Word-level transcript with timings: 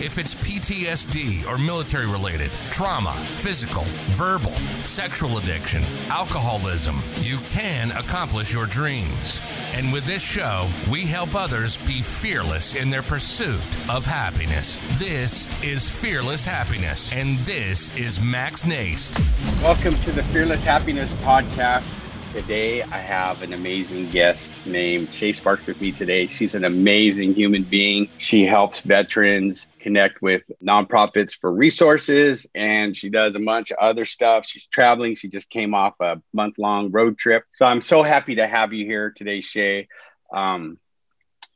If 0.00 0.16
it's 0.16 0.32
PTSD 0.32 1.44
or 1.48 1.58
military 1.58 2.06
related, 2.06 2.52
trauma, 2.70 3.12
physical, 3.14 3.82
verbal, 4.10 4.54
sexual 4.84 5.38
addiction, 5.38 5.82
alcoholism, 6.08 7.02
you 7.16 7.38
can 7.50 7.90
accomplish 7.90 8.52
your 8.52 8.66
dreams. 8.66 9.42
And 9.72 9.92
with 9.92 10.06
this 10.06 10.22
show, 10.22 10.68
we 10.88 11.04
help 11.04 11.34
others 11.34 11.78
be 11.78 12.00
fearless 12.00 12.76
in 12.76 12.90
their 12.90 13.02
pursuit 13.02 13.60
of 13.90 14.06
happiness. 14.06 14.78
This 14.98 15.50
is 15.64 15.90
Fearless 15.90 16.44
Happiness, 16.44 17.12
and 17.12 17.36
this 17.38 17.96
is 17.96 18.20
Max 18.20 18.62
Naist. 18.62 19.18
Welcome 19.64 19.96
to 20.02 20.12
the 20.12 20.22
Fearless 20.22 20.62
Happiness 20.62 21.12
Podcast. 21.24 22.07
Today, 22.28 22.84
I 22.92 22.98
have 22.98 23.40
an 23.40 23.54
amazing 23.54 24.10
guest 24.10 24.60
named 24.66 25.10
Shay 25.10 25.32
Sparks 25.32 25.66
with 25.66 25.80
me 25.80 25.92
today. 25.92 26.26
She's 26.26 26.54
an 26.54 26.64
amazing 26.64 27.34
human 27.34 27.64
being. 27.64 28.10
She 28.18 28.44
helps 28.44 28.82
veterans 28.82 29.66
connect 29.80 30.20
with 30.20 30.42
nonprofits 30.62 31.34
for 31.40 31.50
resources 31.50 32.46
and 32.54 32.94
she 32.94 33.08
does 33.08 33.34
a 33.34 33.40
bunch 33.40 33.70
of 33.70 33.78
other 33.78 34.04
stuff. 34.04 34.44
She's 34.46 34.66
traveling. 34.66 35.14
She 35.14 35.28
just 35.28 35.48
came 35.48 35.72
off 35.72 35.94
a 36.00 36.20
month 36.34 36.56
long 36.58 36.90
road 36.90 37.16
trip. 37.16 37.44
So 37.50 37.64
I'm 37.64 37.80
so 37.80 38.02
happy 38.02 38.34
to 38.34 38.46
have 38.46 38.74
you 38.74 38.84
here 38.84 39.10
today, 39.10 39.40
Shay. 39.40 39.88
Um, 40.30 40.78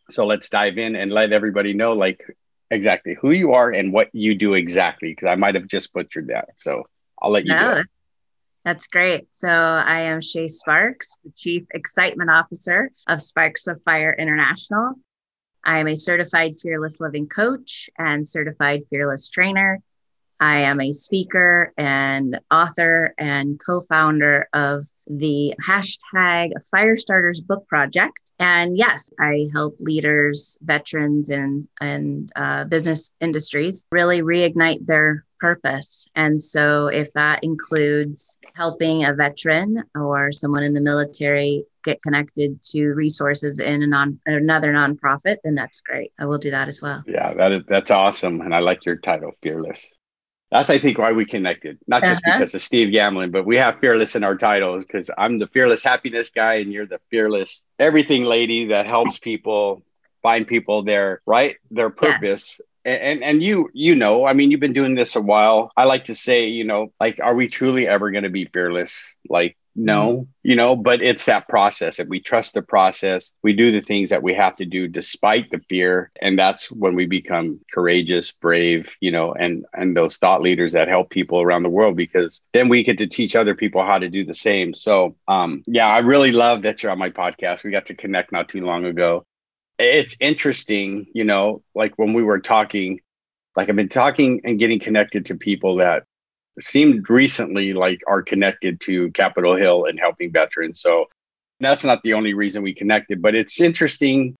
so 0.09 0.25
let's 0.25 0.49
dive 0.49 0.79
in 0.79 0.97
and 0.97 1.13
let 1.13 1.35
everybody 1.35 1.75
know 1.75 1.93
like 1.93 2.25
exactly 2.71 3.15
who 3.21 3.31
you 3.31 3.53
are 3.53 3.71
and 3.71 3.93
what 3.93 4.09
you 4.15 4.35
do 4.35 4.55
exactly 4.55 5.11
because 5.11 5.29
I 5.29 5.35
might 5.35 5.55
have 5.55 5.67
just 5.67 5.93
butchered 5.93 6.29
that. 6.29 6.49
So 6.57 6.85
I'll 7.21 7.31
let 7.31 7.45
you 7.45 7.53
no, 7.53 7.83
that's 8.65 8.87
great. 8.87 9.27
So 9.31 9.49
I 9.49 10.03
am 10.03 10.21
Shay 10.21 10.49
Sparks, 10.49 11.17
the 11.25 11.33
Chief 11.37 11.65
Excitement 11.73 12.31
Officer 12.31 12.91
of 13.09 13.21
Sparks 13.21 13.67
of 13.67 13.83
Fire 13.85 14.15
International. 14.17 14.95
I 15.65 15.79
am 15.79 15.89
a 15.89 15.97
certified 15.97 16.53
fearless 16.61 17.01
living 17.01 17.29
coach 17.29 17.89
and 17.99 18.29
certified 18.29 18.83
fearless 18.91 19.29
trainer. 19.29 19.81
I 20.43 20.59
am 20.59 20.81
a 20.81 20.91
speaker 20.91 21.73
and 21.79 22.41
author 22.51 23.15
and 23.17 23.61
co 23.65 23.81
founder 23.83 24.49
of 24.53 24.85
the 25.07 25.55
hashtag 25.65 26.51
Firestarters 26.75 27.47
Book 27.47 27.65
Project. 27.69 28.33
And 28.41 28.77
yes, 28.77 29.09
I 29.21 29.47
help 29.53 29.77
leaders, 29.79 30.59
veterans, 30.63 31.31
and, 31.31 31.69
and 31.81 32.33
uh, 32.35 32.65
business 32.65 33.15
industries 33.21 33.87
really 33.93 34.21
reignite 34.21 34.85
their 34.85 35.25
purpose. 35.39 36.09
And 36.17 36.43
so, 36.43 36.89
if 36.89 37.13
that 37.13 37.45
includes 37.45 38.37
helping 38.55 39.05
a 39.05 39.15
veteran 39.15 39.85
or 39.95 40.33
someone 40.33 40.65
in 40.65 40.75
the 40.75 40.81
military 40.81 41.65
get 41.85 42.03
connected 42.03 42.61
to 42.65 42.89
resources 42.95 43.61
in 43.61 43.85
a 43.85 43.87
non 43.87 44.19
another 44.27 44.73
nonprofit, 44.73 45.37
then 45.45 45.55
that's 45.55 45.81
great. 45.83 46.11
I 46.19 46.27
will 46.27 46.39
do 46.39 46.51
that 46.51 46.67
as 46.67 46.83
well. 46.83 47.05
Yeah, 47.07 47.33
that 47.35 47.53
is 47.53 47.63
that's 47.69 47.93
awesome, 47.93 48.41
and 48.41 48.53
I 48.53 48.59
like 48.59 48.85
your 48.85 48.97
title, 48.97 49.31
fearless. 49.41 49.93
That's 50.53 50.69
I 50.69 50.79
think 50.79 50.99
why 50.99 51.13
we 51.13 51.25
connected, 51.25 51.79
not 51.87 52.03
just 52.03 52.23
uh-huh. 52.27 52.37
because 52.37 52.55
of 52.55 52.61
Steve 52.61 52.89
Gamlin, 52.89 53.33
but 53.33 53.47
we 53.47 53.57
have 53.57 53.81
fearless 53.81 54.15
in 54.15 54.23
our 54.23 54.37
titles 54.37 54.85
because 54.85 55.11
I'm 55.17 55.39
the 55.39 55.47
fearless 55.47 55.83
happiness 55.83 56.29
guy, 56.29 56.57
and 56.57 56.71
you're 56.71 56.87
the 56.87 57.01
fearless 57.11 57.65
everything 57.79 58.25
lady 58.25 58.67
that 58.67 58.87
helps 58.87 59.19
people 59.19 59.83
find 60.23 60.47
people 60.47 60.83
their 60.83 61.23
right 61.25 61.57
their 61.71 61.89
purpose. 61.89 62.61
And 62.85 63.23
and 63.23 63.43
you 63.43 63.71
you 63.73 63.95
know 63.95 64.27
i 64.27 64.33
mean 64.33 64.51
you've 64.51 64.61
been 64.61 64.75
doing 64.75 64.95
this 64.95 65.17
a 65.17 65.23
while. 65.23 65.73
I 65.75 65.85
like 65.85 66.05
to 66.05 66.15
say 66.15 66.49
you 66.49 66.65
know 66.65 66.93
like 67.01 67.19
are 67.23 67.35
we 67.35 67.49
truly 67.49 67.89
ever 67.89 68.11
going 68.11 68.25
to 68.25 68.31
be 68.31 68.45
fearless? 68.45 69.15
Like 69.29 69.57
no 69.75 70.13
mm-hmm. 70.13 70.23
you 70.43 70.55
know 70.55 70.77
but 70.77 71.01
it's 71.01 71.25
that 71.25 71.49
process 71.49 71.99
if 71.99 72.09
we 72.09 72.21
trust 72.21 72.55
the 72.55 72.63
process. 72.63 73.33
We 73.43 73.53
do 73.53 73.71
the 73.71 73.81
things 73.81 74.11
that 74.11 74.23
we 74.23 74.35
have 74.35 74.57
to 74.57 74.65
do 74.65 74.89
despite 74.89 75.51
the 75.51 75.61
fear 75.69 76.11
and 76.21 76.39
that's 76.39 76.71
when 76.71 76.95
we 76.95 77.07
become 77.07 77.61
courageous 77.73 78.33
brave 78.33 78.91
you 79.01 79.11
know 79.11 79.33
and 79.33 79.65
and 79.73 79.97
those 79.97 80.17
thought 80.17 80.43
leaders 80.43 80.73
that 80.73 80.89
help 80.89 81.11
people 81.11 81.41
around 81.41 81.63
the 81.63 81.71
world 81.71 81.97
because 81.97 82.43
then 82.53 82.69
we 82.69 82.83
get 82.83 82.99
to 82.99 83.07
teach 83.07 83.35
other 83.35 83.55
people 83.55 83.85
how 83.85 83.99
to 83.99 84.09
do 84.09 84.25
the 84.25 84.35
same. 84.35 84.75
So 84.75 85.17
um 85.29 85.63
yeah 85.67 85.89
i 85.89 85.99
really 85.99 86.33
love 86.33 86.63
that 86.63 86.83
you're 86.83 86.93
on 86.93 86.99
my 86.99 87.11
podcast. 87.11 87.65
We 87.65 87.71
got 87.71 87.87
to 87.87 87.95
connect 87.95 88.33
not 88.33 88.49
too 88.49 88.61
long 88.61 88.85
ago. 88.85 89.25
It's 89.79 90.17
interesting, 90.21 91.07
you 91.15 91.25
know, 91.25 91.63
like 91.75 91.99
when 91.99 92.13
we 92.13 92.23
were 92.23 92.41
talking, 92.41 93.01
like 93.57 93.69
I've 93.69 93.77
been 93.77 93.89
talking 93.89 94.41
and 94.45 94.59
getting 94.59 94.79
connected 94.79 95.27
to 95.27 95.37
people 95.37 95.77
that 95.77 96.05
seemed 96.61 97.09
recently 97.09 97.73
like 97.73 98.03
are 98.07 98.23
connected 98.23 98.81
to 98.83 99.11
Capitol 99.13 99.57
Hill 99.57 99.85
and 99.85 99.99
helping 99.99 100.33
veterans. 100.33 100.81
So 100.81 101.07
that's 101.61 101.85
not 101.85 102.03
the 102.03 102.15
only 102.15 102.35
reason 102.35 102.63
we 102.63 102.75
connected, 102.75 103.23
but 103.23 103.35
it's 103.35 103.61
interesting. 103.61 104.35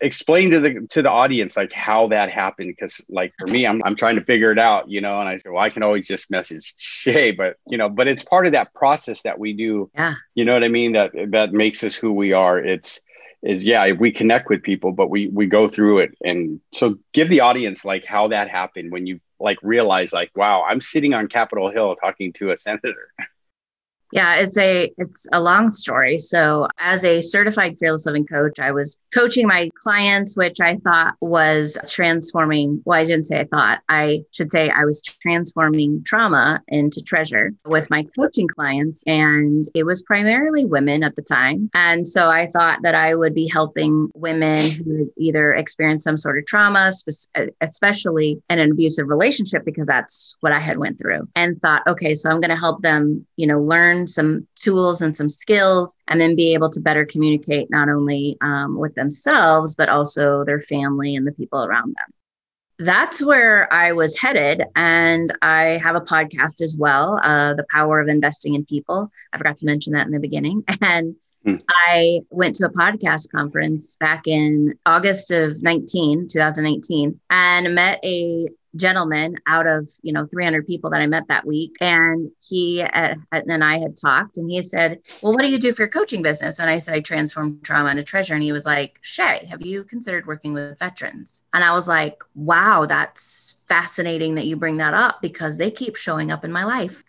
Explain 0.00 0.52
to 0.52 0.60
the 0.60 0.86
to 0.90 1.02
the 1.02 1.10
audience 1.10 1.56
like 1.56 1.72
how 1.72 2.06
that 2.08 2.30
happened 2.30 2.68
because 2.68 3.04
like 3.08 3.32
for 3.36 3.48
me, 3.48 3.66
I'm 3.66 3.82
I'm 3.84 3.96
trying 3.96 4.14
to 4.14 4.24
figure 4.24 4.52
it 4.52 4.58
out, 4.58 4.88
you 4.88 5.00
know. 5.00 5.18
And 5.18 5.28
I 5.28 5.36
said, 5.38 5.50
well, 5.50 5.62
I 5.62 5.70
can 5.70 5.82
always 5.82 6.06
just 6.06 6.30
message 6.30 6.74
Shay, 6.78 7.32
but 7.32 7.56
you 7.66 7.76
know, 7.76 7.88
but 7.88 8.06
it's 8.06 8.22
part 8.22 8.46
of 8.46 8.52
that 8.52 8.72
process 8.74 9.22
that 9.22 9.40
we 9.40 9.54
do. 9.54 9.90
Yeah. 9.94 10.14
You 10.36 10.44
know 10.44 10.52
what 10.52 10.62
I 10.62 10.68
mean? 10.68 10.92
That 10.92 11.10
that 11.32 11.52
makes 11.52 11.82
us 11.82 11.96
who 11.96 12.12
we 12.12 12.32
are. 12.32 12.60
It's 12.60 13.00
is 13.42 13.62
yeah 13.62 13.92
we 13.92 14.10
connect 14.10 14.48
with 14.48 14.62
people 14.62 14.92
but 14.92 15.10
we 15.10 15.28
we 15.28 15.46
go 15.46 15.66
through 15.68 15.98
it. 15.98 16.16
And 16.24 16.60
so 16.72 16.98
give 17.12 17.30
the 17.30 17.40
audience 17.40 17.84
like 17.84 18.04
how 18.04 18.28
that 18.28 18.48
happened 18.48 18.92
when 18.92 19.06
you 19.06 19.20
like 19.40 19.58
realize 19.62 20.12
like 20.12 20.30
wow 20.34 20.64
i'm 20.68 20.80
sitting 20.80 21.14
on 21.14 21.28
capitol 21.28 21.70
hill 21.70 21.94
talking 21.94 22.32
to 22.32 22.50
a 22.50 22.56
senator 22.56 23.12
Yeah, 24.12 24.36
it's 24.36 24.56
a 24.56 24.90
it's 24.96 25.26
a 25.32 25.40
long 25.40 25.70
story. 25.70 26.18
So, 26.18 26.68
as 26.78 27.04
a 27.04 27.20
certified 27.20 27.78
fearless 27.78 28.06
living 28.06 28.26
coach, 28.26 28.58
I 28.58 28.72
was 28.72 28.98
coaching 29.14 29.46
my 29.46 29.68
clients, 29.82 30.36
which 30.36 30.60
I 30.60 30.76
thought 30.76 31.14
was 31.20 31.76
transforming. 31.88 32.80
Well, 32.86 32.98
I 32.98 33.04
didn't 33.04 33.24
say 33.24 33.40
I 33.40 33.44
thought. 33.44 33.80
I 33.88 34.20
should 34.32 34.50
say 34.50 34.70
I 34.70 34.84
was 34.84 35.02
transforming 35.02 36.02
trauma 36.04 36.62
into 36.68 37.02
treasure 37.02 37.52
with 37.66 37.90
my 37.90 38.06
coaching 38.18 38.48
clients, 38.48 39.04
and 39.06 39.66
it 39.74 39.84
was 39.84 40.02
primarily 40.02 40.64
women 40.64 41.02
at 41.02 41.16
the 41.16 41.22
time. 41.22 41.68
And 41.74 42.06
so, 42.06 42.30
I 42.30 42.46
thought 42.46 42.78
that 42.84 42.94
I 42.94 43.14
would 43.14 43.34
be 43.34 43.46
helping 43.46 44.08
women 44.14 44.70
who 44.70 45.12
either 45.18 45.52
experienced 45.52 46.04
some 46.04 46.16
sort 46.16 46.38
of 46.38 46.46
trauma, 46.46 46.92
especially 47.60 48.42
in 48.48 48.58
an 48.58 48.72
abusive 48.72 49.08
relationship, 49.08 49.66
because 49.66 49.86
that's 49.86 50.34
what 50.40 50.52
I 50.52 50.60
had 50.60 50.78
went 50.78 50.98
through. 50.98 51.28
And 51.36 51.58
thought, 51.58 51.82
okay, 51.86 52.14
so 52.14 52.30
I'm 52.30 52.40
going 52.40 52.50
to 52.50 52.56
help 52.56 52.80
them, 52.80 53.26
you 53.36 53.46
know, 53.46 53.58
learn 53.58 53.97
learn 53.98 54.06
some 54.06 54.46
tools 54.54 55.02
and 55.02 55.14
some 55.14 55.28
skills, 55.28 55.96
and 56.06 56.20
then 56.20 56.36
be 56.36 56.54
able 56.54 56.70
to 56.70 56.80
better 56.80 57.04
communicate 57.04 57.70
not 57.70 57.88
only 57.88 58.36
um, 58.40 58.78
with 58.78 58.94
themselves, 58.94 59.74
but 59.74 59.88
also 59.88 60.44
their 60.44 60.60
family 60.60 61.14
and 61.16 61.26
the 61.26 61.32
people 61.32 61.64
around 61.64 61.94
them 61.96 62.14
that's 62.80 63.24
where 63.24 63.72
I 63.72 63.92
was 63.92 64.16
headed. 64.16 64.62
And 64.76 65.36
I 65.42 65.80
have 65.82 65.96
a 65.96 66.00
podcast 66.00 66.60
as 66.62 66.76
well, 66.78 67.18
uh, 67.22 67.54
The 67.54 67.66
Power 67.70 68.00
of 68.00 68.08
Investing 68.08 68.54
in 68.54 68.64
People. 68.64 69.10
I 69.32 69.38
forgot 69.38 69.56
to 69.58 69.66
mention 69.66 69.94
that 69.94 70.06
in 70.06 70.12
the 70.12 70.20
beginning. 70.20 70.62
And 70.80 71.16
mm. 71.44 71.60
I 71.68 72.20
went 72.30 72.54
to 72.56 72.66
a 72.66 72.70
podcast 72.70 73.32
conference 73.32 73.96
back 73.96 74.28
in 74.28 74.78
August 74.86 75.32
of 75.32 75.60
19, 75.60 76.28
2018, 76.28 77.18
and 77.30 77.74
met 77.74 77.98
a 78.04 78.48
gentleman 78.78 79.36
out 79.46 79.66
of 79.66 79.90
you 80.02 80.12
know 80.12 80.26
300 80.26 80.66
people 80.66 80.90
that 80.90 81.00
i 81.00 81.06
met 81.06 81.28
that 81.28 81.46
week. 81.46 81.76
And 81.80 82.30
he 82.46 82.82
uh, 82.82 83.14
and 83.32 83.64
i 83.64 83.78
had 83.78 83.96
talked 83.96 84.36
and 84.36 84.50
he 84.50 84.62
said 84.62 84.98
well 85.22 85.32
what 85.32 85.42
do 85.42 85.50
you 85.50 85.58
do 85.58 85.72
for 85.72 85.82
your 85.82 85.88
coaching 85.88 86.22
business? 86.22 86.58
And 86.58 86.70
i 86.70 86.78
said 86.78 86.94
i 86.94 87.00
transform 87.00 87.60
trauma 87.62 87.90
into 87.90 88.02
treasure. 88.02 88.34
And 88.34 88.42
he 88.42 88.52
was 88.52 88.64
like 88.64 88.98
shay 89.02 89.46
have 89.50 89.62
you 89.62 89.84
considered 89.84 90.26
working 90.26 90.52
with 90.52 90.78
veterans? 90.78 91.42
And 91.52 91.64
i 91.64 91.72
was 91.72 91.88
like 91.88 92.22
wow 92.34 92.86
that's 92.86 93.56
fascinating 93.68 94.34
that 94.36 94.46
you 94.46 94.56
bring 94.56 94.78
that 94.78 94.94
up 94.94 95.20
because 95.20 95.58
they 95.58 95.70
keep 95.70 95.96
showing 95.96 96.30
up 96.30 96.44
in 96.44 96.52
my 96.52 96.64
life 96.64 97.04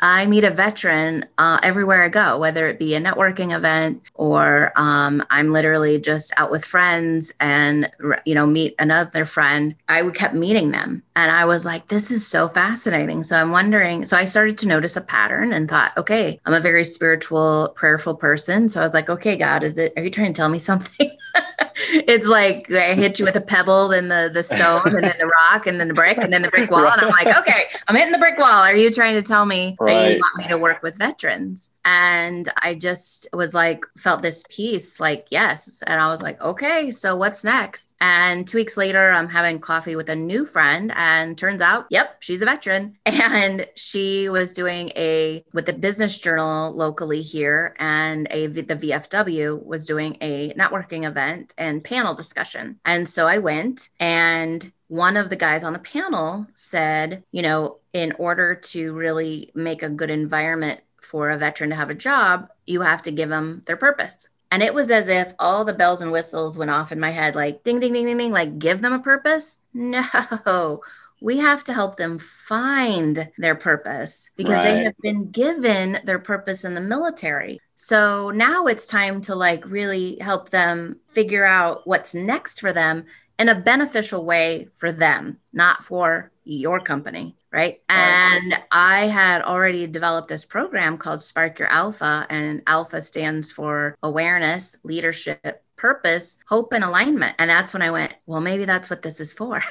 I 0.00 0.26
meet 0.26 0.44
a 0.44 0.50
veteran 0.50 1.24
uh, 1.38 1.58
everywhere 1.62 2.02
I 2.02 2.08
go, 2.08 2.38
whether 2.38 2.66
it 2.66 2.78
be 2.78 2.94
a 2.94 3.00
networking 3.00 3.54
event 3.54 4.02
or 4.14 4.72
um, 4.76 5.24
I'm 5.30 5.52
literally 5.52 5.98
just 5.98 6.34
out 6.36 6.50
with 6.50 6.64
friends 6.64 7.32
and 7.40 7.90
you 8.26 8.34
know 8.34 8.46
meet 8.46 8.74
another 8.78 9.24
friend. 9.24 9.74
I 9.88 10.08
kept 10.10 10.34
meeting 10.34 10.70
them, 10.70 11.02
and 11.14 11.30
I 11.30 11.46
was 11.46 11.64
like, 11.64 11.88
"This 11.88 12.10
is 12.10 12.26
so 12.26 12.46
fascinating." 12.46 13.22
So 13.22 13.40
I'm 13.40 13.50
wondering. 13.50 14.04
So 14.04 14.16
I 14.16 14.26
started 14.26 14.58
to 14.58 14.68
notice 14.68 14.96
a 14.96 15.00
pattern 15.00 15.52
and 15.52 15.68
thought, 15.68 15.96
"Okay, 15.96 16.40
I'm 16.44 16.52
a 16.52 16.60
very 16.60 16.84
spiritual, 16.84 17.72
prayerful 17.74 18.16
person." 18.16 18.68
So 18.68 18.80
I 18.80 18.84
was 18.84 18.94
like, 18.94 19.08
"Okay, 19.08 19.36
God, 19.36 19.64
is 19.64 19.78
it? 19.78 19.94
Are 19.96 20.02
you 20.02 20.10
trying 20.10 20.32
to 20.32 20.36
tell 20.38 20.50
me 20.50 20.58
something?" 20.58 21.10
it's 22.06 22.26
like 22.26 22.70
I 22.70 22.94
hit 22.94 23.18
you 23.18 23.24
with 23.24 23.36
a 23.36 23.40
pebble, 23.40 23.88
then 23.88 24.08
the 24.08 24.30
the 24.32 24.42
stone, 24.42 24.94
and 24.94 25.04
then 25.04 25.16
the 25.18 25.26
rock, 25.26 25.66
and 25.66 25.80
then 25.80 25.88
the 25.88 25.94
brick, 25.94 26.18
and 26.18 26.32
then 26.32 26.42
the 26.42 26.50
brick 26.50 26.70
wall, 26.70 26.86
and 26.86 27.00
I'm 27.00 27.10
like, 27.10 27.34
"Okay, 27.38 27.64
I'm 27.88 27.96
hitting 27.96 28.12
the 28.12 28.18
brick 28.18 28.38
wall. 28.38 28.62
Are 28.62 28.76
you 28.76 28.90
trying 28.90 29.14
to 29.14 29.22
tell 29.22 29.46
me?" 29.46 29.76
Right. 29.86 30.16
you 30.16 30.20
want 30.20 30.38
me 30.38 30.48
to 30.48 30.58
work 30.58 30.82
with 30.82 30.96
veterans. 30.96 31.70
And 31.86 32.52
I 32.60 32.74
just 32.74 33.28
was 33.32 33.54
like, 33.54 33.84
felt 33.96 34.20
this 34.20 34.42
peace, 34.50 34.98
like, 34.98 35.28
yes. 35.30 35.82
And 35.86 36.00
I 36.00 36.08
was 36.08 36.20
like, 36.20 36.40
okay, 36.42 36.90
so 36.90 37.14
what's 37.16 37.44
next? 37.44 37.94
And 38.00 38.46
two 38.46 38.58
weeks 38.58 38.76
later, 38.76 39.12
I'm 39.12 39.28
having 39.28 39.60
coffee 39.60 39.94
with 39.94 40.10
a 40.10 40.16
new 40.16 40.44
friend, 40.44 40.92
and 40.96 41.38
turns 41.38 41.62
out, 41.62 41.86
yep, 41.88 42.16
she's 42.20 42.42
a 42.42 42.44
veteran. 42.44 42.98
And 43.36 43.66
she 43.76 44.28
was 44.28 44.52
doing 44.52 44.90
a, 44.90 45.44
with 45.52 45.66
the 45.66 45.72
business 45.72 46.18
journal 46.18 46.72
locally 46.74 47.22
here, 47.22 47.74
and 47.78 48.26
a, 48.30 48.46
the 48.48 48.62
VFW 48.62 49.64
was 49.64 49.86
doing 49.86 50.16
a 50.20 50.52
networking 50.54 51.06
event 51.06 51.54
and 51.56 51.82
panel 51.82 52.14
discussion. 52.14 52.78
And 52.84 53.08
so 53.08 53.26
I 53.26 53.38
went 53.38 53.90
and 54.00 54.72
one 54.88 55.16
of 55.16 55.30
the 55.30 55.36
guys 55.36 55.64
on 55.64 55.72
the 55.72 55.78
panel 55.78 56.46
said, 56.54 57.24
you 57.32 57.42
know, 57.42 57.78
in 57.92 58.12
order 58.18 58.54
to 58.54 58.92
really 58.92 59.50
make 59.54 59.82
a 59.82 59.90
good 59.90 60.10
environment 60.10 60.80
for 61.06 61.30
a 61.30 61.38
veteran 61.38 61.70
to 61.70 61.76
have 61.76 61.90
a 61.90 61.94
job, 61.94 62.48
you 62.66 62.82
have 62.82 63.02
to 63.02 63.10
give 63.10 63.28
them 63.28 63.62
their 63.66 63.76
purpose. 63.76 64.28
And 64.50 64.62
it 64.62 64.74
was 64.74 64.90
as 64.90 65.08
if 65.08 65.34
all 65.38 65.64
the 65.64 65.74
bells 65.74 66.02
and 66.02 66.12
whistles 66.12 66.56
went 66.56 66.70
off 66.70 66.92
in 66.92 67.00
my 67.00 67.10
head 67.10 67.34
like 67.34 67.64
ding, 67.64 67.80
ding, 67.80 67.92
ding, 67.92 68.06
ding, 68.06 68.18
ding, 68.18 68.32
like 68.32 68.58
give 68.58 68.82
them 68.82 68.92
a 68.92 68.98
purpose. 68.98 69.62
No, 69.72 70.80
we 71.20 71.38
have 71.38 71.64
to 71.64 71.72
help 71.72 71.96
them 71.96 72.18
find 72.18 73.30
their 73.38 73.54
purpose 73.54 74.30
because 74.36 74.54
right. 74.54 74.64
they 74.64 74.84
have 74.84 74.96
been 75.02 75.30
given 75.30 75.98
their 76.04 76.18
purpose 76.18 76.64
in 76.64 76.74
the 76.74 76.80
military. 76.80 77.58
So 77.76 78.30
now 78.30 78.66
it's 78.66 78.86
time 78.86 79.20
to 79.22 79.34
like 79.34 79.64
really 79.66 80.18
help 80.20 80.50
them 80.50 81.00
figure 81.06 81.44
out 81.44 81.86
what's 81.86 82.14
next 82.14 82.60
for 82.60 82.72
them 82.72 83.06
in 83.38 83.48
a 83.48 83.54
beneficial 83.54 84.24
way 84.24 84.68
for 84.76 84.92
them, 84.92 85.38
not 85.52 85.84
for 85.84 86.30
your 86.44 86.80
company. 86.80 87.36
Right. 87.56 87.80
And 87.88 88.54
I 88.70 89.06
had 89.06 89.40
already 89.40 89.86
developed 89.86 90.28
this 90.28 90.44
program 90.44 90.98
called 90.98 91.22
Spark 91.22 91.58
Your 91.58 91.68
Alpha, 91.68 92.26
and 92.28 92.62
Alpha 92.66 93.00
stands 93.00 93.50
for 93.50 93.96
awareness, 94.02 94.76
leadership, 94.84 95.64
purpose, 95.76 96.36
hope, 96.48 96.72
and 96.72 96.84
alignment. 96.84 97.34
And 97.38 97.50
that's 97.50 97.72
when 97.72 97.82
I 97.82 97.90
went, 97.90 98.14
well, 98.26 98.40
maybe 98.40 98.64
that's 98.64 98.90
what 98.90 99.02
this 99.02 99.20
is 99.20 99.32
for. 99.32 99.62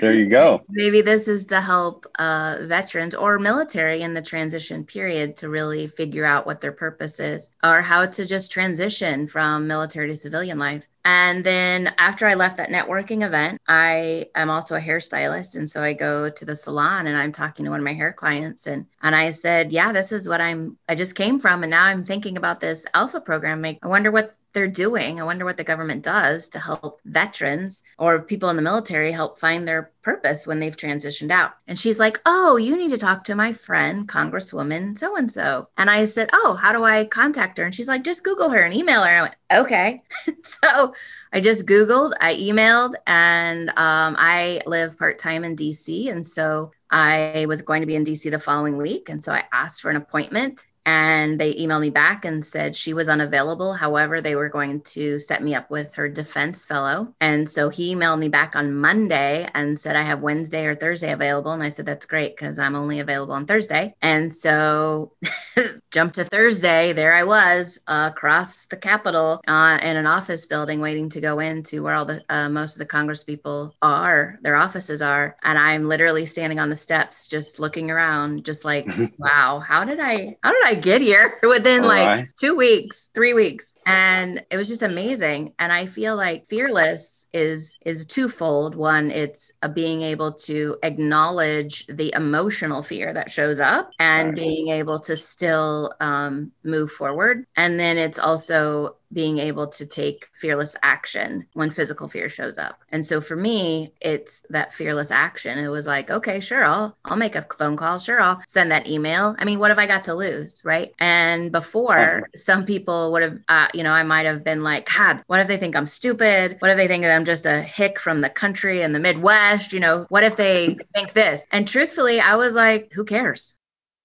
There 0.00 0.14
you 0.14 0.26
go. 0.26 0.62
Maybe 0.68 1.00
this 1.00 1.28
is 1.28 1.46
to 1.46 1.60
help 1.60 2.06
uh, 2.18 2.58
veterans 2.62 3.14
or 3.14 3.38
military 3.38 4.02
in 4.02 4.14
the 4.14 4.22
transition 4.22 4.84
period 4.84 5.36
to 5.38 5.48
really 5.48 5.86
figure 5.86 6.24
out 6.24 6.46
what 6.46 6.60
their 6.60 6.72
purpose 6.72 7.20
is 7.20 7.50
or 7.62 7.82
how 7.82 8.06
to 8.06 8.24
just 8.24 8.50
transition 8.50 9.26
from 9.26 9.66
military 9.66 10.08
to 10.08 10.16
civilian 10.16 10.58
life. 10.58 10.88
And 11.04 11.44
then 11.44 11.92
after 11.98 12.26
I 12.26 12.34
left 12.34 12.58
that 12.58 12.70
networking 12.70 13.24
event, 13.26 13.60
I 13.66 14.26
am 14.34 14.50
also 14.50 14.76
a 14.76 14.80
hairstylist. 14.80 15.56
And 15.56 15.68
so 15.68 15.82
I 15.82 15.92
go 15.92 16.30
to 16.30 16.44
the 16.44 16.56
salon 16.56 17.06
and 17.06 17.16
I'm 17.16 17.32
talking 17.32 17.64
to 17.64 17.70
one 17.70 17.80
of 17.80 17.84
my 17.84 17.92
hair 17.92 18.12
clients. 18.12 18.66
And, 18.66 18.86
and 19.02 19.14
I 19.14 19.30
said, 19.30 19.72
Yeah, 19.72 19.92
this 19.92 20.12
is 20.12 20.28
what 20.28 20.40
I'm, 20.40 20.78
I 20.88 20.94
just 20.94 21.16
came 21.16 21.40
from. 21.40 21.64
And 21.64 21.70
now 21.70 21.84
I'm 21.84 22.04
thinking 22.04 22.36
about 22.36 22.60
this 22.60 22.86
alpha 22.94 23.20
program. 23.20 23.64
I 23.64 23.78
wonder 23.82 24.12
what 24.12 24.36
they're 24.52 24.68
doing. 24.68 25.20
I 25.20 25.24
wonder 25.24 25.44
what 25.44 25.56
the 25.56 25.64
government 25.64 26.02
does 26.02 26.48
to 26.50 26.58
help 26.58 27.00
veterans 27.04 27.82
or 27.98 28.22
people 28.22 28.50
in 28.50 28.56
the 28.56 28.62
military 28.62 29.12
help 29.12 29.38
find 29.38 29.66
their 29.66 29.90
purpose 30.02 30.46
when 30.46 30.58
they've 30.58 30.76
transitioned 30.76 31.30
out. 31.30 31.52
And 31.66 31.78
she's 31.78 31.98
like, 31.98 32.20
Oh, 32.26 32.56
you 32.56 32.76
need 32.76 32.90
to 32.90 32.98
talk 32.98 33.24
to 33.24 33.34
my 33.34 33.52
friend, 33.52 34.08
Congresswoman 34.08 34.96
so 34.98 35.16
and 35.16 35.30
so. 35.30 35.68
And 35.76 35.90
I 35.90 36.04
said, 36.04 36.30
Oh, 36.32 36.58
how 36.60 36.72
do 36.72 36.84
I 36.84 37.04
contact 37.04 37.58
her? 37.58 37.64
And 37.64 37.74
she's 37.74 37.88
like, 37.88 38.04
Just 38.04 38.24
Google 38.24 38.50
her 38.50 38.62
and 38.62 38.74
email 38.74 39.02
her. 39.02 39.08
And 39.08 39.18
I 39.18 39.22
went, 39.22 39.36
Okay. 39.52 40.02
so 40.42 40.94
I 41.32 41.40
just 41.40 41.66
Googled, 41.66 42.12
I 42.20 42.34
emailed, 42.34 42.92
and 43.06 43.70
um, 43.70 44.16
I 44.18 44.60
live 44.66 44.98
part 44.98 45.18
time 45.18 45.44
in 45.44 45.56
DC. 45.56 46.10
And 46.10 46.26
so 46.26 46.72
I 46.90 47.46
was 47.48 47.62
going 47.62 47.80
to 47.80 47.86
be 47.86 47.96
in 47.96 48.04
DC 48.04 48.30
the 48.30 48.38
following 48.38 48.76
week. 48.76 49.08
And 49.08 49.24
so 49.24 49.32
I 49.32 49.44
asked 49.50 49.80
for 49.80 49.90
an 49.90 49.96
appointment 49.96 50.66
and 50.84 51.40
they 51.40 51.54
emailed 51.54 51.80
me 51.80 51.90
back 51.90 52.24
and 52.24 52.44
said 52.44 52.74
she 52.74 52.92
was 52.92 53.08
unavailable. 53.08 53.74
However, 53.74 54.20
they 54.20 54.34
were 54.34 54.48
going 54.48 54.80
to 54.82 55.18
set 55.18 55.42
me 55.42 55.54
up 55.54 55.70
with 55.70 55.94
her 55.94 56.08
defense 56.08 56.64
fellow. 56.64 57.14
And 57.20 57.48
so 57.48 57.68
he 57.68 57.94
emailed 57.94 58.18
me 58.18 58.28
back 58.28 58.56
on 58.56 58.74
Monday 58.74 59.48
and 59.54 59.78
said, 59.78 59.96
I 59.96 60.02
have 60.02 60.22
Wednesday 60.22 60.66
or 60.66 60.74
Thursday 60.74 61.12
available. 61.12 61.52
And 61.52 61.62
I 61.62 61.68
said, 61.68 61.86
That's 61.86 62.06
great 62.06 62.36
because 62.36 62.58
I'm 62.58 62.74
only 62.74 63.00
available 63.00 63.34
on 63.34 63.46
Thursday. 63.46 63.94
And 64.02 64.32
so 64.32 65.12
jumped 65.90 66.16
to 66.16 66.24
Thursday. 66.24 66.92
There 66.92 67.14
I 67.14 67.24
was 67.24 67.80
uh, 67.86 68.10
across 68.12 68.66
the 68.66 68.76
Capitol 68.76 69.40
uh, 69.46 69.78
in 69.82 69.96
an 69.96 70.06
office 70.06 70.46
building 70.46 70.80
waiting 70.80 71.08
to 71.10 71.20
go 71.20 71.38
into 71.38 71.82
where 71.82 71.94
all 71.94 72.04
the 72.04 72.24
uh, 72.28 72.48
most 72.48 72.74
of 72.74 72.78
the 72.78 72.86
Congress 72.86 73.22
people 73.22 73.74
are, 73.82 74.38
their 74.42 74.56
offices 74.56 75.02
are. 75.02 75.36
And 75.42 75.58
I'm 75.58 75.84
literally 75.84 76.26
standing 76.26 76.58
on 76.58 76.70
the 76.70 76.76
steps 76.76 77.28
just 77.28 77.60
looking 77.60 77.90
around, 77.90 78.44
just 78.44 78.64
like, 78.64 78.88
wow, 79.18 79.60
how 79.60 79.84
did 79.84 80.00
I, 80.00 80.36
how 80.42 80.52
did 80.52 80.64
I? 80.64 80.71
I 80.72 80.74
get 80.74 81.02
here 81.02 81.38
within 81.42 81.82
like 81.82 82.06
right. 82.06 82.28
two 82.38 82.56
weeks, 82.56 83.10
three 83.12 83.34
weeks. 83.34 83.74
And 83.84 84.42
it 84.50 84.56
was 84.56 84.68
just 84.68 84.82
amazing. 84.82 85.52
And 85.58 85.70
I 85.70 85.84
feel 85.84 86.16
like 86.16 86.46
fearless 86.46 87.28
is 87.34 87.78
is 87.84 88.06
twofold. 88.06 88.74
One, 88.74 89.10
it's 89.10 89.52
a 89.60 89.68
being 89.68 90.00
able 90.00 90.32
to 90.32 90.78
acknowledge 90.82 91.86
the 91.88 92.10
emotional 92.16 92.82
fear 92.82 93.12
that 93.12 93.30
shows 93.30 93.60
up 93.60 93.90
and 93.98 94.28
right. 94.28 94.36
being 94.36 94.68
able 94.68 94.98
to 95.00 95.14
still 95.14 95.92
um, 96.00 96.52
move 96.64 96.90
forward. 96.90 97.44
And 97.56 97.78
then 97.78 97.98
it's 97.98 98.18
also 98.18 98.96
being 99.12 99.38
able 99.38 99.66
to 99.66 99.86
take 99.86 100.28
fearless 100.32 100.76
action 100.82 101.46
when 101.54 101.70
physical 101.70 102.08
fear 102.08 102.28
shows 102.28 102.58
up. 102.58 102.80
And 102.90 103.04
so 103.04 103.20
for 103.20 103.36
me, 103.36 103.92
it's 104.00 104.46
that 104.50 104.72
fearless 104.72 105.10
action. 105.10 105.58
It 105.58 105.68
was 105.68 105.86
like, 105.86 106.10
okay, 106.10 106.40
sure, 106.40 106.64
I'll 106.64 106.96
I'll 107.04 107.16
make 107.16 107.36
a 107.36 107.46
phone 107.58 107.76
call, 107.76 107.98
sure, 107.98 108.20
I'll 108.20 108.42
send 108.46 108.70
that 108.70 108.88
email. 108.88 109.36
I 109.38 109.44
mean, 109.44 109.58
what 109.58 109.70
have 109.70 109.78
I 109.78 109.86
got 109.86 110.04
to 110.04 110.14
lose, 110.14 110.62
right? 110.64 110.92
And 110.98 111.52
before, 111.52 112.28
some 112.34 112.64
people 112.64 113.12
would 113.12 113.22
have, 113.22 113.38
uh, 113.48 113.68
you 113.74 113.82
know, 113.82 113.92
I 113.92 114.02
might 114.02 114.26
have 114.26 114.44
been 114.44 114.62
like, 114.62 114.88
God, 114.96 115.22
what 115.26 115.40
if 115.40 115.48
they 115.48 115.56
think 115.56 115.76
I'm 115.76 115.86
stupid? 115.86 116.56
What 116.60 116.70
if 116.70 116.76
they 116.76 116.88
think 116.88 117.02
that 117.04 117.14
I'm 117.14 117.24
just 117.24 117.46
a 117.46 117.60
hick 117.60 117.98
from 117.98 118.20
the 118.20 118.30
country 118.30 118.82
and 118.82 118.94
the 118.94 119.00
Midwest? 119.00 119.72
You 119.72 119.80
know, 119.80 120.06
what 120.08 120.24
if 120.24 120.36
they 120.36 120.76
think 120.94 121.12
this? 121.12 121.46
And 121.50 121.66
truthfully, 121.68 122.20
I 122.20 122.36
was 122.36 122.54
like, 122.54 122.92
who 122.92 123.04
cares? 123.04 123.54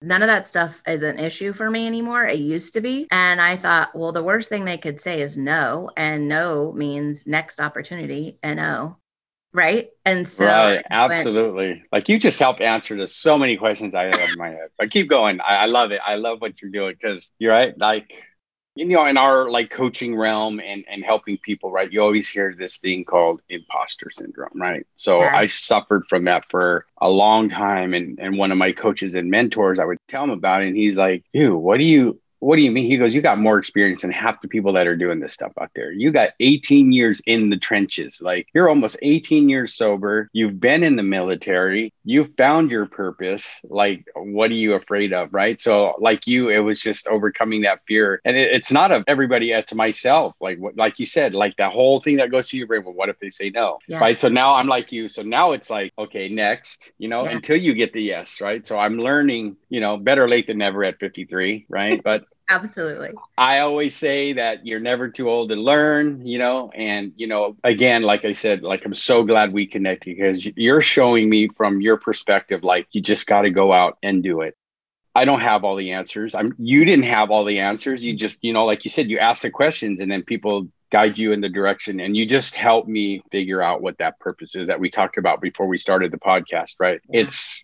None 0.02 0.22
of 0.22 0.28
that 0.28 0.48
stuff 0.48 0.84
is 0.88 1.02
an 1.02 1.18
issue 1.18 1.54
for 1.54 1.72
me 1.72 1.88
anymore. 1.88 2.26
It 2.26 2.40
used 2.40 2.74
to 2.74 2.82
be. 2.82 3.08
And 3.10 3.42
I 3.42 3.58
thought, 3.58 3.96
well, 3.96 4.12
the 4.12 4.24
worst 4.24 4.48
thing 4.48 4.66
they 4.66 4.78
could 4.78 5.00
say 5.00 5.22
is 5.22 5.38
no. 5.38 5.90
And 5.98 6.28
no 6.28 6.72
means 6.74 7.26
next 7.26 7.60
opportunity. 7.60 8.38
And 8.44 8.58
no. 8.58 8.98
Right. 9.54 9.90
And 10.06 10.28
so, 10.28 10.46
right. 10.46 10.86
Absolutely. 10.92 11.68
Went, 11.70 11.84
like 11.92 12.10
you 12.10 12.20
just 12.20 12.38
helped 12.38 12.62
answer 12.62 12.96
to 12.96 13.08
so 13.08 13.40
many 13.40 13.58
questions 13.58 13.96
I 13.96 14.04
have 14.04 14.30
in 14.30 14.38
my 14.38 14.50
head. 14.50 14.70
But 14.78 14.92
keep 14.92 15.10
going. 15.10 15.42
I, 15.42 15.56
I 15.56 15.66
love 15.66 15.92
it. 15.92 16.02
I 16.06 16.16
love 16.16 16.42
what 16.42 16.62
you're 16.62 16.70
doing 16.70 16.96
because 17.02 17.32
you're 17.40 17.54
right. 17.54 17.76
Like, 17.76 18.14
you 18.78 18.86
know 18.86 19.06
in 19.06 19.18
our 19.18 19.50
like 19.50 19.70
coaching 19.70 20.16
realm 20.16 20.60
and 20.60 20.86
and 20.88 21.04
helping 21.04 21.38
people 21.40 21.72
right 21.72 21.92
you 21.92 22.02
always 22.02 22.28
hear 22.28 22.56
this 22.58 22.78
thing 22.78 23.04
called 23.04 23.42
imposter 23.50 24.10
syndrome 24.12 24.50
right 24.56 24.86
so 24.96 25.20
yeah. 25.20 25.36
i 25.36 25.46
suffered 25.46 26.06
from 26.08 26.24
that 26.24 26.46
for 26.50 26.86
a 27.02 27.10
long 27.10 27.50
time 27.50 27.94
and 27.94 28.20
and 28.20 28.38
one 28.38 28.52
of 28.52 28.58
my 28.58 28.72
coaches 28.72 29.16
and 29.16 29.30
mentors 29.30 29.80
i 29.80 29.86
would 29.86 29.98
tell 30.08 30.24
him 30.24 30.30
about 30.30 30.62
it 30.62 30.68
and 30.68 30.78
he's 30.78 30.96
like 30.96 31.24
dude 31.34 31.54
what 31.54 31.78
do 31.78 31.84
you 31.84 32.20
what 32.40 32.56
do 32.56 32.62
you 32.62 32.72
mean? 32.72 32.86
He 32.86 32.98
goes, 32.98 33.14
You 33.14 33.22
got 33.22 33.40
more 33.40 33.58
experience 33.58 34.02
than 34.02 34.12
half 34.12 34.42
the 34.42 34.48
people 34.48 34.74
that 34.74 34.88
are 34.88 34.96
doing 34.96 35.20
this 35.20 35.34
stuff 35.34 35.52
out 35.60 35.72
there. 35.76 35.92
You 35.92 36.12
got 36.12 36.32
18 36.40 36.92
years 36.92 37.22
in 37.26 37.50
the 37.50 37.58
trenches. 37.58 38.22
Like 38.22 38.48
you're 38.54 38.70
almost 38.70 38.98
18 39.02 39.50
years 39.50 39.74
sober. 39.74 40.30
You've 40.34 40.60
been 40.60 40.84
in 40.84 40.96
the 40.96 41.04
military. 41.04 41.94
You 42.04 42.32
found 42.38 42.72
your 42.72 42.86
purpose. 42.86 43.60
Like, 43.64 44.06
what 44.16 44.52
are 44.52 44.56
you 44.56 44.74
afraid 44.74 45.14
of? 45.14 45.34
Right. 45.34 45.62
So, 45.62 45.96
like 46.00 46.28
you, 46.28 46.50
it 46.50 46.60
was 46.60 46.80
just 46.80 47.08
overcoming 47.08 47.62
that 47.62 47.82
fear. 47.88 48.22
And 48.24 48.38
it, 48.38 48.52
it's 48.54 48.72
not 48.72 48.92
of 48.92 49.04
everybody, 49.08 49.52
it's 49.52 49.74
myself. 49.74 50.36
Like, 50.40 50.58
what, 50.60 50.78
like 50.78 51.00
you 51.00 51.06
said, 51.06 51.34
like 51.34 51.58
that 51.58 51.74
whole 51.74 52.00
thing 52.00 52.18
that 52.18 52.32
goes 52.32 52.50
through 52.50 52.60
your 52.60 52.68
brain. 52.68 52.84
Well, 52.84 52.94
what 52.94 53.10
if 53.10 53.20
they 53.20 53.30
say 53.30 53.50
no? 53.50 53.80
Yeah. 53.88 54.00
Right. 54.00 54.20
So 54.20 54.30
now 54.30 54.56
I'm 54.56 54.68
like 54.68 54.92
you. 54.92 55.08
So 55.08 55.24
now 55.24 55.54
it's 55.54 55.70
like, 55.70 55.92
okay, 55.98 56.30
next, 56.30 56.92
you 57.00 57.08
know, 57.08 57.24
yeah. 57.24 57.32
until 57.32 57.58
you 57.58 57.74
get 57.74 57.94
the 57.94 58.02
yes. 58.02 58.42
Right. 58.42 58.66
So 58.66 58.78
I'm 58.78 59.00
learning, 59.00 59.58
you 59.70 59.80
know, 59.80 59.98
better 59.98 60.30
late 60.30 60.48
than 60.48 60.60
never 60.60 60.84
at 60.84 61.00
53. 61.00 61.66
Right. 61.70 62.02
But 62.08 62.24
Absolutely. 62.50 63.12
I 63.38 63.60
always 63.60 63.96
say 63.96 64.34
that 64.34 64.66
you're 64.66 64.80
never 64.80 65.10
too 65.10 65.30
old 65.30 65.50
to 65.50 65.56
learn, 65.56 66.26
you 66.26 66.40
know, 66.40 66.72
and, 66.72 67.12
you 67.18 67.28
know, 67.28 67.58
again, 67.64 68.04
like 68.04 68.24
I 68.24 68.32
said, 68.32 68.64
like 68.64 68.86
I'm 68.86 68.96
so 68.96 69.24
glad 69.24 69.52
we 69.52 69.68
connected 69.68 70.16
because 70.16 70.46
you're 70.56 70.82
showing 70.82 71.30
me 71.30 71.50
from 71.50 71.82
your 71.82 71.98
perspective, 71.98 72.64
like 72.64 72.88
you 72.92 73.02
just 73.02 73.28
got 73.28 73.42
to 73.42 73.50
go 73.50 73.74
out 73.74 73.98
and 74.02 74.24
do 74.24 74.42
it. 74.42 74.56
I 75.14 75.26
don't 75.26 75.42
have 75.42 75.64
all 75.64 75.76
the 75.76 75.92
answers. 75.92 76.36
I'm 76.36 76.54
you 76.58 76.86
didn't 76.86 77.06
have 77.06 77.32
all 77.32 77.44
the 77.44 77.60
answers. 77.60 78.06
You 78.06 78.14
just, 78.14 78.38
you 78.42 78.54
know, 78.54 78.66
like 78.66 78.86
you 78.86 78.90
said, 78.90 79.10
you 79.10 79.18
ask 79.18 79.42
the 79.42 79.50
questions 79.50 80.00
and 80.00 80.12
then 80.12 80.24
people 80.24 80.68
guide 80.92 81.18
you 81.18 81.34
in 81.34 81.42
the 81.42 81.50
direction 81.50 82.00
and 82.00 82.16
you 82.16 82.26
just 82.26 82.56
help 82.56 82.88
me 82.88 83.22
figure 83.32 83.62
out 83.62 83.82
what 83.82 83.98
that 83.98 84.20
purpose 84.20 84.56
is 84.56 84.68
that 84.68 84.80
we 84.80 84.90
talked 84.90 85.18
about 85.18 85.42
before 85.42 85.68
we 85.68 85.78
started 85.78 86.12
the 86.12 86.20
podcast, 86.20 86.76
right? 86.80 87.02
Yeah. 87.10 87.22
It's 87.22 87.64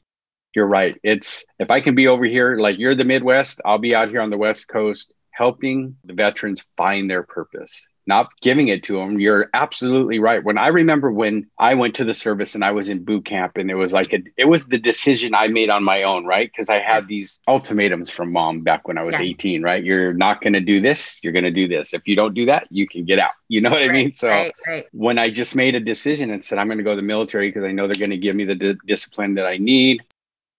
you're 0.55 0.67
right. 0.67 0.99
It's 1.03 1.45
if 1.59 1.71
I 1.71 1.79
can 1.79 1.95
be 1.95 2.07
over 2.07 2.25
here, 2.25 2.57
like 2.57 2.77
you're 2.77 2.95
the 2.95 3.05
Midwest, 3.05 3.61
I'll 3.65 3.77
be 3.79 3.95
out 3.95 4.09
here 4.09 4.21
on 4.21 4.29
the 4.29 4.37
West 4.37 4.67
Coast 4.67 5.13
helping 5.31 5.97
the 6.03 6.13
veterans 6.13 6.65
find 6.77 7.09
their 7.09 7.23
purpose 7.23 7.87
not 8.05 8.29
giving 8.41 8.67
it 8.67 8.83
to 8.83 8.97
them. 8.97 9.19
You're 9.19 9.49
absolutely 9.53 10.19
right. 10.19 10.43
When 10.43 10.57
I 10.57 10.67
remember 10.67 11.11
when 11.11 11.47
I 11.57 11.73
went 11.73 11.95
to 11.95 12.03
the 12.03 12.13
service 12.13 12.55
and 12.55 12.63
I 12.63 12.71
was 12.71 12.89
in 12.89 13.03
boot 13.03 13.25
camp 13.25 13.57
and 13.57 13.71
it 13.71 13.75
was 13.75 13.93
like 13.93 14.13
a, 14.13 14.19
it 14.37 14.45
was 14.45 14.67
the 14.67 14.77
decision 14.77 15.33
I 15.33 15.47
made 15.47 15.69
on 15.69 15.83
my 15.83 16.03
own, 16.03 16.25
right? 16.25 16.49
Because 16.51 16.69
I 16.69 16.79
had 16.79 17.07
these 17.07 17.39
ultimatums 17.47 18.09
from 18.09 18.31
mom 18.31 18.61
back 18.61 18.87
when 18.87 18.97
I 18.97 19.03
was 19.03 19.13
yeah. 19.13 19.21
18, 19.21 19.61
right? 19.61 19.83
You're 19.83 20.13
not 20.13 20.41
going 20.41 20.53
to 20.53 20.59
do 20.59 20.81
this, 20.81 21.19
you're 21.23 21.33
going 21.33 21.45
to 21.45 21.51
do 21.51 21.67
this. 21.67 21.93
If 21.93 22.07
you 22.07 22.15
don't 22.15 22.33
do 22.33 22.45
that, 22.45 22.67
you 22.69 22.87
can 22.87 23.05
get 23.05 23.19
out. 23.19 23.31
You 23.47 23.61
know 23.61 23.69
what 23.69 23.79
right, 23.79 23.89
I 23.89 23.93
mean? 23.93 24.13
So 24.13 24.29
right, 24.29 24.53
right. 24.67 24.85
when 24.91 25.17
I 25.17 25.29
just 25.29 25.55
made 25.55 25.75
a 25.75 25.79
decision 25.79 26.31
and 26.31 26.43
said 26.43 26.57
I'm 26.57 26.67
going 26.67 26.79
to 26.79 26.83
go 26.83 26.91
to 26.91 26.95
the 26.97 27.01
military 27.01 27.49
because 27.49 27.63
I 27.63 27.71
know 27.71 27.87
they're 27.87 27.95
going 27.95 28.09
to 28.09 28.17
give 28.17 28.35
me 28.35 28.45
the 28.45 28.55
d- 28.55 28.77
discipline 28.85 29.35
that 29.35 29.45
I 29.45 29.57
need, 29.57 30.03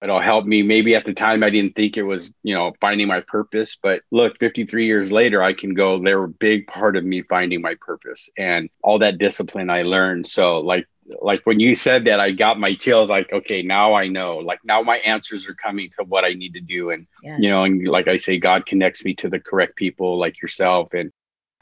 it'll 0.05 0.21
help 0.21 0.45
me. 0.45 0.63
Maybe 0.63 0.95
at 0.95 1.07
the 1.07 1.15
time 1.15 1.43
i 1.43 1.51
didn't 1.51 1.75
think 1.75 1.97
it 1.97 2.03
was 2.03 2.35
you 2.43 2.55
know 2.55 2.73
finding 2.81 3.09
my 3.09 3.21
purpose 3.21 3.77
but 3.83 4.03
look 4.11 4.39
53 4.39 4.87
years 4.87 5.11
later 5.11 5.43
i 5.43 5.53
can 5.53 5.75
go 5.75 6.03
they 6.03 6.15
were 6.15 6.25
a 6.25 6.29
big 6.29 6.67
part 6.67 6.97
of 6.97 7.05
me 7.05 7.23
finding 7.23 7.61
my 7.63 7.75
purpose 7.81 8.29
and 8.37 8.69
all 8.83 8.99
that 8.99 9.19
discipline 9.19 9.71
i 9.71 9.83
learned. 9.83 10.27
So 10.27 10.61
like 10.61 10.87
like 11.21 11.43
when 11.45 11.61
you 11.61 11.75
said 11.75 12.05
that 12.07 12.21
i 12.21 12.31
got 12.31 12.59
my 12.59 12.73
chills 12.73 13.11
like 13.11 13.31
okay 13.33 13.63
now 13.63 13.95
i 13.95 14.07
know 14.07 14.39
like 14.39 14.61
now 14.65 14.83
my 14.83 14.97
answers 14.99 15.47
are 15.49 15.55
coming 15.55 15.91
to 15.99 16.05
what 16.05 16.25
i 16.25 16.33
need 16.33 16.55
to 16.55 16.61
do. 16.61 16.91
And 16.91 17.07
yes. 17.23 17.41
you 17.41 17.49
know 17.49 17.63
and 17.65 17.87
like 17.89 18.09
i 18.09 18.17
say 18.17 18.39
god 18.39 18.67
connects 18.67 19.05
me 19.05 19.15
to 19.17 19.29
the 19.29 19.41
correct 19.41 19.77
people 19.77 20.19
like 20.19 20.41
yourself. 20.43 20.93
And 20.93 21.11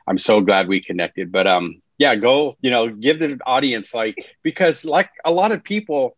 i'm 0.07 0.19
so 0.19 0.41
glad 0.41 0.69
we 0.69 0.81
connected. 0.81 1.31
But 1.31 1.47
um 1.47 1.83
yeah 1.99 2.15
go 2.17 2.57
you 2.61 2.71
know 2.71 2.89
give 2.89 3.19
the 3.19 3.39
audience 3.47 3.95
like 3.95 4.17
because 4.43 4.85
like 4.85 5.11
a 5.25 5.33
lot 5.33 5.53
of 5.53 5.63
people 5.63 6.17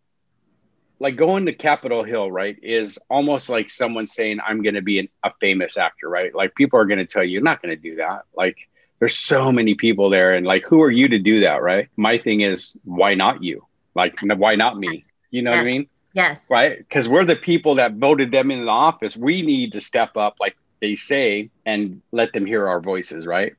like 1.04 1.16
going 1.16 1.44
to 1.44 1.52
Capitol 1.52 2.02
Hill, 2.02 2.32
right, 2.32 2.58
is 2.62 2.98
almost 3.10 3.50
like 3.50 3.68
someone 3.68 4.06
saying, 4.06 4.38
I'm 4.42 4.62
going 4.62 4.74
to 4.74 4.80
be 4.80 5.00
an, 5.00 5.08
a 5.22 5.30
famous 5.38 5.76
actor, 5.76 6.08
right? 6.08 6.34
Like 6.34 6.54
people 6.54 6.80
are 6.80 6.86
going 6.86 6.98
to 6.98 7.04
tell 7.04 7.22
you, 7.22 7.32
you're 7.32 7.42
not 7.42 7.60
going 7.60 7.76
to 7.76 7.80
do 7.90 7.96
that. 7.96 8.22
Like 8.34 8.56
there's 9.00 9.14
so 9.14 9.52
many 9.52 9.74
people 9.74 10.08
there. 10.08 10.32
And 10.32 10.46
like, 10.46 10.64
who 10.64 10.82
are 10.82 10.90
you 10.90 11.06
to 11.08 11.18
do 11.18 11.40
that, 11.40 11.60
right? 11.60 11.90
My 11.98 12.16
thing 12.16 12.40
is, 12.40 12.72
why 12.84 13.14
not 13.14 13.44
you? 13.44 13.66
Like, 13.94 14.14
why 14.22 14.54
not 14.54 14.78
me? 14.78 15.04
You 15.30 15.42
know 15.42 15.50
yes. 15.50 15.58
what 15.58 15.60
I 15.60 15.64
mean? 15.72 15.86
Yes. 16.14 16.46
Right. 16.50 16.78
Because 16.78 17.06
we're 17.06 17.26
the 17.26 17.36
people 17.36 17.74
that 17.74 17.96
voted 17.96 18.32
them 18.32 18.50
in 18.50 18.64
the 18.64 18.70
office. 18.70 19.14
We 19.14 19.42
need 19.42 19.74
to 19.74 19.82
step 19.82 20.16
up, 20.16 20.36
like 20.40 20.56
they 20.80 20.94
say, 20.94 21.50
and 21.66 22.00
let 22.12 22.32
them 22.32 22.46
hear 22.46 22.66
our 22.66 22.80
voices, 22.80 23.26
right? 23.26 23.54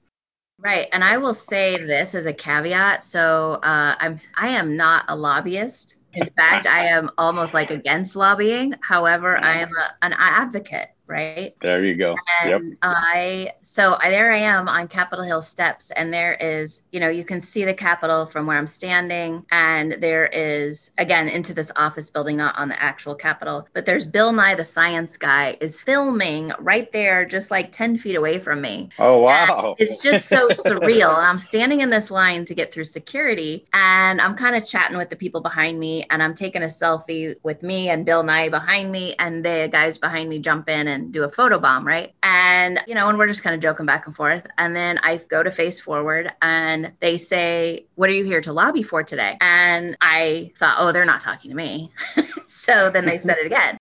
Right. 0.58 0.88
And 0.92 1.04
I 1.04 1.18
will 1.18 1.36
say 1.36 1.78
this 1.78 2.16
as 2.16 2.26
a 2.26 2.34
caveat. 2.34 3.04
So 3.04 3.60
uh, 3.62 3.94
I'm 4.00 4.18
I 4.36 4.48
am 4.48 4.76
not 4.76 5.06
a 5.08 5.16
lobbyist. 5.16 5.98
In 6.16 6.28
fact, 6.38 6.66
I 6.66 6.86
am 6.86 7.10
almost 7.18 7.54
like 7.54 7.72
against 7.72 8.16
lobbying. 8.16 8.74
However, 8.82 9.38
I 9.38 9.58
am 9.58 9.70
a, 9.76 10.06
an 10.06 10.14
advocate 10.18 10.95
right? 11.08 11.54
There 11.62 11.84
you 11.84 11.96
go. 11.96 12.16
And 12.44 12.70
yep. 12.72 12.78
I 12.82 13.52
so 13.62 13.98
I, 14.02 14.10
there 14.10 14.32
I 14.32 14.38
am 14.38 14.68
on 14.68 14.88
Capitol 14.88 15.24
Hill 15.26 15.42
steps, 15.42 15.92
and 15.92 16.14
there 16.14 16.36
is, 16.40 16.84
you 16.92 17.00
know, 17.00 17.10
you 17.10 17.26
can 17.26 17.42
see 17.42 17.64
the 17.66 17.74
Capitol 17.74 18.26
from 18.26 18.48
where 18.48 18.58
I'm 18.58 18.68
standing, 18.68 19.46
and 19.52 19.94
there 19.94 20.28
is 20.28 20.92
again 20.98 21.28
into 21.28 21.54
this 21.54 21.72
office 21.76 22.10
building, 22.10 22.38
not 22.38 22.58
on 22.58 22.70
the 22.70 22.82
actual 22.82 23.16
Capitol, 23.16 23.68
but 23.74 23.86
there's 23.86 24.08
Bill 24.08 24.32
Nye 24.32 24.56
the 24.56 24.64
Science 24.64 25.18
Guy 25.18 25.58
is 25.62 25.82
filming 25.82 26.52
right 26.60 26.92
there, 26.92 27.26
just 27.26 27.52
like 27.52 27.72
ten 27.72 27.98
feet 27.98 28.16
away 28.16 28.40
from 28.40 28.62
me. 28.62 28.90
Oh 29.00 29.20
wow! 29.20 29.76
And 29.78 29.88
it's 29.88 30.02
just 30.02 30.28
so 30.28 30.50
surreal, 30.50 31.16
and 31.18 31.26
I'm 31.28 31.38
standing 31.38 31.82
in 31.82 31.90
this 31.90 32.12
line 32.12 32.46
to 32.46 32.56
get 32.56 32.74
through 32.74 32.86
security, 32.86 33.68
and 33.74 34.22
I'm 34.22 34.36
kind 34.36 34.56
of 34.56 34.66
chatting 34.66 34.98
with 34.98 35.10
the 35.10 35.16
people 35.16 35.42
behind 35.42 35.80
me, 35.80 36.06
and 36.10 36.24
I'm 36.24 36.34
taking 36.34 36.64
a 36.64 36.68
selfie 36.68 37.36
with 37.44 37.64
me 37.64 37.90
and 37.90 38.06
Bill 38.06 38.24
Nye 38.24 38.50
behind 38.50 38.92
me, 38.92 39.16
and 39.20 39.44
the 39.44 39.70
guys 39.72 39.98
behind 39.98 40.30
me 40.30 40.40
jump 40.40 40.70
in 40.70 40.88
and 40.88 40.95
do 41.12 41.24
a 41.24 41.30
photo 41.30 41.60
bomb, 41.60 41.86
right? 41.86 42.14
And, 42.24 42.82
you 42.88 42.96
know, 42.96 43.10
and 43.10 43.18
we're 43.18 43.28
just 43.28 43.44
kind 43.44 43.54
of 43.54 43.62
joking 43.62 43.86
back 43.86 44.06
and 44.06 44.16
forth. 44.16 44.46
And 44.58 44.76
then 44.76 45.00
I 45.04 45.18
go 45.18 45.44
to 45.44 45.52
face 45.52 45.80
forward 45.80 46.32
and 46.42 46.94
they 47.00 47.18
say, 47.18 47.86
What 47.96 48.10
are 48.10 48.14
you 48.14 48.24
here 48.24 48.42
to 48.42 48.54
lobby 48.54 48.84
for 48.84 49.04
today? 49.04 49.38
And 49.42 49.98
I 50.02 50.52
thought, 50.58 50.76
Oh, 50.80 50.92
they're 50.92 51.06
not 51.06 51.22
talking 51.22 51.52
to 51.52 51.56
me. 51.56 51.92
so 52.48 52.90
then 52.90 53.06
they 53.06 53.18
said 53.18 53.38
it 53.38 53.46
again 53.46 53.78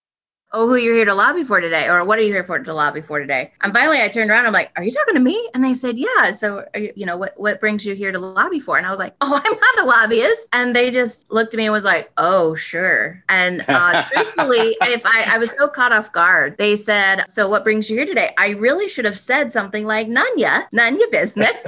oh, 0.54 0.68
who 0.68 0.76
you're 0.76 0.94
here 0.94 1.04
to 1.04 1.14
lobby 1.14 1.44
for 1.44 1.60
today, 1.60 1.88
or 1.88 2.04
what 2.04 2.18
are 2.18 2.22
you 2.22 2.32
here 2.32 2.44
for 2.44 2.58
to 2.58 2.72
lobby 2.72 3.02
for 3.02 3.18
today? 3.18 3.52
And 3.60 3.72
finally, 3.74 4.00
I 4.00 4.08
turned 4.08 4.30
around. 4.30 4.46
I'm 4.46 4.52
like, 4.52 4.70
are 4.76 4.84
you 4.84 4.92
talking 4.92 5.14
to 5.14 5.20
me? 5.20 5.50
And 5.52 5.62
they 5.62 5.74
said, 5.74 5.98
yeah. 5.98 6.32
So, 6.32 6.64
you, 6.74 6.92
you, 6.96 7.06
know, 7.06 7.16
what 7.16 7.34
what 7.36 7.60
brings 7.60 7.84
you 7.84 7.94
here 7.94 8.12
to 8.12 8.18
lobby 8.18 8.60
for? 8.60 8.78
And 8.78 8.86
I 8.86 8.90
was 8.90 8.98
like, 8.98 9.14
oh, 9.20 9.34
I'm 9.44 9.60
not 9.60 9.84
a 9.84 9.86
lobbyist. 9.86 10.48
And 10.52 10.74
they 10.74 10.90
just 10.90 11.30
looked 11.30 11.52
at 11.52 11.58
me 11.58 11.64
and 11.64 11.72
was 11.72 11.84
like, 11.84 12.10
oh, 12.16 12.54
sure. 12.54 13.22
And 13.28 13.64
uh, 13.68 14.04
truthfully, 14.12 14.76
if 14.82 15.04
I 15.04 15.24
I 15.28 15.38
was 15.38 15.50
so 15.50 15.68
caught 15.68 15.92
off 15.92 16.12
guard, 16.12 16.56
they 16.56 16.76
said, 16.76 17.24
so 17.28 17.48
what 17.48 17.64
brings 17.64 17.90
you 17.90 17.96
here 17.96 18.06
today? 18.06 18.30
I 18.38 18.50
really 18.50 18.88
should 18.88 19.04
have 19.04 19.18
said 19.18 19.52
something 19.52 19.86
like, 19.86 20.08
none 20.08 20.38
ya, 20.38 20.62
none 20.72 20.98
ya 20.98 21.06
business. 21.10 21.66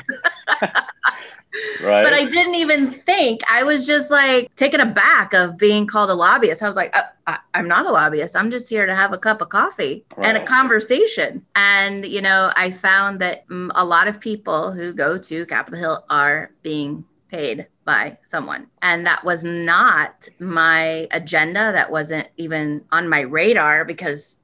Right. 1.82 2.02
But 2.02 2.12
I 2.12 2.24
didn't 2.24 2.54
even 2.54 2.92
think. 2.92 3.40
I 3.50 3.62
was 3.62 3.86
just 3.86 4.10
like 4.10 4.54
taken 4.56 4.80
aback 4.80 5.34
of 5.34 5.56
being 5.56 5.86
called 5.86 6.10
a 6.10 6.14
lobbyist. 6.14 6.62
I 6.62 6.68
was 6.68 6.76
like, 6.76 6.96
uh, 6.96 7.02
I, 7.26 7.38
am 7.54 7.68
not 7.68 7.86
a 7.86 7.90
lobbyist. 7.90 8.36
I'm 8.36 8.50
just 8.50 8.68
here 8.70 8.86
to 8.86 8.94
have 8.94 9.12
a 9.12 9.18
cup 9.18 9.40
of 9.40 9.48
coffee 9.48 10.04
right. 10.16 10.28
and 10.28 10.36
a 10.36 10.44
conversation. 10.44 11.44
And, 11.54 12.06
you 12.06 12.22
know, 12.22 12.52
I 12.56 12.70
found 12.70 13.20
that 13.20 13.46
mm, 13.48 13.70
a 13.74 13.84
lot 13.84 14.08
of 14.08 14.20
people 14.20 14.72
who 14.72 14.92
go 14.92 15.18
to 15.18 15.46
Capitol 15.46 15.78
Hill 15.78 16.04
are 16.08 16.50
being 16.62 17.04
paid 17.28 17.66
by 17.84 18.18
someone. 18.24 18.66
And 18.82 19.06
that 19.06 19.24
was 19.24 19.44
not 19.44 20.28
my 20.38 21.08
agenda. 21.10 21.72
That 21.72 21.90
wasn't 21.90 22.28
even 22.36 22.84
on 22.92 23.08
my 23.08 23.20
radar 23.20 23.84
because 23.84 24.40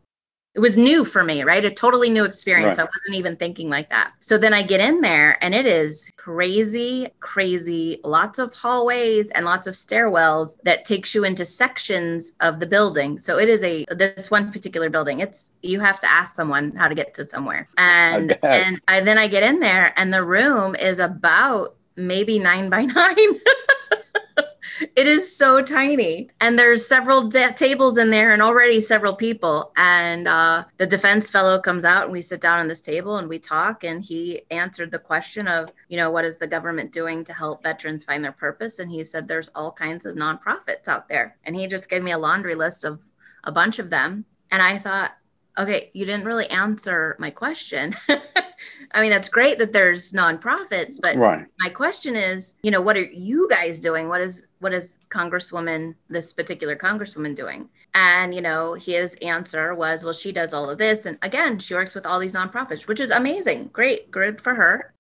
it 0.55 0.61
was 0.61 0.77
new 0.77 1.05
for 1.05 1.25
me, 1.25 1.45
right? 1.45 1.65
A 1.65 1.71
totally 1.71 2.11
new 2.11 2.25
experience. 2.25 2.73
Right. 2.73 2.77
So 2.77 2.83
I 2.83 2.85
wasn't 2.85 3.17
even 3.17 3.37
thinking 3.37 3.71
like 3.71 3.89
that. 3.89 4.13
So 4.21 4.37
then 4.37 4.53
I 4.53 4.63
get 4.63 4.81
in 4.81 5.01
there 5.01 5.43
and 5.43 5.55
it 5.55 5.65
is 5.65 6.11
crazy, 6.17 7.09
crazy, 7.21 8.01
lots 8.05 8.39
of 8.39 8.53
hallways 8.53 9.31
and 9.31 9.47
lots 9.47 9.67
of 9.67 9.75
stairwells 9.75 10.57
that 10.65 10.85
takes 10.85 11.15
you 11.15 11.25
into 11.25 11.47
sections 11.47 12.35
of 12.41 12.61
the 12.61 12.67
building. 12.67 13.19
So 13.19 13.39
it 13.39 13.49
is 13.49 13.65
a 13.65 13.87
this 13.91 14.31
one 14.31 14.53
particular 14.53 14.91
building. 14.91 15.21
It's 15.21 15.53
you 15.63 15.81
have 15.81 15.99
to 16.01 16.11
ask 16.11 16.35
someone 16.37 16.73
how 16.77 16.89
to 16.89 16.95
get 16.95 17.15
to 17.15 17.27
somewhere. 17.27 17.67
And 17.79 18.39
and 18.43 18.79
I 18.89 19.01
then 19.01 19.17
I 19.17 19.29
get 19.29 19.43
in 19.43 19.61
there 19.61 19.95
and 19.97 20.13
the 20.13 20.23
room 20.23 20.75
is 20.75 20.99
about 20.99 21.77
maybe 21.97 22.39
nine 22.39 22.69
by 22.69 22.85
nine. 22.85 23.17
it 24.97 25.07
is 25.07 25.35
so 25.35 25.63
tiny. 25.63 26.29
And 26.41 26.59
there's 26.59 26.87
several 26.87 27.29
de- 27.29 27.53
tables 27.53 27.97
in 27.97 28.11
there 28.11 28.33
and 28.33 28.43
already 28.43 28.81
several 28.81 29.15
people. 29.15 29.73
And 29.77 30.29
uh, 30.29 30.65
the 30.77 30.87
defense 30.87 31.31
fellow 31.31 31.59
comes 31.61 31.85
out 31.85 32.05
and 32.05 32.13
we 32.13 32.23
sit 32.23 32.41
down 32.41 32.61
on 32.61 32.69
this 32.69 32.81
table 32.81 33.17
and 33.17 33.29
we 33.29 33.39
talk 33.39 33.85
and 33.85 34.03
he 34.03 34.43
answered 34.51 34.91
the 34.91 34.99
question 34.99 35.49
of 35.49 35.71
you 35.89 35.97
know 35.97 36.11
what 36.11 36.25
is 36.25 36.39
the 36.39 36.47
government 36.47 36.93
doing 36.93 37.25
to 37.25 37.33
help 37.33 37.63
veterans 37.63 38.05
find 38.05 38.25
their 38.25 38.33
purpose? 38.33 38.79
And 38.79 38.91
he 38.91 39.05
said 39.05 39.29
there's 39.29 39.51
all 39.55 39.73
kinds 39.73 40.05
of 40.05 40.17
nonprofits 40.17 40.89
out 40.89 41.09
there. 41.09 41.37
And 41.45 41.57
he 41.57 41.67
just 41.67 41.89
gave 41.89 42.03
me 42.03 42.13
a 42.13 42.19
laundry 42.19 42.55
list 42.55 42.85
of 42.85 43.01
a 43.45 43.53
bunch 43.53 43.79
of 43.79 43.91
them. 43.91 44.25
And 44.51 44.63
i 44.63 44.79
thought 44.79 45.13
okay, 45.59 45.91
you 45.95 46.07
didn't 46.07 46.25
really 46.25 46.49
answer 46.49 47.17
my 47.19 47.31
question. 47.31 47.95
I 48.93 49.01
mean, 49.01 49.11
that's 49.11 49.29
great 49.29 49.59
that 49.59 49.73
there's 49.73 50.13
nonprofits, 50.13 50.99
but 51.01 51.17
right. 51.17 51.47
my 51.61 51.69
question 51.69 52.17
is, 52.17 52.55
you 52.63 52.71
know, 52.71 52.81
what 52.81 52.97
are 52.97 53.05
you 53.05 53.49
guys 53.51 53.81
doing? 53.81 54.09
What 54.09 54.21
is 54.21 54.49
what 54.61 54.73
is 54.73 55.01
Congresswoman, 55.09 55.95
this 56.09 56.33
particular 56.33 56.77
Congresswoman 56.77 57.35
doing? 57.35 57.69
And, 57.95 58.35
you 58.35 58.41
know, 58.41 58.75
his 58.75 59.15
answer 59.17 59.75
was, 59.75 60.05
well, 60.05 60.13
she 60.13 60.33
does 60.33 60.55
all 60.55 60.71
of 60.71 60.79
this. 60.79 61.07
And 61.07 61.19
again, 61.23 61.59
she 61.59 61.75
works 61.75 61.95
with 61.95 62.07
all 62.07 62.19
these 62.19 62.35
nonprofits, 62.35 62.87
which 62.87 63.01
is 63.01 63.11
amazing. 63.11 63.71
Great, 63.73 64.11
good 64.11 64.41
for 64.41 64.55
her 64.55 64.93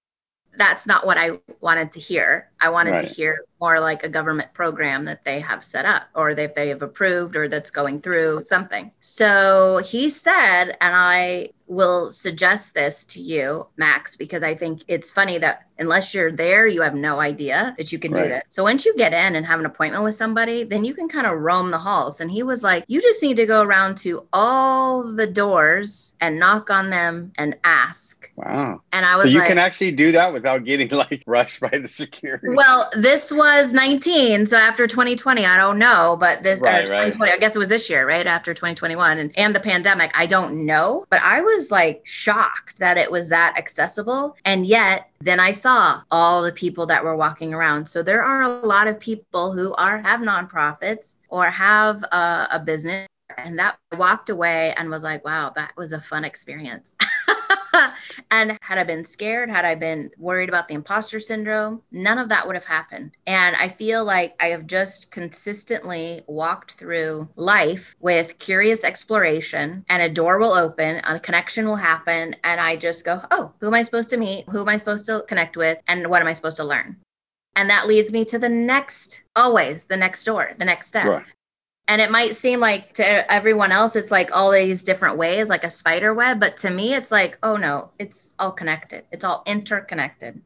that's 0.56 0.86
not 0.86 1.06
what 1.06 1.18
I 1.18 1.40
wanted 1.60 1.92
to 1.92 2.00
hear. 2.00 2.50
I 2.62 2.70
wanted 2.70 2.92
right. 2.92 3.06
to 3.06 3.14
hear 3.14 3.44
more 3.60 3.80
like 3.80 4.04
a 4.04 4.08
government 4.08 4.54
program 4.54 5.04
that 5.06 5.24
they 5.24 5.40
have 5.40 5.64
set 5.64 5.84
up 5.84 6.04
or 6.14 6.34
that 6.34 6.54
they 6.54 6.68
have 6.68 6.80
approved 6.80 7.36
or 7.36 7.48
that's 7.48 7.70
going 7.70 8.00
through 8.00 8.44
something. 8.44 8.92
So 9.00 9.82
he 9.84 10.08
said, 10.08 10.76
and 10.80 10.94
I 10.94 11.50
will 11.66 12.12
suggest 12.12 12.74
this 12.74 13.04
to 13.06 13.20
you, 13.20 13.66
Max, 13.76 14.14
because 14.14 14.42
I 14.42 14.54
think 14.54 14.82
it's 14.88 15.10
funny 15.10 15.38
that 15.38 15.66
unless 15.78 16.12
you're 16.12 16.30
there, 16.30 16.66
you 16.68 16.82
have 16.82 16.94
no 16.94 17.18
idea 17.20 17.74
that 17.78 17.90
you 17.92 17.98
can 17.98 18.12
right. 18.12 18.22
do 18.24 18.28
that. 18.28 18.52
So 18.52 18.62
once 18.62 18.84
you 18.84 18.94
get 18.96 19.12
in 19.12 19.34
and 19.34 19.46
have 19.46 19.58
an 19.58 19.66
appointment 19.66 20.04
with 20.04 20.14
somebody, 20.14 20.64
then 20.64 20.84
you 20.84 20.94
can 20.94 21.08
kind 21.08 21.26
of 21.26 21.38
roam 21.38 21.70
the 21.70 21.78
halls. 21.78 22.20
And 22.20 22.30
he 22.30 22.42
was 22.42 22.62
like, 22.62 22.84
you 22.88 23.00
just 23.00 23.22
need 23.22 23.36
to 23.36 23.46
go 23.46 23.62
around 23.62 23.96
to 23.98 24.26
all 24.32 25.02
the 25.02 25.26
doors 25.26 26.14
and 26.20 26.38
knock 26.38 26.70
on 26.70 26.90
them 26.90 27.32
and 27.36 27.56
ask. 27.64 28.30
Wow. 28.36 28.82
And 28.92 29.06
I 29.06 29.16
was 29.16 29.24
so 29.24 29.30
you 29.30 29.38
like, 29.38 29.48
can 29.48 29.58
actually 29.58 29.92
do 29.92 30.12
that 30.12 30.32
without 30.32 30.64
getting 30.64 30.88
like 30.90 31.22
rushed 31.26 31.60
by 31.60 31.78
the 31.78 31.88
security. 31.88 32.48
Well, 32.56 32.90
this 32.96 33.32
was 33.32 33.42
was 33.42 33.72
19. 33.72 34.46
So 34.46 34.56
after 34.56 34.86
2020, 34.86 35.44
I 35.44 35.56
don't 35.56 35.78
know, 35.78 36.16
but 36.18 36.42
this 36.42 36.60
Right, 36.60 36.82
2020, 36.86 37.30
right. 37.30 37.36
I 37.36 37.40
guess 37.40 37.54
it 37.54 37.58
was 37.58 37.68
this 37.68 37.90
year, 37.90 38.06
right? 38.06 38.26
After 38.26 38.54
2021 38.54 39.18
and, 39.18 39.32
and 39.36 39.54
the 39.54 39.60
pandemic, 39.60 40.12
I 40.14 40.26
don't 40.26 40.64
know. 40.66 41.04
But 41.10 41.22
I 41.22 41.40
was 41.40 41.70
like 41.70 42.02
shocked 42.04 42.78
that 42.78 42.98
it 42.98 43.10
was 43.10 43.28
that 43.30 43.54
accessible. 43.56 44.36
And 44.44 44.66
yet 44.66 45.10
then 45.20 45.40
I 45.40 45.52
saw 45.52 46.02
all 46.10 46.42
the 46.42 46.52
people 46.52 46.86
that 46.86 47.04
were 47.04 47.16
walking 47.16 47.54
around. 47.54 47.88
So 47.88 48.02
there 48.02 48.22
are 48.22 48.42
a 48.42 48.66
lot 48.66 48.86
of 48.86 48.98
people 48.98 49.52
who 49.52 49.74
are 49.74 49.98
have 50.02 50.20
nonprofits 50.20 51.16
or 51.28 51.46
have 51.50 52.02
a, 52.04 52.48
a 52.52 52.62
business 52.64 53.06
and 53.38 53.58
that 53.58 53.78
walked 53.96 54.28
away 54.28 54.74
and 54.76 54.90
was 54.90 55.02
like, 55.02 55.24
wow, 55.24 55.52
that 55.54 55.72
was 55.76 55.92
a 55.92 56.00
fun 56.00 56.24
experience. 56.24 56.94
and 58.30 58.58
had 58.62 58.78
I 58.78 58.84
been 58.84 59.04
scared, 59.04 59.50
had 59.50 59.64
I 59.64 59.74
been 59.74 60.10
worried 60.18 60.48
about 60.48 60.68
the 60.68 60.74
imposter 60.74 61.20
syndrome, 61.20 61.82
none 61.90 62.18
of 62.18 62.28
that 62.28 62.46
would 62.46 62.56
have 62.56 62.64
happened. 62.64 63.12
And 63.26 63.56
I 63.56 63.68
feel 63.68 64.04
like 64.04 64.34
I 64.40 64.48
have 64.48 64.66
just 64.66 65.10
consistently 65.10 66.22
walked 66.26 66.72
through 66.72 67.28
life 67.36 67.96
with 68.00 68.38
curious 68.38 68.84
exploration, 68.84 69.84
and 69.88 70.02
a 70.02 70.08
door 70.08 70.38
will 70.38 70.52
open, 70.52 71.00
a 71.04 71.20
connection 71.20 71.66
will 71.66 71.76
happen. 71.76 72.36
And 72.44 72.60
I 72.60 72.76
just 72.76 73.04
go, 73.04 73.22
oh, 73.30 73.52
who 73.60 73.68
am 73.68 73.74
I 73.74 73.82
supposed 73.82 74.10
to 74.10 74.16
meet? 74.16 74.48
Who 74.50 74.60
am 74.60 74.68
I 74.68 74.76
supposed 74.76 75.06
to 75.06 75.24
connect 75.28 75.56
with? 75.56 75.78
And 75.86 76.08
what 76.08 76.22
am 76.22 76.28
I 76.28 76.32
supposed 76.32 76.56
to 76.58 76.64
learn? 76.64 76.96
And 77.54 77.68
that 77.68 77.86
leads 77.86 78.12
me 78.12 78.24
to 78.26 78.38
the 78.38 78.48
next, 78.48 79.24
always 79.36 79.84
the 79.84 79.96
next 79.96 80.24
door, 80.24 80.52
the 80.58 80.64
next 80.64 80.86
step. 80.86 81.06
Right. 81.06 81.24
And 81.88 82.00
it 82.00 82.10
might 82.10 82.36
seem 82.36 82.60
like 82.60 82.92
to 82.94 83.32
everyone 83.32 83.72
else, 83.72 83.96
it's 83.96 84.10
like 84.10 84.34
all 84.34 84.50
these 84.52 84.82
different 84.82 85.16
ways, 85.16 85.48
like 85.48 85.64
a 85.64 85.70
spider 85.70 86.14
web. 86.14 86.40
But 86.40 86.56
to 86.58 86.70
me, 86.70 86.94
it's 86.94 87.10
like, 87.10 87.38
oh 87.42 87.56
no, 87.56 87.90
it's 87.98 88.34
all 88.38 88.52
connected. 88.52 89.04
It's 89.10 89.24
all 89.24 89.42
interconnected. 89.46 90.42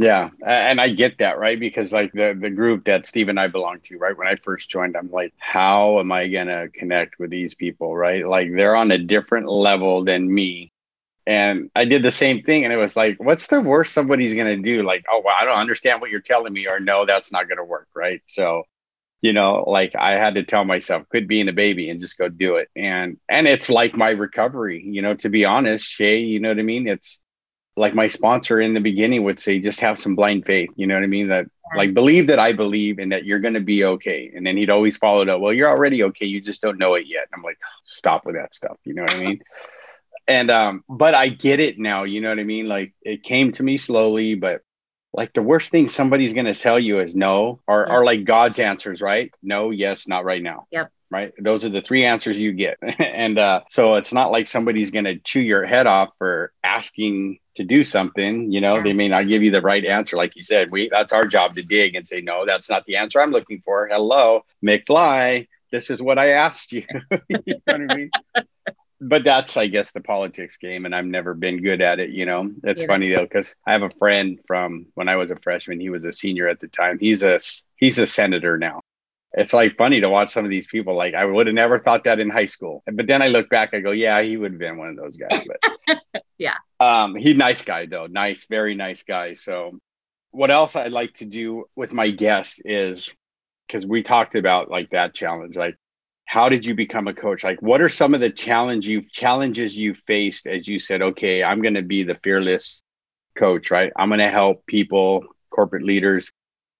Yeah, 0.00 0.30
and 0.46 0.80
I 0.80 0.90
get 0.90 1.18
that, 1.18 1.40
right? 1.40 1.58
Because 1.58 1.92
like 1.92 2.12
the 2.12 2.38
the 2.40 2.50
group 2.50 2.84
that 2.84 3.04
Steve 3.04 3.28
and 3.28 3.40
I 3.40 3.48
belong 3.48 3.80
to, 3.80 3.98
right? 3.98 4.16
When 4.16 4.28
I 4.28 4.36
first 4.36 4.70
joined, 4.70 4.96
I'm 4.96 5.10
like, 5.10 5.34
how 5.38 5.98
am 5.98 6.12
I 6.12 6.28
gonna 6.28 6.68
connect 6.68 7.18
with 7.18 7.30
these 7.30 7.52
people, 7.54 7.96
right? 7.96 8.24
Like 8.24 8.54
they're 8.54 8.76
on 8.76 8.92
a 8.92 8.98
different 8.98 9.48
level 9.48 10.04
than 10.04 10.32
me. 10.32 10.72
And 11.26 11.68
I 11.74 11.84
did 11.84 12.04
the 12.04 12.12
same 12.12 12.44
thing, 12.44 12.62
and 12.62 12.72
it 12.72 12.76
was 12.76 12.94
like, 12.94 13.16
what's 13.18 13.48
the 13.48 13.60
worst 13.60 13.92
somebody's 13.92 14.36
gonna 14.36 14.56
do? 14.58 14.84
Like, 14.84 15.04
oh, 15.12 15.20
well, 15.24 15.34
I 15.36 15.44
don't 15.44 15.58
understand 15.58 16.00
what 16.00 16.10
you're 16.10 16.20
telling 16.20 16.52
me, 16.52 16.68
or 16.68 16.78
no, 16.78 17.04
that's 17.04 17.32
not 17.32 17.48
gonna 17.48 17.64
work, 17.64 17.88
right? 17.92 18.22
So, 18.26 18.62
you 19.20 19.32
know, 19.32 19.64
like 19.66 19.94
I 19.96 20.12
had 20.12 20.34
to 20.34 20.44
tell 20.44 20.64
myself, 20.64 21.08
quit 21.08 21.26
being 21.26 21.48
a 21.48 21.52
baby 21.52 21.90
and 21.90 22.00
just 22.00 22.18
go 22.18 22.28
do 22.28 22.56
it. 22.56 22.68
And 22.76 23.18
and 23.28 23.46
it's 23.48 23.68
like 23.68 23.96
my 23.96 24.10
recovery, 24.10 24.82
you 24.84 25.02
know, 25.02 25.14
to 25.14 25.28
be 25.28 25.44
honest, 25.44 25.84
Shay, 25.84 26.20
you 26.20 26.40
know 26.40 26.48
what 26.48 26.58
I 26.58 26.62
mean? 26.62 26.86
It's 26.86 27.20
like 27.76 27.94
my 27.94 28.08
sponsor 28.08 28.60
in 28.60 28.74
the 28.74 28.80
beginning 28.80 29.24
would 29.24 29.40
say, 29.40 29.58
just 29.58 29.80
have 29.80 29.98
some 29.98 30.14
blind 30.14 30.46
faith. 30.46 30.70
You 30.76 30.86
know 30.86 30.94
what 30.94 31.04
I 31.04 31.08
mean? 31.08 31.28
That 31.28 31.46
like 31.76 31.94
believe 31.94 32.26
that 32.28 32.38
I 32.38 32.52
believe 32.52 32.98
and 32.98 33.12
that 33.12 33.24
you're 33.24 33.40
going 33.40 33.54
to 33.54 33.60
be 33.60 33.84
okay. 33.84 34.30
And 34.34 34.46
then 34.46 34.56
he'd 34.56 34.70
always 34.70 34.96
follow 34.96 35.22
it 35.22 35.28
up. 35.28 35.40
Well, 35.40 35.52
you're 35.52 35.68
already 35.68 36.02
okay. 36.04 36.26
You 36.26 36.40
just 36.40 36.62
don't 36.62 36.78
know 36.78 36.94
it 36.94 37.06
yet. 37.06 37.26
And 37.30 37.38
I'm 37.38 37.42
like, 37.42 37.58
stop 37.84 38.24
with 38.24 38.36
that 38.36 38.54
stuff. 38.54 38.78
You 38.84 38.94
know 38.94 39.02
what 39.02 39.14
I 39.14 39.20
mean? 39.20 39.42
and 40.28 40.50
um, 40.50 40.84
but 40.88 41.14
I 41.14 41.28
get 41.28 41.58
it 41.58 41.78
now. 41.78 42.04
You 42.04 42.20
know 42.20 42.28
what 42.28 42.38
I 42.38 42.44
mean? 42.44 42.68
Like 42.68 42.94
it 43.02 43.22
came 43.22 43.52
to 43.52 43.62
me 43.62 43.78
slowly, 43.78 44.34
but 44.34 44.60
like 45.12 45.32
the 45.32 45.42
worst 45.42 45.70
thing 45.70 45.88
somebody's 45.88 46.34
going 46.34 46.46
to 46.46 46.54
tell 46.54 46.78
you 46.78 47.00
is 47.00 47.14
no, 47.16 47.60
or 47.66 47.86
Yeah. 47.88 47.94
or 47.94 48.04
like 48.04 48.24
God's 48.24 48.58
answers, 48.58 49.00
right? 49.00 49.32
No, 49.42 49.70
yes, 49.70 50.06
not 50.06 50.24
right 50.24 50.42
now. 50.42 50.66
Yep. 50.70 50.90
Right. 51.10 51.32
Those 51.40 51.64
are 51.64 51.70
the 51.70 51.80
three 51.80 52.04
answers 52.04 52.38
you 52.38 52.52
get. 52.52 52.76
and 52.98 53.38
uh, 53.38 53.62
so 53.70 53.94
it's 53.94 54.12
not 54.12 54.30
like 54.30 54.46
somebody's 54.46 54.90
going 54.90 55.06
to 55.06 55.18
chew 55.18 55.40
your 55.40 55.64
head 55.64 55.86
off 55.86 56.10
for 56.18 56.52
asking 56.62 57.38
to 57.54 57.64
do 57.64 57.82
something. 57.82 58.52
You 58.52 58.60
know, 58.60 58.76
Yeah. 58.76 58.82
they 58.82 58.92
may 58.92 59.08
not 59.08 59.26
give 59.26 59.42
you 59.42 59.50
the 59.50 59.62
right 59.62 59.84
answer. 59.84 60.16
Like 60.16 60.36
you 60.36 60.42
said, 60.42 60.70
we 60.70 60.90
that's 60.90 61.14
our 61.14 61.24
job 61.26 61.54
to 61.56 61.62
dig 61.62 61.94
and 61.94 62.06
say, 62.06 62.20
no, 62.20 62.44
that's 62.44 62.68
not 62.68 62.84
the 62.84 62.96
answer 62.96 63.22
I'm 63.22 63.30
looking 63.32 63.62
for. 63.64 63.88
Hello, 63.88 64.42
McFly. 64.62 65.48
This 65.72 65.88
is 65.90 66.02
what 66.02 66.18
I 66.18 66.30
asked 66.32 66.72
you. 66.72 66.84
you 67.28 67.38
know 67.46 67.54
what 67.64 67.74
I 67.90 67.94
mean? 67.96 68.10
But 69.00 69.22
that's, 69.22 69.56
I 69.56 69.68
guess, 69.68 69.92
the 69.92 70.00
politics 70.00 70.56
game, 70.58 70.84
and 70.84 70.94
I've 70.94 71.04
never 71.06 71.32
been 71.34 71.62
good 71.62 71.80
at 71.80 72.00
it. 72.00 72.10
You 72.10 72.26
know, 72.26 72.50
it's 72.64 72.82
Yeah. 72.82 72.88
funny 72.88 73.12
though 73.14 73.22
because 73.22 73.54
I 73.66 73.72
have 73.72 73.82
a 73.82 73.90
friend 73.90 74.40
from 74.46 74.86
when 74.94 75.08
I 75.08 75.16
was 75.16 75.30
a 75.30 75.36
freshman. 75.36 75.78
He 75.80 75.90
was 75.90 76.04
a 76.04 76.12
senior 76.12 76.48
at 76.48 76.58
the 76.60 76.68
time. 76.68 76.98
He's 76.98 77.22
a 77.22 77.38
he's 77.76 77.98
a 77.98 78.06
senator 78.06 78.58
now 78.58 78.80
it's 79.32 79.52
like 79.52 79.76
funny 79.76 80.00
to 80.00 80.08
watch 80.08 80.30
some 80.30 80.44
of 80.44 80.50
these 80.50 80.66
people. 80.66 80.96
Like 80.96 81.14
I 81.14 81.24
would 81.24 81.46
have 81.46 81.54
never 81.54 81.78
thought 81.78 82.04
that 82.04 82.18
in 82.18 82.30
high 82.30 82.46
school, 82.46 82.82
but 82.90 83.06
then 83.06 83.22
I 83.22 83.28
look 83.28 83.48
back, 83.50 83.74
I 83.74 83.80
go, 83.80 83.90
yeah, 83.90 84.22
he 84.22 84.36
would 84.36 84.52
have 84.52 84.58
been 84.58 84.78
one 84.78 84.88
of 84.88 84.96
those 84.96 85.16
guys. 85.16 85.44
But 85.46 86.02
Yeah. 86.38 86.54
um, 86.80 87.14
he's 87.14 87.36
nice 87.36 87.62
guy 87.62 87.86
though, 87.86 88.06
nice, 88.06 88.46
very 88.48 88.74
nice 88.74 89.02
guy. 89.02 89.34
So, 89.34 89.78
what 90.30 90.50
else 90.50 90.76
I'd 90.76 90.92
like 90.92 91.14
to 91.14 91.24
do 91.24 91.64
with 91.76 91.92
my 91.92 92.08
guest 92.10 92.62
is 92.64 93.10
because 93.66 93.86
we 93.86 94.02
talked 94.02 94.34
about 94.34 94.70
like 94.70 94.90
that 94.90 95.14
challenge, 95.14 95.56
like 95.56 95.76
how 96.28 96.50
did 96.50 96.66
you 96.66 96.74
become 96.74 97.08
a 97.08 97.14
coach? 97.14 97.42
Like, 97.42 97.62
what 97.62 97.80
are 97.80 97.88
some 97.88 98.12
of 98.12 98.20
the 98.20 98.28
challenge 98.28 98.86
you 98.86 99.00
challenges 99.00 99.74
you 99.74 99.94
faced 99.94 100.46
as 100.46 100.68
you 100.68 100.78
said, 100.78 101.00
okay, 101.00 101.42
I'm 101.42 101.62
going 101.62 101.72
to 101.72 101.82
be 101.82 102.02
the 102.02 102.18
fearless 102.22 102.82
coach, 103.34 103.70
right? 103.70 103.90
I'm 103.96 104.10
going 104.10 104.20
to 104.20 104.28
help 104.28 104.66
people, 104.66 105.24
corporate 105.48 105.84
leaders 105.84 106.30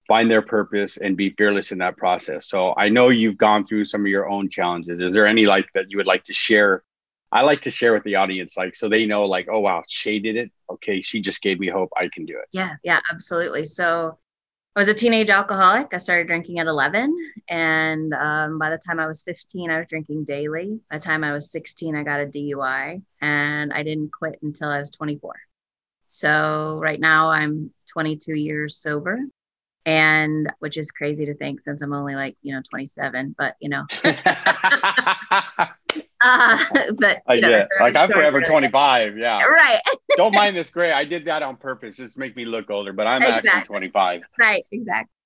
find 0.07 0.29
their 0.29 0.43
purpose 0.43 0.97
and 0.97 1.17
be 1.17 1.31
fearless 1.31 1.71
in 1.71 1.79
that 1.79 1.97
process. 1.97 2.47
So 2.47 2.75
I 2.77 2.89
know 2.89 3.09
you've 3.09 3.39
gone 3.39 3.65
through 3.65 3.85
some 3.85 4.01
of 4.01 4.07
your 4.07 4.29
own 4.29 4.49
challenges. 4.51 4.99
Is 4.99 5.15
there 5.15 5.25
any 5.25 5.45
like 5.45 5.65
that 5.73 5.85
you 5.89 5.97
would 5.97 6.05
like 6.05 6.25
to 6.25 6.33
share? 6.33 6.83
I 7.31 7.41
like 7.41 7.61
to 7.61 7.71
share 7.71 7.93
with 7.93 8.03
the 8.03 8.15
audience, 8.15 8.55
like 8.55 8.75
so 8.75 8.87
they 8.87 9.07
know, 9.07 9.25
like, 9.25 9.47
oh 9.51 9.61
wow, 9.61 9.81
Shay 9.87 10.19
did 10.19 10.35
it. 10.35 10.51
Okay, 10.69 11.01
she 11.01 11.21
just 11.21 11.41
gave 11.41 11.59
me 11.59 11.69
hope. 11.69 11.89
I 11.97 12.07
can 12.07 12.25
do 12.27 12.37
it. 12.37 12.45
Yeah, 12.51 12.75
yeah, 12.83 12.99
absolutely. 13.11 13.65
So 13.65 14.19
I 14.79 14.81
was 14.81 14.87
a 14.87 14.93
teenage 14.93 15.29
alcoholic. 15.29 15.93
I 15.93 15.97
started 15.97 16.27
drinking 16.27 16.59
at 16.59 16.67
11. 16.67 17.13
And 17.49 18.13
um, 18.13 18.57
by 18.57 18.69
the 18.69 18.77
time 18.77 18.97
I 18.97 19.07
was 19.07 19.21
15, 19.23 19.69
I 19.69 19.79
was 19.79 19.87
drinking 19.89 20.23
daily. 20.23 20.79
By 20.89 20.99
the 20.99 21.03
time 21.03 21.21
I 21.21 21.33
was 21.33 21.51
16, 21.51 21.97
I 21.97 22.03
got 22.03 22.21
a 22.21 22.25
DUI 22.25 23.01
and 23.19 23.73
I 23.73 23.83
didn't 23.83 24.13
quit 24.13 24.39
until 24.41 24.69
I 24.69 24.79
was 24.79 24.89
24. 24.89 25.33
So 26.07 26.79
right 26.81 26.97
now 26.97 27.27
I'm 27.27 27.73
22 27.91 28.35
years 28.35 28.77
sober. 28.77 29.19
And 29.85 30.49
which 30.59 30.77
is 30.77 30.91
crazy 30.91 31.25
to 31.25 31.33
think 31.33 31.61
since 31.61 31.81
I'm 31.81 31.91
only 31.91 32.15
like, 32.15 32.37
you 32.41 32.55
know, 32.55 32.61
27, 32.69 33.35
but 33.37 33.57
you 33.59 33.67
know, 33.67 33.83
uh, 36.21 36.63
but 36.97 37.21
I 37.27 37.35
you 37.35 37.41
know, 37.41 37.65
like 37.79 37.95
I'm 37.95 38.07
forever 38.07 38.41
for- 38.41 38.47
25. 38.47 39.17
Yeah. 39.17 39.39
Right. 39.49 39.79
Don't 40.17 40.33
mind 40.33 40.55
this 40.55 40.69
gray. 40.69 40.91
I 40.91 41.05
did 41.05 41.25
that 41.25 41.43
on 41.43 41.55
purpose. 41.55 41.97
Just 41.97 42.17
make 42.17 42.35
me 42.35 42.45
look 42.45 42.69
older, 42.69 42.93
but 42.93 43.07
I'm 43.07 43.21
actually 43.21 43.61
25. 43.61 44.23
right 44.39 44.63
exactly 44.71 45.18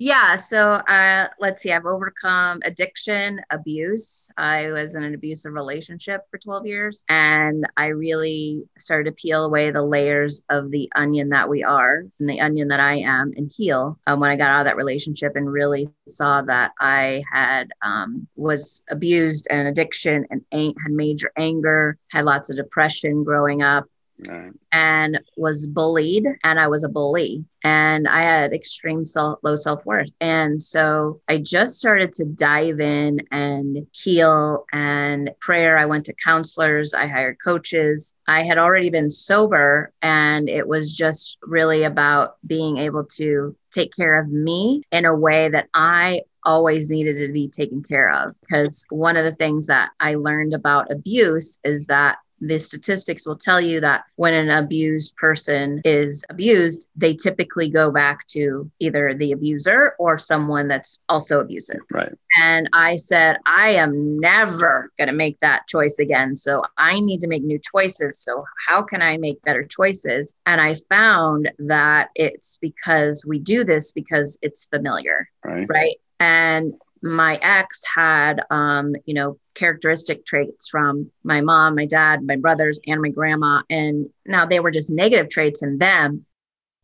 yeah 0.00 0.34
so 0.34 0.70
uh 0.88 1.28
let's 1.40 1.62
see 1.62 1.70
i've 1.70 1.84
overcome 1.84 2.58
addiction 2.64 3.38
abuse. 3.50 4.30
I 4.38 4.70
was 4.70 4.94
in 4.94 5.02
an 5.02 5.12
abusive 5.12 5.52
relationship 5.52 6.22
for 6.30 6.38
12 6.38 6.66
years 6.66 7.04
and 7.10 7.66
i 7.76 7.86
really 7.86 8.64
started 8.78 9.04
to 9.04 9.12
peel 9.12 9.44
away 9.44 9.70
the 9.70 9.82
layers 9.82 10.40
of 10.48 10.70
the 10.70 10.90
onion 10.96 11.28
that 11.28 11.50
we 11.50 11.62
are 11.62 12.04
and 12.18 12.30
the 12.30 12.40
onion 12.40 12.68
that 12.68 12.80
i 12.80 12.94
am 12.94 13.34
and 13.36 13.52
heal 13.54 13.98
um, 14.06 14.20
when 14.20 14.30
i 14.30 14.36
got 14.36 14.48
out 14.48 14.60
of 14.60 14.64
that 14.64 14.76
relationship 14.76 15.36
and 15.36 15.52
really 15.52 15.86
saw 16.08 16.40
that 16.40 16.72
i 16.80 17.22
had 17.30 17.68
um, 17.82 18.26
was 18.36 18.82
abused 18.90 19.48
and 19.50 19.68
addiction 19.68 20.26
and 20.30 20.42
had 20.50 20.92
major 20.92 21.30
anger 21.36 21.98
had 22.10 22.24
lots 22.24 22.48
of 22.48 22.56
depression 22.56 23.22
growing 23.22 23.60
up 23.60 23.84
Right. 24.26 24.52
and 24.72 25.20
was 25.36 25.66
bullied 25.66 26.26
and 26.44 26.60
I 26.60 26.68
was 26.68 26.84
a 26.84 26.88
bully 26.88 27.44
and 27.64 28.06
I 28.08 28.20
had 28.20 28.52
extreme 28.52 29.04
self, 29.04 29.38
low 29.42 29.54
self-worth. 29.54 30.10
And 30.20 30.60
so 30.60 31.20
I 31.28 31.38
just 31.38 31.76
started 31.76 32.12
to 32.14 32.24
dive 32.24 32.80
in 32.80 33.20
and 33.30 33.86
heal 33.92 34.64
and 34.72 35.30
prayer. 35.40 35.78
I 35.78 35.86
went 35.86 36.06
to 36.06 36.14
counselors, 36.14 36.94
I 36.94 37.06
hired 37.06 37.38
coaches. 37.42 38.14
I 38.26 38.42
had 38.42 38.58
already 38.58 38.90
been 38.90 39.10
sober 39.10 39.92
and 40.02 40.48
it 40.48 40.68
was 40.68 40.94
just 40.94 41.38
really 41.42 41.84
about 41.84 42.36
being 42.46 42.78
able 42.78 43.04
to 43.16 43.56
take 43.70 43.94
care 43.94 44.20
of 44.20 44.28
me 44.28 44.82
in 44.90 45.04
a 45.04 45.14
way 45.14 45.48
that 45.48 45.68
I 45.74 46.22
always 46.44 46.90
needed 46.90 47.16
to 47.18 47.32
be 47.32 47.48
taken 47.48 47.82
care 47.82 48.10
of 48.10 48.34
because 48.40 48.86
one 48.90 49.16
of 49.16 49.24
the 49.24 49.34
things 49.34 49.66
that 49.66 49.90
I 50.00 50.14
learned 50.14 50.54
about 50.54 50.90
abuse 50.90 51.58
is 51.64 51.86
that 51.88 52.18
the 52.40 52.58
statistics 52.58 53.26
will 53.26 53.36
tell 53.36 53.60
you 53.60 53.80
that 53.80 54.04
when 54.16 54.34
an 54.34 54.50
abused 54.50 55.16
person 55.16 55.80
is 55.84 56.24
abused, 56.30 56.90
they 56.96 57.14
typically 57.14 57.68
go 57.70 57.90
back 57.90 58.26
to 58.28 58.70
either 58.80 59.12
the 59.14 59.32
abuser 59.32 59.94
or 59.98 60.18
someone 60.18 60.68
that's 60.68 61.00
also 61.08 61.40
abusive. 61.40 61.80
Right. 61.90 62.12
And 62.40 62.68
I 62.72 62.96
said, 62.96 63.36
I 63.46 63.70
am 63.70 64.18
never 64.20 64.90
going 64.98 65.08
to 65.08 65.14
make 65.14 65.38
that 65.40 65.66
choice 65.68 65.98
again. 65.98 66.36
So 66.36 66.62
I 66.78 67.00
need 67.00 67.20
to 67.20 67.28
make 67.28 67.42
new 67.42 67.58
choices. 67.72 68.18
So, 68.18 68.44
how 68.66 68.82
can 68.82 69.02
I 69.02 69.16
make 69.18 69.42
better 69.42 69.64
choices? 69.64 70.34
And 70.46 70.60
I 70.60 70.76
found 70.88 71.50
that 71.58 72.10
it's 72.14 72.58
because 72.60 73.24
we 73.26 73.38
do 73.38 73.64
this 73.64 73.92
because 73.92 74.38
it's 74.42 74.66
familiar 74.66 75.28
Right. 75.44 75.66
right 75.68 75.96
and 76.18 76.74
my 77.02 77.38
ex 77.42 77.82
had 77.94 78.42
um 78.50 78.94
you 79.06 79.14
know 79.14 79.38
characteristic 79.60 80.24
traits 80.24 80.68
from 80.68 81.10
my 81.22 81.40
mom 81.40 81.76
my 81.76 81.86
dad 81.86 82.22
my 82.24 82.36
brothers 82.36 82.80
and 82.86 83.00
my 83.00 83.10
grandma 83.10 83.62
and 83.70 84.08
now 84.26 84.44
they 84.46 84.60
were 84.60 84.70
just 84.70 84.90
negative 84.90 85.28
traits 85.28 85.62
in 85.62 85.78
them 85.78 86.24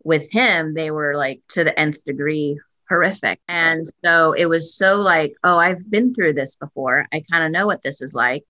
with 0.05 0.31
him 0.31 0.75
they 0.75 0.91
were 0.91 1.15
like 1.17 1.41
to 1.49 1.65
the 1.65 1.79
nth 1.79 2.05
degree 2.05 2.59
horrific. 2.89 3.41
And 3.49 3.85
so 4.05 4.33
it 4.33 4.47
was 4.47 4.75
so 4.75 4.97
like, 4.97 5.35
oh, 5.45 5.59
I've 5.59 5.89
been 5.91 6.15
through 6.15 6.35
this 6.35 6.57
before. 6.57 7.07
I 7.13 7.23
kind 7.31 7.45
of 7.45 7.51
know 7.51 7.67
what 7.67 7.83
this 7.83 8.01
is 8.01 8.15
like. 8.15 8.45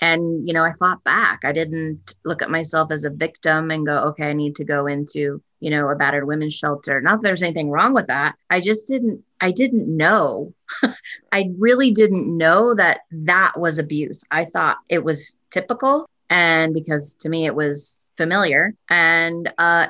And, 0.00 0.46
you 0.46 0.54
know, 0.54 0.64
I 0.64 0.72
fought 0.78 1.04
back. 1.04 1.40
I 1.44 1.52
didn't 1.52 2.14
look 2.24 2.42
at 2.42 2.50
myself 2.50 2.90
as 2.90 3.04
a 3.04 3.10
victim 3.10 3.70
and 3.70 3.86
go, 3.86 3.98
okay, 4.08 4.30
I 4.30 4.32
need 4.32 4.56
to 4.56 4.64
go 4.64 4.86
into, 4.86 5.42
you 5.60 5.70
know, 5.70 5.88
a 5.88 5.96
battered 5.96 6.26
women's 6.26 6.54
shelter. 6.54 7.00
Not 7.00 7.22
that 7.22 7.28
there's 7.28 7.42
anything 7.42 7.70
wrong 7.70 7.94
with 7.94 8.08
that. 8.08 8.34
I 8.48 8.60
just 8.60 8.88
didn't, 8.88 9.22
I 9.40 9.50
didn't 9.50 9.94
know. 9.94 10.54
I 11.32 11.50
really 11.58 11.90
didn't 11.90 12.36
know 12.36 12.74
that 12.74 13.00
that 13.10 13.58
was 13.58 13.78
abuse. 13.78 14.24
I 14.30 14.46
thought 14.46 14.78
it 14.88 15.04
was 15.04 15.38
typical. 15.50 16.08
And 16.30 16.74
because 16.74 17.14
to 17.16 17.28
me, 17.28 17.44
it 17.46 17.54
was 17.54 18.06
familiar. 18.16 18.74
And 18.88 19.52
uh, 19.58 19.88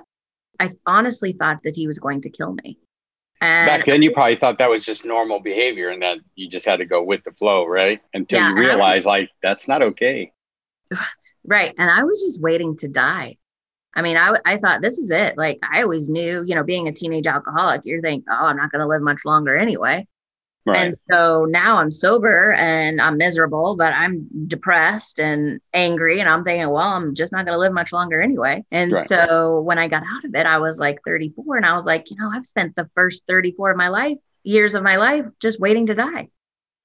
I 0.59 0.71
honestly 0.87 1.33
thought 1.33 1.63
that 1.65 1.77
he 1.77 1.87
was 1.87 1.99
going 1.99 2.23
to 2.23 2.31
kill 2.31 2.55
me. 2.65 2.79
And 3.43 3.67
Back 3.67 3.87
then, 3.87 4.03
you 4.03 4.13
probably 4.13 4.37
thought 4.37 4.59
that 4.59 4.69
was 4.69 4.85
just 4.85 5.07
normal 5.07 5.41
behavior 5.41 5.89
and 5.89 6.03
that 6.03 6.19
you 6.35 6.49
just 6.49 6.67
had 6.67 6.77
to 6.77 6.85
go 6.85 7.03
with 7.03 7.25
the 7.25 7.33
flow, 7.33 7.65
right? 7.65 8.01
Until 8.13 8.41
yeah, 8.41 8.51
you 8.51 8.57
realize, 8.57 9.07
like, 9.07 9.31
that's 9.43 9.69
not 9.69 9.83
okay. 9.83 10.33
Right. 11.43 11.75
And 11.79 11.91
I 11.91 12.05
was 12.05 12.21
just 12.21 12.43
waiting 12.43 12.77
to 12.77 12.89
die. 12.89 13.39
I 13.95 14.03
mean, 14.03 14.17
I, 14.17 14.35
I 14.45 14.57
thought 14.57 14.83
this 14.83 14.99
is 14.99 15.11
it. 15.11 15.37
Like, 15.37 15.59
I 15.69 15.83
always 15.83 16.09
knew, 16.09 16.45
you 16.45 16.55
know, 16.55 16.63
being 16.63 16.89
a 16.89 16.93
teenage 16.93 17.27
alcoholic, 17.27 17.83
you're 17.85 18.01
thinking, 18.01 18.25
oh, 18.31 18.47
I'm 18.47 18.57
not 18.57 18.71
going 18.71 18.81
to 18.81 18.87
live 18.87 19.03
much 19.03 19.25
longer 19.25 19.57
anyway. 19.57 20.07
Right. 20.67 20.77
And 20.77 20.95
so 21.11 21.47
now 21.49 21.79
I'm 21.79 21.91
sober 21.91 22.55
and 22.59 23.01
I'm 23.01 23.17
miserable, 23.17 23.77
but 23.77 23.95
I'm 23.95 24.29
depressed 24.47 25.19
and 25.19 25.61
angry. 25.73 26.21
And 26.21 26.29
I'm 26.29 26.45
thinking, 26.45 26.69
well, 26.69 26.89
I'm 26.89 27.15
just 27.15 27.33
not 27.33 27.47
going 27.47 27.55
to 27.55 27.59
live 27.59 27.73
much 27.73 27.93
longer 27.93 28.21
anyway. 28.21 28.65
And 28.71 28.93
right. 28.93 29.07
so 29.07 29.61
when 29.63 29.79
I 29.79 29.89
got 29.89 30.03
out 30.07 30.25
of 30.25 30.35
it, 30.35 30.47
I 30.47 30.59
was 30.59 30.79
like 30.79 31.01
34 31.07 31.57
and 31.57 31.67
I 31.67 31.75
was 31.75 31.87
like, 31.87 32.11
you 32.11 32.17
know, 32.17 32.31
I've 32.33 32.47
spent 32.47 32.77
the 32.77 32.91
first 32.95 33.23
34 33.27 33.73
of 33.73 33.77
my 33.77 33.89
life, 33.89 34.19
years 34.43 34.75
of 34.75 34.83
my 34.83 34.97
life, 34.97 35.25
just 35.41 35.61
waiting 35.61 35.87
to 35.87 35.95
die. 35.95 36.29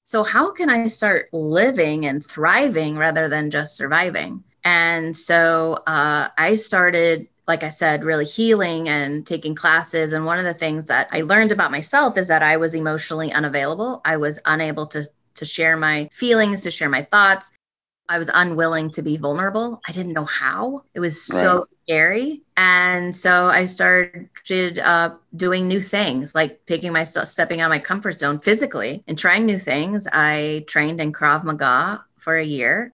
So 0.05 0.23
how 0.23 0.53
can 0.53 0.69
I 0.69 0.87
start 0.87 1.29
living 1.33 2.05
and 2.05 2.25
thriving 2.25 2.97
rather 2.97 3.27
than 3.27 3.51
just 3.51 3.75
surviving? 3.75 4.43
And 4.65 5.15
so 5.15 5.83
uh, 5.87 6.27
I 6.37 6.55
started 6.55 7.27
like 7.47 7.63
I 7.63 7.69
said, 7.69 8.03
really 8.03 8.25
healing 8.25 8.89
and 8.89 9.25
taking 9.25 9.53
classes. 9.53 10.13
And 10.13 10.25
one 10.25 10.39
of 10.39 10.45
the 10.45 10.53
things 10.53 10.85
that 10.85 11.07
I 11.11 11.21
learned 11.21 11.51
about 11.51 11.71
myself 11.71 12.17
is 12.17 12.27
that 12.27 12.41
I 12.41 12.57
was 12.57 12.73
emotionally 12.73 13.31
unavailable. 13.31 14.01
I 14.03 14.17
was 14.17 14.39
unable 14.45 14.87
to 14.87 15.05
to 15.35 15.45
share 15.45 15.75
my 15.75 16.07
feelings, 16.13 16.61
to 16.61 16.71
share 16.71 16.89
my 16.89 17.01
thoughts. 17.01 17.51
I 18.07 18.17
was 18.19 18.29
unwilling 18.33 18.89
to 18.91 19.01
be 19.01 19.17
vulnerable. 19.17 19.81
I 19.87 19.91
didn't 19.91 20.13
know 20.13 20.25
how. 20.25 20.83
It 20.93 20.99
was 20.99 21.21
so 21.21 21.57
right. 21.57 21.67
scary. 21.83 22.41
And 22.55 23.13
so 23.13 23.47
I 23.47 23.65
started 23.65 24.79
uh, 24.79 25.15
doing 25.35 25.67
new 25.67 25.81
things, 25.81 26.35
like 26.35 26.65
picking 26.67 26.93
myself, 26.93 27.27
stepping 27.27 27.61
out 27.61 27.65
of 27.65 27.71
my 27.71 27.79
comfort 27.79 28.19
zone 28.19 28.39
physically 28.39 29.03
and 29.07 29.17
trying 29.17 29.45
new 29.45 29.59
things. 29.59 30.07
I 30.13 30.63
trained 30.67 31.01
in 31.01 31.11
Krav 31.11 31.43
Maga 31.43 32.05
for 32.17 32.37
a 32.37 32.45
year. 32.45 32.93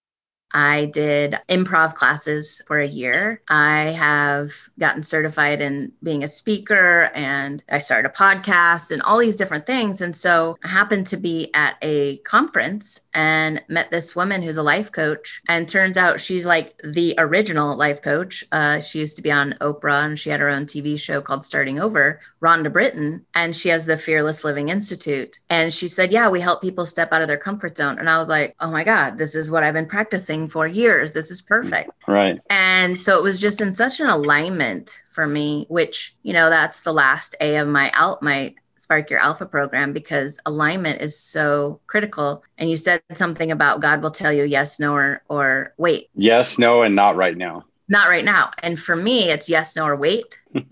I 0.52 0.86
did 0.86 1.38
improv 1.48 1.94
classes 1.94 2.62
for 2.66 2.78
a 2.78 2.86
year. 2.86 3.42
I 3.48 3.94
have 3.98 4.52
gotten 4.78 5.02
certified 5.02 5.60
in 5.60 5.92
being 6.02 6.22
a 6.22 6.28
speaker 6.28 7.10
and 7.14 7.62
I 7.70 7.78
started 7.78 8.10
a 8.10 8.14
podcast 8.14 8.90
and 8.90 9.02
all 9.02 9.18
these 9.18 9.36
different 9.36 9.66
things. 9.66 10.00
And 10.00 10.14
so 10.14 10.58
I 10.64 10.68
happened 10.68 11.06
to 11.08 11.16
be 11.16 11.50
at 11.54 11.76
a 11.82 12.18
conference 12.18 13.00
and 13.14 13.62
met 13.68 13.90
this 13.90 14.16
woman 14.16 14.42
who's 14.42 14.56
a 14.56 14.62
life 14.62 14.90
coach. 14.90 15.42
And 15.48 15.68
turns 15.68 15.96
out 15.96 16.20
she's 16.20 16.46
like 16.46 16.80
the 16.82 17.14
original 17.18 17.76
life 17.76 18.02
coach. 18.02 18.44
Uh, 18.52 18.80
she 18.80 19.00
used 19.00 19.16
to 19.16 19.22
be 19.22 19.30
on 19.30 19.54
Oprah 19.60 20.04
and 20.04 20.18
she 20.18 20.30
had 20.30 20.40
her 20.40 20.48
own 20.48 20.66
TV 20.66 20.98
show 20.98 21.20
called 21.20 21.44
Starting 21.44 21.80
Over, 21.80 22.20
Rhonda 22.40 22.72
Britten. 22.72 23.26
And 23.34 23.54
she 23.54 23.68
has 23.68 23.86
the 23.86 23.96
Fearless 23.96 24.44
Living 24.44 24.68
Institute. 24.68 25.38
And 25.50 25.72
she 25.72 25.88
said, 25.88 26.12
Yeah, 26.12 26.28
we 26.28 26.40
help 26.40 26.62
people 26.62 26.86
step 26.86 27.12
out 27.12 27.22
of 27.22 27.28
their 27.28 27.36
comfort 27.36 27.76
zone. 27.76 27.98
And 27.98 28.08
I 28.08 28.18
was 28.18 28.28
like, 28.28 28.54
Oh 28.60 28.70
my 28.70 28.84
God, 28.84 29.18
this 29.18 29.34
is 29.34 29.50
what 29.50 29.62
I've 29.62 29.74
been 29.74 29.86
practicing 29.86 30.48
for 30.48 30.66
years. 30.66 31.12
This 31.12 31.30
is 31.30 31.42
perfect. 31.42 31.90
Right. 32.06 32.40
And 32.50 32.98
so 32.98 33.18
it 33.18 33.22
was 33.22 33.40
just 33.40 33.60
in 33.60 33.72
such 33.72 34.00
an 34.00 34.08
alignment 34.08 35.02
for 35.10 35.26
me, 35.26 35.66
which, 35.68 36.16
you 36.22 36.32
know, 36.32 36.48
that's 36.48 36.82
the 36.82 36.92
last 36.92 37.36
A 37.40 37.56
of 37.56 37.68
my 37.68 37.90
out 37.94 38.22
my 38.22 38.54
Spark 38.82 39.10
Your 39.10 39.20
Alpha 39.20 39.46
program 39.46 39.92
because 39.92 40.40
alignment 40.44 41.00
is 41.00 41.16
so 41.16 41.80
critical. 41.86 42.42
And 42.58 42.68
you 42.68 42.76
said 42.76 43.00
something 43.14 43.52
about 43.52 43.80
God 43.80 44.02
will 44.02 44.10
tell 44.10 44.32
you 44.32 44.42
yes, 44.42 44.80
no, 44.80 44.94
or 44.94 45.22
or 45.28 45.72
wait. 45.78 46.10
Yes, 46.14 46.58
no, 46.58 46.82
and 46.82 46.96
not 46.96 47.16
right 47.16 47.36
now. 47.36 47.64
Not 47.88 48.08
right 48.08 48.24
now. 48.24 48.50
And 48.62 48.78
for 48.78 48.96
me, 48.96 49.30
it's 49.30 49.48
yes, 49.48 49.76
no, 49.76 49.84
or 49.84 49.96
wait. 49.96 50.40
or 50.54 50.66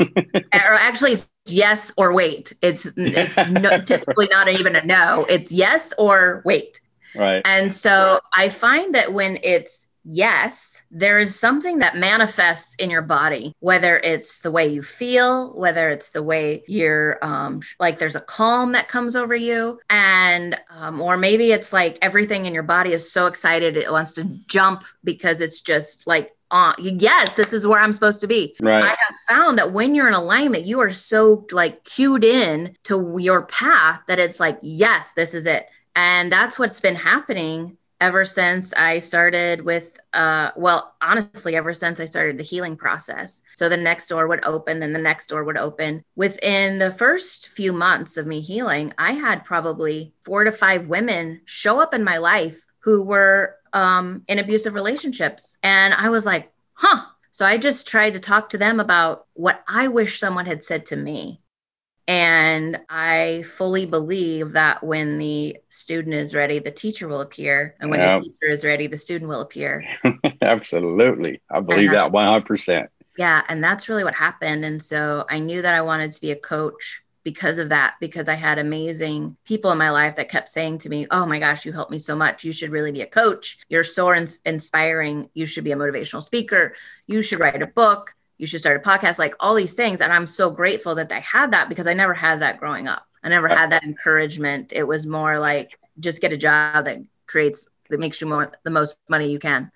actually, 0.53 1.13
it's 1.13 1.31
yes 1.47 1.93
or 1.97 2.13
wait. 2.13 2.53
It's 2.63 2.87
it's 2.97 3.37
no, 3.49 3.81
typically 3.87 4.27
not 4.31 4.49
even 4.49 4.75
a 4.75 4.85
no. 4.85 5.25
It's 5.29 5.53
yes 5.53 5.93
or 5.97 6.43
wait. 6.45 6.81
Right. 7.15 7.43
And 7.45 7.73
so 7.73 8.21
I 8.35 8.49
find 8.49 8.95
that 8.95 9.13
when 9.13 9.39
it's 9.43 9.89
yes, 10.05 10.83
there 10.91 11.19
is 11.19 11.39
something 11.39 11.79
that 11.79 11.97
manifests 11.97 12.75
in 12.77 12.91
your 12.91 13.03
body, 13.03 13.55
whether 13.61 13.99
it's 13.99 14.41
the 14.41 14.51
way 14.51 14.67
you 14.67 14.83
feel, 14.83 15.53
whether 15.55 15.91
it's 15.91 16.11
the 16.11 16.23
way 16.23 16.63
you're 16.67 17.19
um, 17.23 17.61
like 17.79 17.99
there's 17.99 18.17
a 18.17 18.21
calm 18.21 18.73
that 18.73 18.89
comes 18.89 19.17
over 19.17 19.35
you, 19.35 19.81
and 19.89 20.61
um, 20.71 21.01
or 21.01 21.17
maybe 21.17 21.53
it's 21.53 21.73
like 21.73 21.99
everything 22.03 22.47
in 22.47 22.55
your 22.55 22.63
body 22.63 22.93
is 22.93 23.11
so 23.11 23.27
excited 23.27 23.77
it 23.77 23.91
wants 23.91 24.13
to 24.13 24.25
jump 24.47 24.85
because 25.05 25.41
it's 25.41 25.61
just 25.61 26.07
like 26.07 26.35
uh, 26.51 26.73
yes, 26.79 27.35
this 27.35 27.53
is 27.53 27.67
where 27.67 27.81
I'm 27.81 27.93
supposed 27.93 28.21
to 28.23 28.27
be. 28.27 28.57
Right. 28.61 28.83
I 28.83 28.89
have 28.89 29.17
found 29.29 29.59
that 29.59 29.73
when 29.73 29.95
you're 29.95 30.09
in 30.09 30.15
alignment, 30.15 30.65
you 30.65 30.81
are 30.81 30.91
so 30.91 31.47
like 31.53 31.85
cued 31.85 32.25
in 32.25 32.77
to 32.85 33.17
your 33.21 33.47
path 33.47 34.01
that 34.09 34.19
it's 34.19 34.41
like, 34.41 34.59
yes, 34.63 35.13
this 35.13 35.33
is 35.33 35.47
it. 35.47 35.71
And 35.95 36.33
that's 36.33 36.59
what's 36.59 36.81
been 36.81 36.97
happening 36.97 37.77
ever 38.01 38.25
since 38.25 38.73
I 38.75 38.99
started 38.99 39.63
with, 39.63 39.99
uh, 40.13 40.51
well, 40.57 40.95
honestly, 41.03 41.55
ever 41.55 41.75
since 41.75 42.01
I 42.01 42.07
started 42.07 42.39
the 42.39 42.45
healing 42.45 42.77
process. 42.77 43.43
So 43.55 43.69
the 43.69 43.77
next 43.77 44.09
door 44.09 44.27
would 44.27 44.45
open, 44.45 44.81
then 44.81 44.93
the 44.93 44.99
next 44.99 45.29
door 45.29 45.45
would 45.45 45.59
open. 45.59 46.03
Within 46.17 46.79
the 46.79 46.91
first 46.91 47.49
few 47.51 47.73
months 47.73 48.17
of 48.17 48.27
me 48.27 48.41
healing, 48.41 48.93
I 48.99 49.13
had 49.13 49.45
probably 49.45 50.15
four 50.25 50.45
to 50.45 50.53
five 50.53 50.89
women 50.89 51.43
show 51.45 51.81
up 51.81 51.95
in 51.95 52.03
my 52.03 52.17
life 52.19 52.65
who 52.81 53.03
were 53.03 53.57
um, 53.73 54.25
in 54.27 54.39
abusive 54.39 54.75
relationships. 54.75 55.59
And 55.63 55.95
I 55.95 56.09
was 56.09 56.25
like, 56.25 56.51
huh. 56.75 57.05
So 57.33 57.47
I 57.47 57.59
just 57.59 57.87
tried 57.87 58.15
to 58.15 58.21
talk 58.21 58.49
to 58.51 58.59
them 58.59 58.81
about 58.81 59.27
what 59.35 59.63
I 59.69 59.89
wish 59.89 60.19
someone 60.19 60.47
had 60.47 60.65
said 60.65 60.87
to 60.87 60.97
me. 60.97 61.41
And 62.11 62.81
I 62.89 63.45
fully 63.47 63.87
believe 63.87 64.51
that 64.55 64.83
when 64.83 65.19
the 65.19 65.57
student 65.69 66.17
is 66.17 66.35
ready, 66.35 66.59
the 66.59 66.73
teacher 66.73 67.07
will 67.07 67.21
appear. 67.21 67.77
And 67.79 67.89
when 67.89 68.01
the 68.01 68.21
teacher 68.21 68.51
is 68.51 68.65
ready, 68.65 68.89
the 68.89 68.97
student 68.97 69.29
will 69.29 69.43
appear. 69.43 69.85
Absolutely. 70.43 71.41
I 71.49 71.61
believe 71.61 71.93
that 71.93 72.11
100%. 72.11 72.89
Yeah. 73.17 73.45
And 73.49 73.63
that's 73.63 73.89
really 73.89 74.03
what 74.03 74.17
happened. 74.17 74.65
And 74.65 74.83
so 74.83 75.25
I 75.31 75.39
knew 75.39 75.63
that 75.63 75.73
I 75.73 75.83
wanted 75.83 76.11
to 76.11 76.21
be 76.21 76.33
a 76.33 76.37
coach 76.37 77.01
because 77.23 77.59
of 77.59 77.69
that, 77.69 77.95
because 78.01 78.29
I 78.29 78.35
had 78.35 78.59
amazing 78.59 79.37
people 79.45 79.71
in 79.71 79.79
my 79.79 79.91
life 79.91 80.17
that 80.17 80.29
kept 80.29 80.49
saying 80.49 80.79
to 80.79 80.89
me, 80.89 81.07
Oh 81.13 81.27
my 81.27 81.39
gosh, 81.39 81.65
you 81.65 81.71
helped 81.71 81.93
me 81.93 81.99
so 81.99 82.17
much. 82.17 82.43
You 82.43 82.51
should 82.51 82.73
really 82.73 82.91
be 82.91 83.03
a 83.03 83.07
coach. 83.07 83.59
You're 83.69 83.85
so 83.85 84.11
inspiring. 84.11 85.31
You 85.35 85.47
should 85.47 85.63
be 85.63 85.71
a 85.71 85.77
motivational 85.77 86.25
speaker. 86.25 86.75
You 87.07 87.23
should 87.23 87.39
write 87.39 87.63
a 87.63 87.69
book 87.69 88.15
you 88.41 88.47
should 88.47 88.61
start 88.61 88.77
a 88.77 88.89
podcast, 88.89 89.19
like 89.19 89.35
all 89.39 89.55
these 89.55 89.75
things. 89.75 90.01
And 90.01 90.11
I'm 90.11 90.27
so 90.27 90.51
grateful 90.51 90.95
that 90.95 91.13
I 91.13 91.19
had 91.19 91.51
that 91.51 91.69
because 91.69 91.87
I 91.87 91.93
never 91.93 92.15
had 92.15 92.41
that 92.41 92.59
growing 92.59 92.89
up. 92.89 93.07
I 93.23 93.29
never 93.29 93.49
had 93.49 93.71
that 93.71 93.85
encouragement. 93.85 94.73
It 94.73 94.85
was 94.85 95.07
more 95.07 95.39
like 95.39 95.79
just 95.99 96.23
get 96.23 96.33
a 96.33 96.39
job 96.39 96.87
that 96.87 96.99
creates 97.27 97.69
that 97.91 98.01
makes 98.01 98.19
you 98.21 98.27
more 98.27 98.51
the 98.65 98.71
most 98.71 98.97
money 99.11 99.31
you 99.31 99.39
can. 99.39 99.71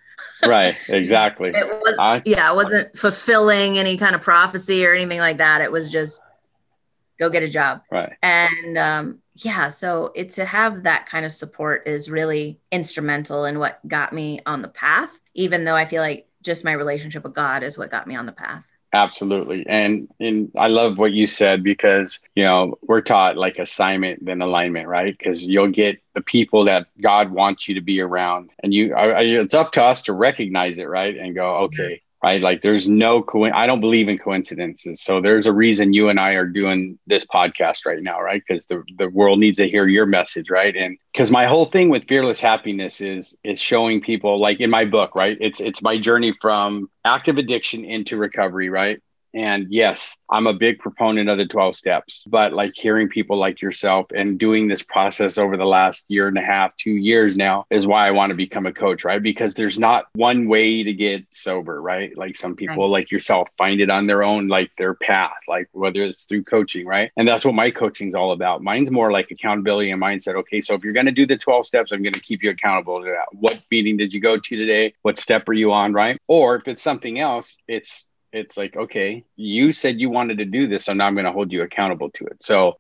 right, 0.47 0.77
exactly. 0.89 1.51
it 1.51 1.67
was 1.67 1.99
I, 1.99 2.23
yeah, 2.25 2.51
it 2.51 2.55
wasn't 2.55 2.97
fulfilling 2.97 3.77
any 3.77 3.99
kind 3.99 4.15
of 4.15 4.23
prophecy 4.23 4.87
or 4.87 4.95
anything 4.95 5.19
like 5.19 5.39
that. 5.39 5.61
It 5.61 5.71
was 5.71 5.93
just 5.93 6.23
go 7.19 7.29
get 7.29 7.43
a 7.43 7.49
job. 7.49 7.83
Right. 7.91 8.15
And 8.23 8.79
um 8.79 9.19
yeah, 9.37 9.69
so 9.69 10.11
it 10.15 10.31
to 10.31 10.45
have 10.47 10.85
that 10.85 11.07
kind 11.07 11.27
of 11.27 11.33
support 11.33 11.87
is 11.87 12.11
really 12.11 12.61
instrumental 12.73 13.45
in 13.45 13.59
what 13.59 13.87
got 13.87 14.13
me 14.15 14.41
on 14.47 14.63
the 14.63 14.69
path, 14.69 15.19
even 15.35 15.65
though 15.65 15.75
I 15.75 15.85
feel 15.85 16.01
like 16.01 16.29
just 16.45 16.65
my 16.65 16.73
relationship 16.73 17.25
with 17.25 17.35
God 17.35 17.63
is 17.63 17.77
what 17.77 17.91
got 17.91 18.07
me 18.07 18.15
on 18.15 18.27
the 18.27 18.33
path. 18.33 18.65
Absolutely. 18.93 19.67
And 19.67 20.09
and 20.21 20.53
I 20.57 20.69
love 20.69 20.99
what 20.99 21.13
you 21.13 21.27
said 21.27 21.65
because, 21.65 22.21
you 22.37 22.45
know, 22.45 22.79
we're 22.83 23.01
taught 23.01 23.37
like 23.37 23.59
assignment 23.59 24.25
then 24.25 24.41
alignment, 24.41 24.87
right? 24.87 25.17
Because 25.19 25.45
you'll 25.45 25.73
get 25.73 26.01
the 26.15 26.21
people 26.21 26.65
that 26.67 26.87
God 27.01 27.33
wants 27.33 27.69
you 27.69 27.75
to 27.75 27.81
be 27.81 28.01
around. 28.01 28.51
And 28.63 28.73
you 28.73 28.95
I, 28.95 29.23
it's 29.23 29.53
up 29.55 29.73
to 29.73 29.83
us 29.83 30.03
to 30.03 30.13
recognize 30.13 30.79
it, 30.79 30.85
right? 30.85 31.17
And 31.17 31.35
go, 31.35 31.43
mm-hmm. 31.43 31.65
okay, 31.65 32.03
right? 32.25 32.41
Like 32.41 32.63
there's 32.63 32.89
no 32.89 33.23
co- 33.23 33.45
I 33.45 33.67
don't 33.67 33.81
believe 33.81 34.09
in 34.09 34.19
coincidences. 34.19 35.03
So 35.03 35.21
there's 35.21 35.47
a 35.47 35.53
reason 35.53 35.93
you 35.93 36.09
and 36.09 36.19
I 36.19 36.33
are 36.33 36.47
doing 36.47 36.99
this 37.07 37.27
podcast 37.27 37.85
right 37.87 38.03
now, 38.03 38.21
right? 38.21 38.43
Because 38.47 38.65
the, 38.67 38.83
the 38.97 39.11
world 39.11 39.39
needs 39.41 39.59
to 39.59 39.69
hear 39.69 39.87
your 39.87 40.07
message, 40.07 40.49
right? 40.51 40.75
And 40.75 40.97
because 41.13 41.31
my 41.31 41.47
whole 41.47 41.67
thing 41.67 41.91
with 41.91 42.09
fearless 42.09 42.41
happiness 42.41 43.01
is 43.03 43.39
is 43.45 43.61
showing 43.61 44.01
people 44.01 44.41
like 44.41 44.61
in 44.61 44.71
my 44.71 44.87
book, 44.87 45.15
right? 45.15 45.37
It's 45.41 45.61
it's 45.61 45.83
my 45.83 45.99
journey 45.99 46.35
from 46.41 46.89
active 47.05 47.37
addiction 47.37 47.85
into 47.85 48.17
recovery, 48.17 48.71
right? 48.71 49.01
And 49.35 49.67
yes, 49.71 50.17
I'm 50.31 50.47
a 50.47 50.53
big 50.53 50.79
proponent 50.79 51.29
of 51.29 51.39
the 51.39 51.47
12 51.47 51.75
steps, 51.75 52.25
but 52.29 52.53
like 52.53 52.73
hearing 52.75 53.09
people 53.09 53.37
like 53.37 53.61
yourself 53.61 54.07
and 54.15 54.39
doing 54.39 54.69
this 54.69 54.83
process 54.83 55.39
over 55.39 55.57
the 55.57 55.65
last 55.65 56.05
year 56.09 56.29
and 56.29 56.39
a 56.39 56.43
half, 56.43 56.77
two 56.77 56.93
years 56.93 57.35
now 57.35 57.67
is 57.71 57.87
why 57.87 58.07
I 58.07 58.13
want 58.13 58.31
to 58.31 58.37
become 58.37 58.67
a 58.67 58.73
coach, 58.73 59.05
right? 59.05 59.23
Because 59.23 59.55
there's 59.55 59.79
not 59.79 60.07
one 60.15 60.49
way 60.49 60.83
to 60.85 60.93
get 60.93 61.25
sober, 61.31 61.83
right? 61.83 62.17
Like 62.17 62.37
some 62.37 62.55
people 62.55 62.85
right. 62.85 63.01
like 63.01 63.11
yourself 63.11 63.49
find 63.59 63.81
it 63.81 63.91
on 63.91 64.07
their 64.07 64.23
own, 64.23 64.49
like 64.49 64.71
their 64.79 64.95
path, 64.95 65.33
like 65.49 65.69
whether 65.73 66.03
it's 66.03 66.25
through 66.25 66.45
coaching, 66.45 66.87
right? 66.87 67.11
And 67.17 67.27
that's 67.27 67.45
what 67.45 67.55
my 67.55 67.71
coaching 67.71 68.09
is 68.09 68.15
all 68.15 68.33
about. 68.33 68.63
Mine's 68.63 68.91
more 68.91 69.11
like 69.11 69.31
accountability 69.31 69.91
and 69.91 70.01
mindset. 70.01 70.37
Okay, 70.37 70.61
so 70.61 70.75
if 70.75 70.85
you're 70.85 70.93
going 70.93 71.07
to 71.07 71.13
do 71.13 71.27
the 71.27 71.37
12 71.37 71.67
steps, 71.67 71.93
I'm 71.93 72.03
going 72.03 72.13
to 72.13 72.21
keep 72.21 72.43
you 72.43 72.51
accountable 72.51 73.01
to 73.01 73.07
that. 73.07 73.27
What 73.33 73.61
meeting 73.71 73.97
did 73.97 74.15
you 74.15 74.21
go 74.21 74.39
to 74.39 74.57
today? 74.57 74.95
What 75.03 75.19
step 75.19 75.49
are 75.49 75.55
you 75.55 75.73
on, 75.73 75.93
right? 75.93 76.21
Or 76.29 76.57
if 76.57 76.69
it's 76.69 76.83
something 76.83 77.19
else, 77.19 77.57
it's 77.67 78.07
it's 78.35 78.57
like 78.57 78.77
okay 78.77 79.25
you 79.37 79.73
said 79.73 80.01
you 80.01 80.11
wanted 80.11 80.39
to 80.39 80.45
do 80.45 80.67
this 80.67 80.85
so 80.85 80.93
now 80.93 81.07
i'm 81.07 81.15
going 81.15 81.25
to 81.25 81.33
hold 81.33 81.53
you 81.53 81.63
accountable 81.63 82.11
to 82.11 82.25
it. 82.27 82.43
So 82.43 82.75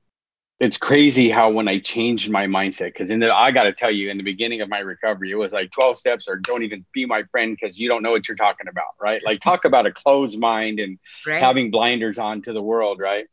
it's 0.60 0.76
crazy 0.76 1.30
how 1.30 1.50
when 1.50 1.68
i 1.68 1.78
changed 1.78 2.30
my 2.30 2.46
mindset 2.46 2.86
because 2.86 3.10
in 3.10 3.20
the 3.20 3.32
i 3.32 3.50
got 3.50 3.64
to 3.64 3.72
tell 3.72 3.90
you 3.90 4.10
in 4.10 4.16
the 4.16 4.22
beginning 4.22 4.60
of 4.60 4.68
my 4.68 4.78
recovery 4.78 5.30
it 5.30 5.36
was 5.36 5.52
like 5.52 5.70
12 5.70 5.96
steps 5.96 6.28
or 6.28 6.36
don't 6.36 6.62
even 6.62 6.84
be 6.92 7.06
my 7.06 7.22
friend 7.30 7.56
because 7.58 7.78
you 7.78 7.88
don't 7.88 8.02
know 8.02 8.10
what 8.10 8.28
you're 8.28 8.36
talking 8.36 8.68
about 8.68 8.94
right? 9.00 9.22
Like 9.24 9.40
talk 9.40 9.64
about 9.64 9.86
a 9.86 9.92
closed 9.92 10.38
mind 10.38 10.80
and 10.80 10.98
right. 11.26 11.40
having 11.40 11.70
blinders 11.70 12.18
on 12.18 12.42
to 12.42 12.52
the 12.52 12.62
world 12.62 12.98
right? 13.00 13.26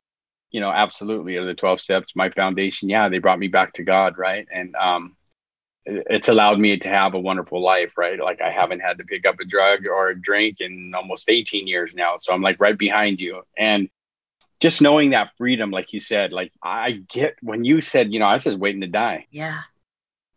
You 0.51 0.61
know 0.61 0.71
absolutely 0.71 1.37
are 1.37 1.45
the 1.45 1.55
12 1.55 1.81
steps 1.81 2.15
my 2.15 2.29
foundation? 2.29 2.89
Yeah 2.89 3.09
they 3.09 3.19
brought 3.19 3.39
me 3.39 3.47
back 3.47 3.73
to 3.73 3.83
god 3.83 4.17
right? 4.17 4.47
And 4.53 4.75
um 4.75 5.15
it's 5.85 6.27
allowed 6.27 6.59
me 6.59 6.77
to 6.77 6.87
have 6.87 7.13
a 7.13 7.19
wonderful 7.19 7.61
life, 7.61 7.97
right? 7.97 8.19
Like 8.19 8.41
I 8.41 8.51
haven't 8.51 8.81
had 8.81 8.97
to 8.99 9.03
pick 9.03 9.25
up 9.25 9.39
a 9.39 9.45
drug 9.45 9.85
or 9.87 10.09
a 10.09 10.19
drink 10.19 10.57
in 10.59 10.93
almost 10.95 11.29
18 11.29 11.67
years 11.67 11.93
now. 11.95 12.17
So 12.17 12.33
I'm 12.33 12.41
like 12.41 12.59
right 12.59 12.77
behind 12.77 13.19
you. 13.19 13.41
And 13.57 13.89
just 14.59 14.81
knowing 14.81 15.09
that 15.09 15.31
freedom, 15.37 15.71
like 15.71 15.91
you 15.91 15.99
said, 15.99 16.31
like 16.31 16.51
I 16.61 17.01
get 17.09 17.35
when 17.41 17.63
you 17.63 17.81
said, 17.81 18.13
you 18.13 18.19
know, 18.19 18.25
I 18.25 18.35
was 18.35 18.43
just 18.43 18.59
waiting 18.59 18.81
to 18.81 18.87
die. 18.87 19.25
Yeah. 19.31 19.61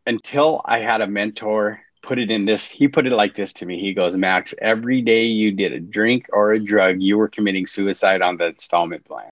Until 0.07 0.63
I 0.65 0.81
had 0.81 1.03
a 1.03 1.07
mentor 1.07 1.81
put 2.03 2.19
it 2.19 2.31
in 2.31 2.45
this, 2.45 2.67
he 2.67 2.89
put 2.89 3.07
it 3.07 3.13
like 3.13 3.35
this 3.35 3.53
to 3.55 3.67
me. 3.67 3.81
He 3.81 3.95
goes, 3.95 4.17
Max, 4.17 4.55
every 4.61 5.03
day 5.03 5.25
you 5.25 5.53
did 5.53 5.73
a 5.73 5.81
drink 5.81 6.27
or 6.33 6.53
a 6.53 6.61
drug, 6.61 7.01
you 7.01 7.19
were 7.19 7.29
committing 7.29 7.67
suicide 7.67 8.23
on 8.23 8.37
the 8.37 8.47
installment 8.47 9.05
plan. 9.05 9.31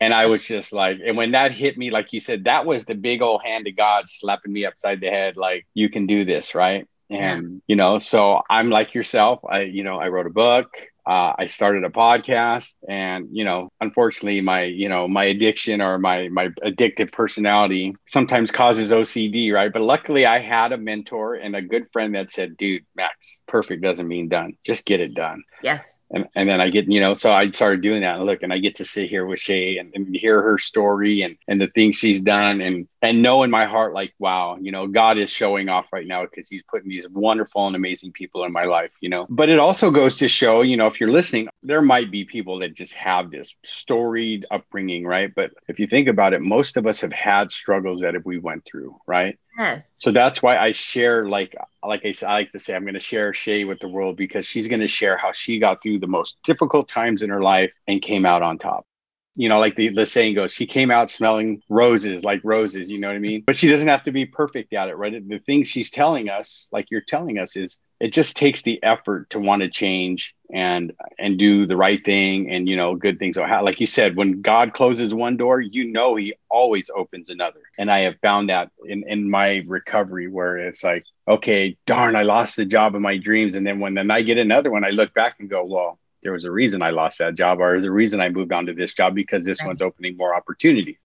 And 0.00 0.14
I 0.14 0.26
was 0.26 0.46
just 0.46 0.72
like, 0.72 0.98
and 1.04 1.16
when 1.16 1.32
that 1.32 1.50
hit 1.50 1.76
me, 1.76 1.90
like 1.90 2.12
you 2.12 2.20
said, 2.20 2.44
that 2.44 2.64
was 2.64 2.84
the 2.84 2.94
big 2.94 3.20
old 3.20 3.42
hand 3.44 3.66
of 3.66 3.76
God 3.76 4.08
slapping 4.08 4.52
me 4.52 4.64
upside 4.64 5.00
the 5.00 5.10
head, 5.10 5.36
like, 5.36 5.66
you 5.74 5.90
can 5.90 6.06
do 6.06 6.24
this, 6.24 6.54
right? 6.54 6.88
And, 7.10 7.42
yeah. 7.42 7.58
you 7.66 7.76
know, 7.76 7.98
so 7.98 8.40
I'm 8.48 8.70
like 8.70 8.94
yourself. 8.94 9.40
I, 9.46 9.62
you 9.62 9.84
know, 9.84 9.98
I 9.98 10.08
wrote 10.08 10.26
a 10.26 10.30
book 10.30 10.74
uh, 11.06 11.32
I 11.38 11.46
started 11.46 11.84
a 11.84 11.90
podcast, 11.90 12.74
and 12.88 13.28
you 13.32 13.44
know, 13.44 13.70
unfortunately, 13.80 14.40
my 14.40 14.64
you 14.64 14.88
know 14.88 15.08
my 15.08 15.24
addiction 15.24 15.80
or 15.80 15.98
my 15.98 16.28
my 16.28 16.48
addictive 16.64 17.12
personality 17.12 17.94
sometimes 18.06 18.50
causes 18.50 18.92
OCD, 18.92 19.52
right? 19.52 19.72
But 19.72 19.82
luckily, 19.82 20.26
I 20.26 20.38
had 20.38 20.72
a 20.72 20.76
mentor 20.76 21.34
and 21.34 21.56
a 21.56 21.62
good 21.62 21.86
friend 21.92 22.14
that 22.14 22.30
said, 22.30 22.56
"Dude, 22.56 22.84
Max, 22.94 23.38
perfect 23.48 23.82
doesn't 23.82 24.06
mean 24.06 24.28
done. 24.28 24.54
Just 24.64 24.84
get 24.84 25.00
it 25.00 25.14
done." 25.14 25.42
Yes. 25.62 26.00
And 26.10 26.26
and 26.34 26.48
then 26.48 26.60
I 26.60 26.68
get 26.68 26.90
you 26.90 27.00
know, 27.00 27.14
so 27.14 27.32
I 27.32 27.50
started 27.50 27.82
doing 27.82 28.02
that. 28.02 28.16
And 28.16 28.26
look, 28.26 28.42
and 28.42 28.52
I 28.52 28.58
get 28.58 28.76
to 28.76 28.84
sit 28.84 29.08
here 29.08 29.26
with 29.26 29.40
Shay 29.40 29.78
and, 29.78 29.92
and 29.94 30.14
hear 30.14 30.42
her 30.42 30.58
story 30.58 31.22
and 31.22 31.36
and 31.48 31.60
the 31.60 31.68
things 31.68 31.96
she's 31.96 32.20
done, 32.20 32.60
and 32.60 32.88
and 33.00 33.22
know 33.22 33.42
in 33.42 33.50
my 33.50 33.66
heart 33.66 33.94
like, 33.94 34.12
wow, 34.18 34.58
you 34.60 34.72
know, 34.72 34.86
God 34.86 35.18
is 35.18 35.30
showing 35.30 35.68
off 35.68 35.92
right 35.92 36.06
now 36.06 36.24
because 36.24 36.48
He's 36.48 36.62
putting 36.62 36.88
these 36.88 37.08
wonderful 37.08 37.66
and 37.66 37.76
amazing 37.76 38.12
people 38.12 38.44
in 38.44 38.52
my 38.52 38.64
life, 38.64 38.92
you 39.00 39.08
know. 39.08 39.26
But 39.30 39.48
it 39.48 39.58
also 39.58 39.90
goes 39.90 40.18
to 40.18 40.28
show, 40.28 40.62
you 40.62 40.76
know 40.76 40.89
if 40.90 41.00
you're 41.00 41.10
listening, 41.10 41.48
there 41.62 41.82
might 41.82 42.10
be 42.10 42.24
people 42.24 42.58
that 42.60 42.74
just 42.74 42.92
have 42.94 43.30
this 43.30 43.54
storied 43.62 44.46
upbringing, 44.50 45.06
right? 45.06 45.32
But 45.34 45.52
if 45.68 45.78
you 45.78 45.86
think 45.86 46.08
about 46.08 46.32
it, 46.32 46.40
most 46.40 46.76
of 46.76 46.86
us 46.86 47.00
have 47.00 47.12
had 47.12 47.52
struggles 47.52 48.00
that 48.00 48.14
we 48.24 48.38
went 48.38 48.64
through, 48.64 48.96
right? 49.06 49.38
Yes. 49.58 49.92
So 49.96 50.12
that's 50.12 50.42
why 50.42 50.56
I 50.56 50.72
share, 50.72 51.28
like, 51.28 51.54
like 51.82 52.02
I, 52.04 52.14
I 52.26 52.32
like 52.32 52.52
to 52.52 52.58
say, 52.58 52.74
I'm 52.74 52.82
going 52.82 52.94
to 52.94 53.00
share 53.00 53.32
Shay 53.34 53.64
with 53.64 53.78
the 53.80 53.88
world 53.88 54.16
because 54.16 54.46
she's 54.46 54.68
going 54.68 54.80
to 54.80 54.88
share 54.88 55.16
how 55.16 55.32
she 55.32 55.58
got 55.58 55.82
through 55.82 56.00
the 56.00 56.06
most 56.06 56.38
difficult 56.44 56.88
times 56.88 57.22
in 57.22 57.30
her 57.30 57.42
life 57.42 57.72
and 57.86 58.02
came 58.02 58.26
out 58.26 58.42
on 58.42 58.58
top 58.58 58.86
you 59.34 59.48
know, 59.48 59.58
like 59.58 59.76
the, 59.76 59.90
the 59.90 60.06
saying 60.06 60.34
goes, 60.34 60.52
she 60.52 60.66
came 60.66 60.90
out 60.90 61.10
smelling 61.10 61.62
roses, 61.68 62.24
like 62.24 62.40
roses, 62.42 62.88
you 62.90 62.98
know 62.98 63.08
what 63.08 63.16
I 63.16 63.20
mean? 63.20 63.42
But 63.46 63.56
she 63.56 63.68
doesn't 63.68 63.88
have 63.88 64.02
to 64.04 64.12
be 64.12 64.26
perfect 64.26 64.72
at 64.72 64.88
it, 64.88 64.96
right? 64.96 65.28
The 65.28 65.38
things 65.38 65.68
she's 65.68 65.90
telling 65.90 66.28
us, 66.28 66.66
like 66.72 66.90
you're 66.90 67.00
telling 67.00 67.38
us, 67.38 67.56
is 67.56 67.78
it 68.00 68.12
just 68.12 68.36
takes 68.36 68.62
the 68.62 68.82
effort 68.82 69.30
to 69.30 69.38
want 69.38 69.62
to 69.62 69.68
change 69.68 70.34
and 70.52 70.92
and 71.18 71.38
do 71.38 71.66
the 71.66 71.76
right 71.76 72.04
thing 72.04 72.50
and 72.50 72.68
you 72.68 72.76
know 72.76 72.96
good 72.96 73.20
things 73.20 73.36
like 73.36 73.78
you 73.78 73.86
said 73.86 74.16
when 74.16 74.40
god 74.40 74.72
closes 74.72 75.14
one 75.14 75.36
door 75.36 75.60
you 75.60 75.84
know 75.84 76.16
he 76.16 76.34
always 76.48 76.90
opens 76.96 77.30
another 77.30 77.60
and 77.78 77.88
i 77.88 78.00
have 78.00 78.16
found 78.20 78.48
that 78.48 78.68
in 78.84 79.04
in 79.06 79.30
my 79.30 79.62
recovery 79.68 80.26
where 80.26 80.56
it's 80.56 80.82
like 80.82 81.04
okay 81.28 81.76
darn 81.86 82.16
i 82.16 82.22
lost 82.22 82.56
the 82.56 82.64
job 82.64 82.96
of 82.96 83.00
my 83.00 83.16
dreams 83.16 83.54
and 83.54 83.64
then 83.64 83.78
when 83.78 83.94
then 83.94 84.10
i 84.10 84.22
get 84.22 84.38
another 84.38 84.72
one 84.72 84.84
i 84.84 84.90
look 84.90 85.14
back 85.14 85.36
and 85.38 85.48
go 85.48 85.64
well 85.64 85.99
there 86.22 86.32
was 86.32 86.44
a 86.44 86.50
reason 86.50 86.82
I 86.82 86.90
lost 86.90 87.18
that 87.18 87.34
job, 87.34 87.60
or 87.60 87.70
there's 87.70 87.84
a 87.84 87.90
reason 87.90 88.20
I 88.20 88.28
moved 88.28 88.52
on 88.52 88.66
to 88.66 88.74
this 88.74 88.94
job 88.94 89.14
because 89.14 89.44
this 89.44 89.60
right. 89.60 89.68
one's 89.68 89.82
opening 89.82 90.16
more 90.16 90.34
opportunity. 90.34 90.98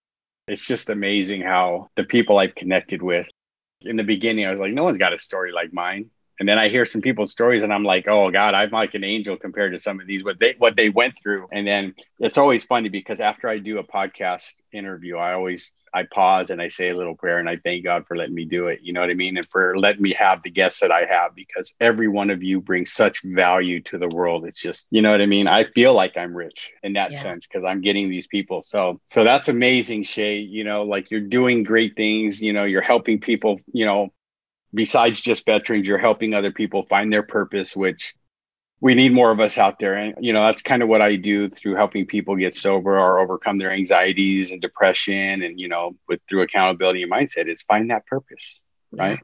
It's 0.48 0.66
just 0.66 0.90
amazing 0.90 1.42
how 1.42 1.90
the 1.96 2.04
people 2.04 2.38
I've 2.38 2.56
connected 2.56 3.02
with 3.02 3.28
in 3.82 3.96
the 3.96 4.04
beginning, 4.04 4.46
I 4.46 4.50
was 4.50 4.60
like, 4.60 4.74
no 4.74 4.84
one's 4.84 4.98
got 4.98 5.14
a 5.14 5.20
story 5.20 5.52
like 5.52 5.74
mine. 5.74 6.10
And 6.40 6.48
then 6.48 6.60
I 6.60 6.70
hear 6.70 6.86
some 6.86 7.02
people's 7.02 7.32
stories 7.32 7.64
and 7.64 7.74
I'm 7.74 7.84
like, 7.84 8.08
oh 8.08 8.30
God, 8.32 8.54
I'm 8.54 8.72
like 8.72 8.94
an 8.94 9.04
angel 9.04 9.38
compared 9.38 9.74
to 9.74 9.80
some 9.80 10.00
of 10.00 10.08
these, 10.08 10.24
what 10.24 10.40
they 10.40 10.56
what 10.58 10.76
they 10.76 10.90
went 10.90 11.18
through. 11.22 11.48
And 11.52 11.66
then 11.66 11.96
it's 12.20 12.38
always 12.38 12.64
funny 12.64 12.90
because 12.90 13.20
after 13.20 13.48
I 13.48 13.60
do 13.60 13.80
a 13.80 13.84
podcast 13.84 14.54
interview, 14.72 15.18
I 15.18 15.34
always 15.34 15.74
I 15.96 16.04
pause 16.04 16.50
and 16.50 16.62
I 16.62 16.68
say 16.68 16.90
a 16.90 16.96
little 16.96 17.16
prayer 17.16 17.40
and 17.40 17.50
I 17.50 17.56
thank 17.56 17.86
God 17.86 18.06
for 18.06 18.18
letting 18.18 18.36
me 18.36 18.44
do 18.44 18.68
it. 18.68 18.82
You 18.84 18.92
know 18.92 19.00
what 19.00 19.10
I 19.10 19.14
mean? 19.14 19.38
And 19.38 19.48
for 19.48 19.78
letting 19.78 20.02
me 20.02 20.14
have 20.20 20.44
the 20.44 20.50
guests 20.50 20.82
that 20.82 20.92
I 20.92 21.06
have 21.10 21.34
because 21.34 21.74
every 21.80 22.10
one 22.10 22.30
of 22.30 22.44
you 22.44 22.60
brings 22.60 22.92
such 22.92 23.24
value 23.24 23.82
to 23.84 23.98
the 23.98 24.10
world. 24.10 24.46
It's 24.46 24.60
just, 24.60 24.88
you 24.92 25.02
know 25.02 25.12
what 25.12 25.22
I 25.22 25.26
mean? 25.26 25.48
I 25.48 25.64
feel 25.64 25.94
like 25.94 26.18
I'm 26.18 26.36
rich 26.36 26.74
in 26.84 26.94
that 26.94 27.12
yeah. 27.12 27.22
sense 27.22 27.48
because 27.48 27.64
I'm 27.64 27.80
getting 27.80 28.10
these 28.10 28.28
people. 28.28 28.62
So, 28.62 29.00
so 29.06 29.24
that's 29.24 29.48
amazing, 29.48 30.04
Shay. 30.04 30.40
You 30.40 30.66
know, 30.66 30.84
like 30.84 31.12
you're 31.12 31.22
doing 31.22 31.64
great 31.64 31.96
things. 31.96 32.42
You 32.42 32.52
know, 32.52 32.66
you're 32.66 32.82
helping 32.82 33.22
people, 33.22 33.62
you 33.72 33.86
know, 33.86 34.12
besides 34.76 35.22
just 35.22 35.46
veterans, 35.46 35.88
you're 35.88 35.98
helping 35.98 36.34
other 36.34 36.52
people 36.52 36.86
find 36.86 37.12
their 37.12 37.24
purpose, 37.24 37.76
which 37.76 38.14
we 38.82 38.94
need 38.94 39.14
more 39.14 39.32
of 39.32 39.40
us 39.40 39.58
out 39.58 39.80
there. 39.80 39.96
And, 39.96 40.14
you 40.20 40.34
know, 40.34 40.44
that's 40.46 40.62
kind 40.62 40.84
of 40.84 40.90
what 40.90 41.02
I 41.02 41.16
do 41.16 41.50
through 41.50 41.76
helping 41.76 42.06
people 42.06 42.36
get 42.36 42.54
sober 42.54 43.00
or 43.00 43.20
overcome 43.20 43.58
their 43.58 43.72
anxieties 43.72 44.52
and 44.52 44.62
depression. 44.62 45.42
And, 45.42 45.60
you 45.60 45.70
know, 45.70 45.96
with 46.08 46.20
through 46.28 46.42
accountability 46.42 47.02
and 47.02 47.12
mindset 47.12 47.48
is 47.48 47.62
find 47.64 47.90
that 47.90 48.06
purpose. 48.06 48.62
Right. 48.92 49.20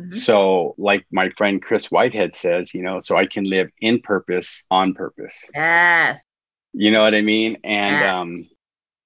Mm-hmm. 0.00 0.10
So, 0.10 0.74
like 0.78 1.04
my 1.12 1.30
friend 1.30 1.60
Chris 1.60 1.90
Whitehead 1.90 2.34
says, 2.34 2.72
you 2.72 2.82
know, 2.82 3.00
so 3.00 3.16
I 3.16 3.26
can 3.26 3.44
live 3.44 3.68
in 3.80 4.00
purpose 4.00 4.64
on 4.70 4.94
purpose. 4.94 5.38
Yes. 5.54 6.22
You 6.72 6.90
know 6.90 7.02
what 7.02 7.14
I 7.14 7.20
mean? 7.20 7.58
And, 7.64 8.04
um, 8.04 8.48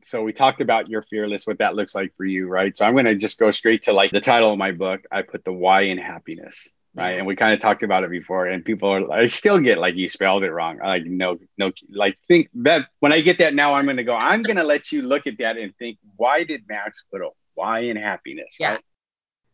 so 0.05 0.23
we 0.23 0.33
talked 0.33 0.61
about 0.61 0.89
your 0.89 1.03
fearless, 1.03 1.47
what 1.47 1.59
that 1.59 1.75
looks 1.75 1.95
like 1.95 2.15
for 2.17 2.25
you, 2.25 2.49
right? 2.49 2.77
So 2.77 2.85
I'm 2.85 2.95
going 2.95 3.07
to 3.07 3.15
just 3.15 3.39
go 3.39 3.51
straight 3.51 3.83
to 3.85 3.93
like 3.93 4.11
the 4.11 4.21
title 4.21 4.53
of 4.53 4.59
my 4.59 4.73
book. 4.73 5.03
I 5.11 5.23
put 5.23 5.45
the 5.45 5.53
why 5.53 5.83
in 5.83 5.99
happiness 5.99 6.69
right? 6.95 7.19
And 7.19 7.27
we 7.27 7.37
kind 7.37 7.53
of 7.53 7.59
talked 7.59 7.83
about 7.83 8.05
it 8.05 8.11
before, 8.11 8.47
and 8.47 8.65
people 8.65 8.91
are 8.91 9.11
I 9.11 9.27
still 9.27 9.59
get 9.59 9.79
like 9.79 9.97
you 9.97 10.09
spelled 10.09 10.45
it 10.45 10.53
wrong. 10.53 10.79
Like 10.79 11.05
no, 11.05 11.39
no, 11.59 11.73
like 11.91 12.17
think 12.29 12.49
that 12.55 12.89
when 13.01 13.13
I 13.13 13.21
get 13.21 13.39
that 13.39 13.55
now, 13.55 13.75
I'm 13.75 13.87
gonna 13.87 14.05
go. 14.05 14.15
I'm 14.15 14.43
gonna 14.43 14.65
let 14.65 14.93
you 14.93 15.03
look 15.03 15.27
at 15.27 15.39
that 15.39 15.57
and 15.57 15.75
think, 15.77 15.99
why 16.17 16.45
did 16.45 16.65
Max 16.69 17.05
put 17.11 17.23
a 17.23 17.31
why 17.55 17.81
in 17.81 17.97
happiness? 17.97 18.57
Yeah. 18.59 18.73
Right? 18.73 18.81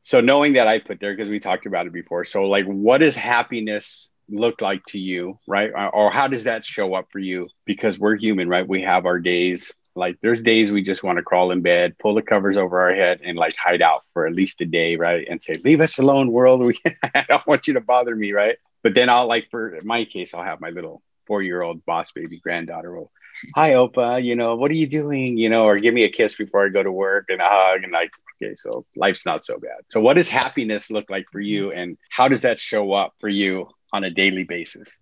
So 0.01 0.21
knowing 0.21 0.55
that 0.55 0.69
I 0.69 0.79
put 0.79 1.01
there 1.01 1.15
because 1.15 1.29
we 1.29 1.41
talked 1.41 1.67
about 1.67 1.87
it 1.87 1.93
before. 1.93 2.25
So 2.25 2.45
like, 2.45 2.65
what 2.65 2.99
does 2.99 3.15
happiness 3.15 4.09
look 4.29 4.61
like 4.61 4.85
to 4.87 4.99
you, 4.99 5.39
right? 5.47 5.71
Or 5.93 6.11
how 6.11 6.29
does 6.29 6.45
that 6.45 6.65
show 6.65 6.95
up 6.95 7.09
for 7.11 7.19
you? 7.19 7.49
Because 7.65 7.99
we're 7.99 8.17
human, 8.17 8.49
right? 8.49 8.67
We 8.67 8.83
have 8.83 9.07
our 9.07 9.19
days 9.19 9.75
like 9.99 10.19
there's 10.23 10.43
days 10.43 10.73
we 10.73 10.83
just 10.83 11.03
want 11.03 11.19
to 11.19 11.23
crawl 11.23 11.51
in 11.51 11.61
bed, 11.61 11.97
pull 11.99 12.15
the 12.15 12.23
covers 12.23 12.57
over 12.57 12.81
our 12.81 12.95
head, 12.95 13.21
and 13.25 13.37
like 13.37 13.55
hide 13.57 13.83
out 13.83 14.05
for 14.13 14.27
at 14.27 14.35
least 14.35 14.61
a 14.61 14.65
day, 14.65 14.97
right? 14.97 15.27
And 15.29 15.43
say, 15.43 15.61
"Leave 15.65 15.81
us 15.81 15.99
alone, 15.99 16.33
world. 16.33 16.61
We 16.69 16.79
I 17.15 17.25
don't 17.29 17.47
want 17.47 17.67
you 17.67 17.75
to 17.75 17.81
bother 17.81 18.15
me, 18.15 18.33
right?" 18.33 18.57
But 18.83 18.95
then 18.95 19.09
I'll 19.09 19.27
like 19.27 19.49
for 19.51 19.79
my 19.83 20.05
case, 20.05 20.33
I'll 20.33 20.45
have 20.45 20.61
my 20.61 20.71
little 20.71 21.03
four-year-old 21.27 21.85
boss 21.85 22.13
baby 22.13 22.39
granddaughter 22.39 22.95
will, 22.95 23.11
"Hi, 23.55 23.73
Opa. 23.73 24.23
You 24.23 24.37
know 24.37 24.57
what 24.57 24.71
are 24.71 24.81
you 24.83 24.87
doing? 24.87 25.37
You 25.37 25.49
know, 25.49 25.65
or 25.65 25.79
give 25.79 25.95
me 25.95 26.05
a 26.05 26.11
kiss 26.11 26.35
before 26.37 26.65
I 26.65 26.69
go 26.69 26.83
to 26.83 26.93
work 26.93 27.27
and 27.29 27.41
a 27.41 27.49
hug 27.49 27.83
and 27.83 27.93
like." 27.93 28.11
Okay, 28.41 28.55
so 28.55 28.87
life's 28.95 29.27
not 29.27 29.45
so 29.45 29.59
bad. 29.59 29.81
So, 29.91 30.01
what 30.01 30.15
does 30.15 30.29
happiness 30.29 30.93
look 30.93 31.11
like 31.11 31.27
for 31.33 31.41
you, 31.41 31.73
and 31.73 31.99
how 32.11 32.29
does 32.29 32.43
that 32.43 32.57
show 32.57 32.93
up 32.93 33.15
for 33.19 33.29
you 33.29 33.69
on 33.93 34.05
a 34.05 34.11
daily 34.11 34.45
basis? 34.45 34.97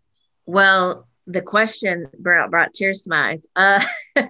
Well, 0.47 1.07
the 1.27 1.43
question 1.43 2.09
brought, 2.19 2.51
brought 2.51 2.73
tears 2.73 3.03
to 3.03 3.11
my 3.11 3.31
eyes. 3.31 3.47
Uh, 3.57 3.85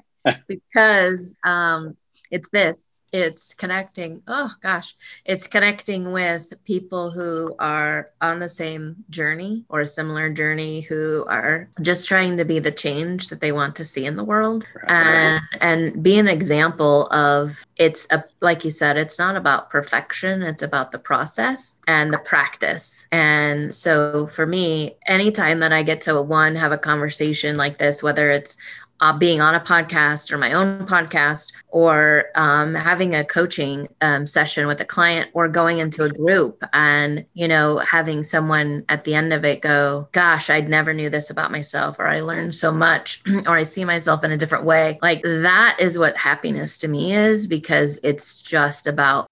because 0.48 1.34
um, 1.44 1.96
it's 2.30 2.48
this 2.50 3.02
it's 3.12 3.54
connecting 3.54 4.20
oh 4.26 4.50
gosh 4.60 4.94
it's 5.24 5.46
connecting 5.46 6.12
with 6.12 6.52
people 6.64 7.10
who 7.10 7.54
are 7.58 8.10
on 8.20 8.40
the 8.40 8.48
same 8.48 8.96
journey 9.10 9.64
or 9.68 9.80
a 9.80 9.86
similar 9.86 10.28
journey 10.28 10.80
who 10.80 11.24
are 11.28 11.68
just 11.80 12.08
trying 12.08 12.36
to 12.36 12.44
be 12.44 12.58
the 12.58 12.72
change 12.72 13.28
that 13.28 13.40
they 13.40 13.52
want 13.52 13.76
to 13.76 13.84
see 13.84 14.04
in 14.04 14.16
the 14.16 14.24
world 14.24 14.66
right. 14.74 14.90
and 14.90 15.42
and 15.60 16.02
be 16.02 16.18
an 16.18 16.28
example 16.28 17.06
of 17.12 17.64
it's 17.76 18.06
a 18.10 18.24
like 18.40 18.64
you 18.64 18.70
said 18.70 18.96
it's 18.96 19.18
not 19.18 19.36
about 19.36 19.70
perfection 19.70 20.42
it's 20.42 20.62
about 20.62 20.90
the 20.90 20.98
process 20.98 21.76
and 21.86 22.12
the 22.12 22.18
practice 22.18 23.06
and 23.12 23.74
so 23.74 24.26
for 24.26 24.46
me 24.46 24.96
anytime 25.06 25.60
that 25.60 25.72
i 25.72 25.82
get 25.82 26.00
to 26.00 26.20
one 26.20 26.56
have 26.56 26.72
a 26.72 26.78
conversation 26.78 27.56
like 27.56 27.78
this 27.78 28.02
whether 28.02 28.30
it's 28.30 28.58
uh, 29.00 29.16
being 29.16 29.40
on 29.40 29.54
a 29.54 29.60
podcast 29.60 30.32
or 30.32 30.38
my 30.38 30.52
own 30.52 30.86
podcast 30.86 31.52
or 31.68 32.26
um, 32.34 32.74
having 32.74 33.14
a 33.14 33.24
coaching 33.24 33.88
um, 34.00 34.26
session 34.26 34.66
with 34.66 34.80
a 34.80 34.84
client 34.84 35.30
or 35.34 35.48
going 35.48 35.78
into 35.78 36.04
a 36.04 36.08
group 36.08 36.64
and 36.72 37.24
you 37.34 37.46
know 37.46 37.78
having 37.78 38.22
someone 38.22 38.84
at 38.88 39.04
the 39.04 39.14
end 39.14 39.32
of 39.32 39.44
it 39.44 39.60
go 39.60 40.08
gosh 40.12 40.48
I'd 40.48 40.68
never 40.68 40.94
knew 40.94 41.10
this 41.10 41.30
about 41.30 41.52
myself 41.52 41.98
or 41.98 42.06
i 42.06 42.20
learned 42.20 42.54
so 42.54 42.72
much 42.72 43.22
or 43.46 43.56
i 43.56 43.62
see 43.62 43.84
myself 43.84 44.24
in 44.24 44.30
a 44.30 44.36
different 44.36 44.64
way 44.64 44.98
like 45.02 45.22
that 45.22 45.76
is 45.78 45.98
what 45.98 46.16
happiness 46.16 46.78
to 46.78 46.88
me 46.88 47.12
is 47.12 47.46
because 47.46 48.00
it's 48.02 48.40
just 48.40 48.86
about 48.86 49.26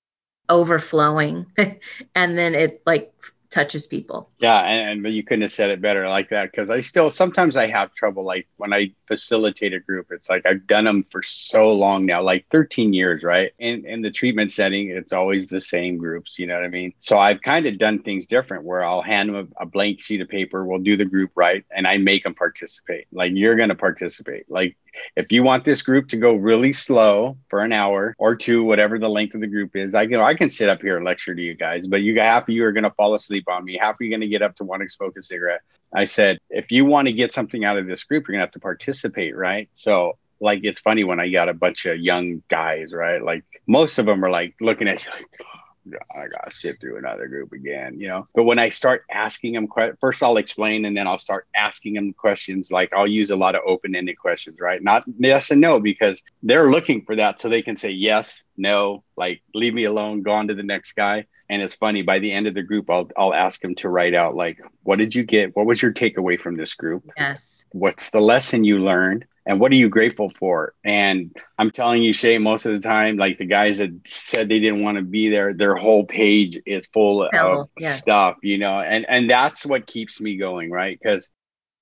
overflowing 0.49 1.47
and 2.15 2.39
then 2.39 2.55
it 2.55 2.83
like 2.87 3.13
touches 3.55 3.87
people. 3.87 4.31
Yeah, 4.45 4.61
and, 4.61 5.07
and 5.07 5.15
you 5.15 5.23
couldn't 5.23 5.41
have 5.41 5.53
said 5.53 5.71
it 5.71 5.81
better 5.81 6.07
like 6.07 6.29
that 6.29 6.51
because 6.51 6.69
I 6.69 6.81
still 6.81 7.11
sometimes 7.11 7.57
I 7.57 7.67
have 7.67 7.95
trouble 7.95 8.27
like 8.27 8.47
when 8.59 8.75
I 8.75 8.93
facilitate 9.07 9.73
a 9.73 9.81
group. 9.81 10.09
It's 10.11 10.29
like 10.29 10.45
I've 10.45 10.67
done 10.67 10.85
them 10.85 11.07
for 11.09 11.23
so 11.23 11.73
long 11.73 12.05
now, 12.05 12.23
like 12.23 12.45
13 12.51 12.93
years, 12.93 13.23
right? 13.23 13.53
And 13.59 13.87
in 13.87 14.03
the 14.03 14.11
treatment 14.11 14.53
setting, 14.53 14.91
it's 14.91 15.15
always 15.15 15.47
the 15.47 15.63
same 15.63 15.97
groups. 15.97 16.39
You 16.39 16.47
know 16.47 16.57
what 16.57 16.65
I 16.65 16.69
mean? 16.69 16.93
So 16.99 17.19
I've 17.19 17.41
kind 17.41 17.65
of 17.65 17.79
done 17.79 18.03
things 18.03 18.27
different 18.27 18.65
where 18.65 18.85
I'll 18.85 19.01
hand 19.01 19.31
them 19.31 19.51
a, 19.59 19.63
a 19.63 19.67
blank 19.67 20.03
sheet 20.03 20.21
of 20.21 20.29
paper. 20.29 20.67
We'll 20.67 20.81
do 20.81 20.99
the 20.99 21.07
group 21.07 21.31
right, 21.35 21.65
and 21.75 21.87
I 21.87 21.97
make 21.97 22.25
them 22.25 22.35
participate. 22.35 23.07
Like 23.13 23.31
you're 23.33 23.57
going 23.57 23.71
to 23.71 23.75
participate. 23.75 24.51
Like 24.51 24.77
if 25.17 25.33
you 25.33 25.43
want 25.43 25.65
this 25.65 25.83
group 25.83 26.09
to 26.09 26.17
go 26.17 26.35
really 26.35 26.73
slow 26.73 27.37
for 27.49 27.61
an 27.61 27.73
hour 27.73 28.15
or 28.19 28.37
two, 28.37 28.65
whatever 28.65 28.99
the 28.99 29.09
length 29.09 29.35
of 29.35 29.41
the 29.41 29.47
group 29.47 29.75
is, 29.75 29.95
I 29.95 30.07
know 30.07 30.23
I 30.23 30.35
can 30.35 30.51
sit 30.51 30.69
up 30.69 30.81
here 30.81 30.97
and 30.97 31.05
lecture 31.05 31.35
to 31.35 31.43
you 31.43 31.55
guys, 31.55 31.87
but 31.87 32.03
you 32.03 32.19
half 32.21 32.45
of 32.45 32.49
you 32.51 32.65
are 32.65 32.73
going 32.73 32.85
to 32.85 32.91
fall 32.91 33.15
asleep 33.15 33.45
on 33.49 33.65
me. 33.65 33.79
Half 33.81 33.97
of 33.97 34.01
you 34.03 34.11
going 34.11 34.21
to 34.21 34.27
get 34.35 34.43
up 34.43 34.57
to 34.57 34.65
want 34.65 34.83
to 34.83 34.89
smoke 34.89 35.17
a 35.17 35.23
cigarette. 35.23 35.63
I 35.93 36.05
said, 36.05 36.39
if 36.51 36.73
you 36.73 36.85
want 36.85 37.07
to 37.07 37.13
get 37.13 37.33
something 37.33 37.65
out 37.65 37.79
of 37.79 37.87
this 37.87 38.05
group, 38.05 38.25
you're 38.27 38.35
going 38.35 38.41
to 38.41 38.47
have 38.47 38.53
to 38.53 38.61
participate, 38.61 39.37
right? 39.37 39.69
So 39.75 40.19
like 40.41 40.61
it's 40.63 40.81
funny 40.81 41.05
when 41.05 41.21
I 41.21 41.29
got 41.31 41.49
a 41.49 41.55
bunch 41.55 41.87
of 41.87 41.99
young 41.99 42.43
guys, 42.49 42.93
right? 42.93 43.23
Like 43.23 43.45
most 43.67 43.99
of 43.99 44.07
them 44.07 44.25
are 44.25 44.31
like 44.31 44.55
looking 44.61 44.89
at 44.89 45.05
you 45.05 45.11
like, 45.13 45.27
oh, 45.43 46.21
I 46.21 46.29
gotta 46.29 46.51
sit 46.51 46.81
through 46.81 46.99
another 46.99 47.27
group 47.29 47.53
again, 47.53 47.99
you 48.01 48.09
know. 48.09 48.27
But 48.35 48.45
when 48.45 48.59
I 48.59 48.69
start 48.69 49.05
asking 49.11 49.55
them, 49.55 49.69
que- 49.69 49.97
first 50.01 50.23
I'll 50.23 50.37
explain, 50.37 50.85
and 50.85 50.97
then 50.97 51.07
I'll 51.07 51.19
start 51.19 51.47
asking 51.55 51.95
them 51.95 52.13
questions. 52.13 52.71
Like 52.71 52.93
I'll 52.93 53.07
use 53.07 53.31
a 53.31 53.37
lot 53.37 53.55
of 53.55 53.63
open-ended 53.67 54.19
questions, 54.19 54.61
right? 54.61 54.83
Not 54.83 55.05
yes 55.19 55.51
and 55.51 55.61
no, 55.61 55.81
because 55.81 56.23
they're 56.43 56.71
looking 56.71 57.03
for 57.05 57.17
that, 57.17 57.41
so 57.41 57.49
they 57.49 57.63
can 57.63 57.77
say 57.77 57.91
yes, 57.91 58.45
no, 58.57 59.05
like 59.17 59.43
leave 59.55 59.75
me 59.75 59.85
alone, 59.85 60.23
go 60.23 60.33
on 60.33 60.49
to 60.49 60.55
the 60.55 60.63
next 60.63 60.93
guy. 60.93 61.27
And 61.49 61.63
it's 61.63 61.75
funny. 61.75 62.03
By 62.03 62.19
the 62.19 62.33
end 62.33 62.47
of 62.47 62.55
the 62.55 62.63
group, 62.63 62.89
I'll 62.91 63.11
I'll 63.17 63.35
ask 63.35 63.61
them 63.61 63.75
to 63.77 63.89
write 63.89 64.15
out 64.15 64.35
like, 64.35 64.59
what 64.83 64.99
did 64.99 65.15
you 65.15 65.25
get? 65.25 65.55
What 65.55 65.67
was 65.67 65.83
your 65.83 65.93
takeaway 65.93 66.41
from 66.41 66.57
this 66.57 66.75
group? 66.75 67.09
Yes. 67.17 67.65
What's 67.73 68.11
the 68.11 68.21
lesson 68.21 68.65
you 68.65 68.79
learned? 68.79 69.27
and 69.47 69.61
what 69.61 69.73
are 69.73 69.77
you 69.77 69.89
grateful 69.89 70.31
for? 70.39 70.75
And 70.85 71.35
I'm 71.59 71.71
telling 71.71 72.03
you, 72.03 72.13
Shay, 72.13 72.39
most 72.39 72.67
of 72.67 72.73
the 72.73 72.87
time, 72.87 73.17
like 73.17 73.39
the 73.39 73.45
guys 73.45 73.79
that 73.79 73.91
said 74.07 74.49
they 74.49 74.59
didn't 74.59 74.83
want 74.83 74.97
to 74.97 75.05
be 75.05 75.29
there, 75.29 75.53
their 75.53 75.77
whole 75.77 76.05
page 76.05 76.59
is 76.65 76.87
full 76.89 77.25
of 77.25 77.69
yes. 77.79 78.01
stuff, 78.01 78.39
you 78.43 78.59
know, 78.59 78.81
and 78.81 79.05
and 79.09 79.29
that's 79.29 79.67
what 79.67 79.87
keeps 79.87 80.21
me 80.21 80.37
going, 80.37 80.71
right? 80.71 80.99
Because 80.99 81.31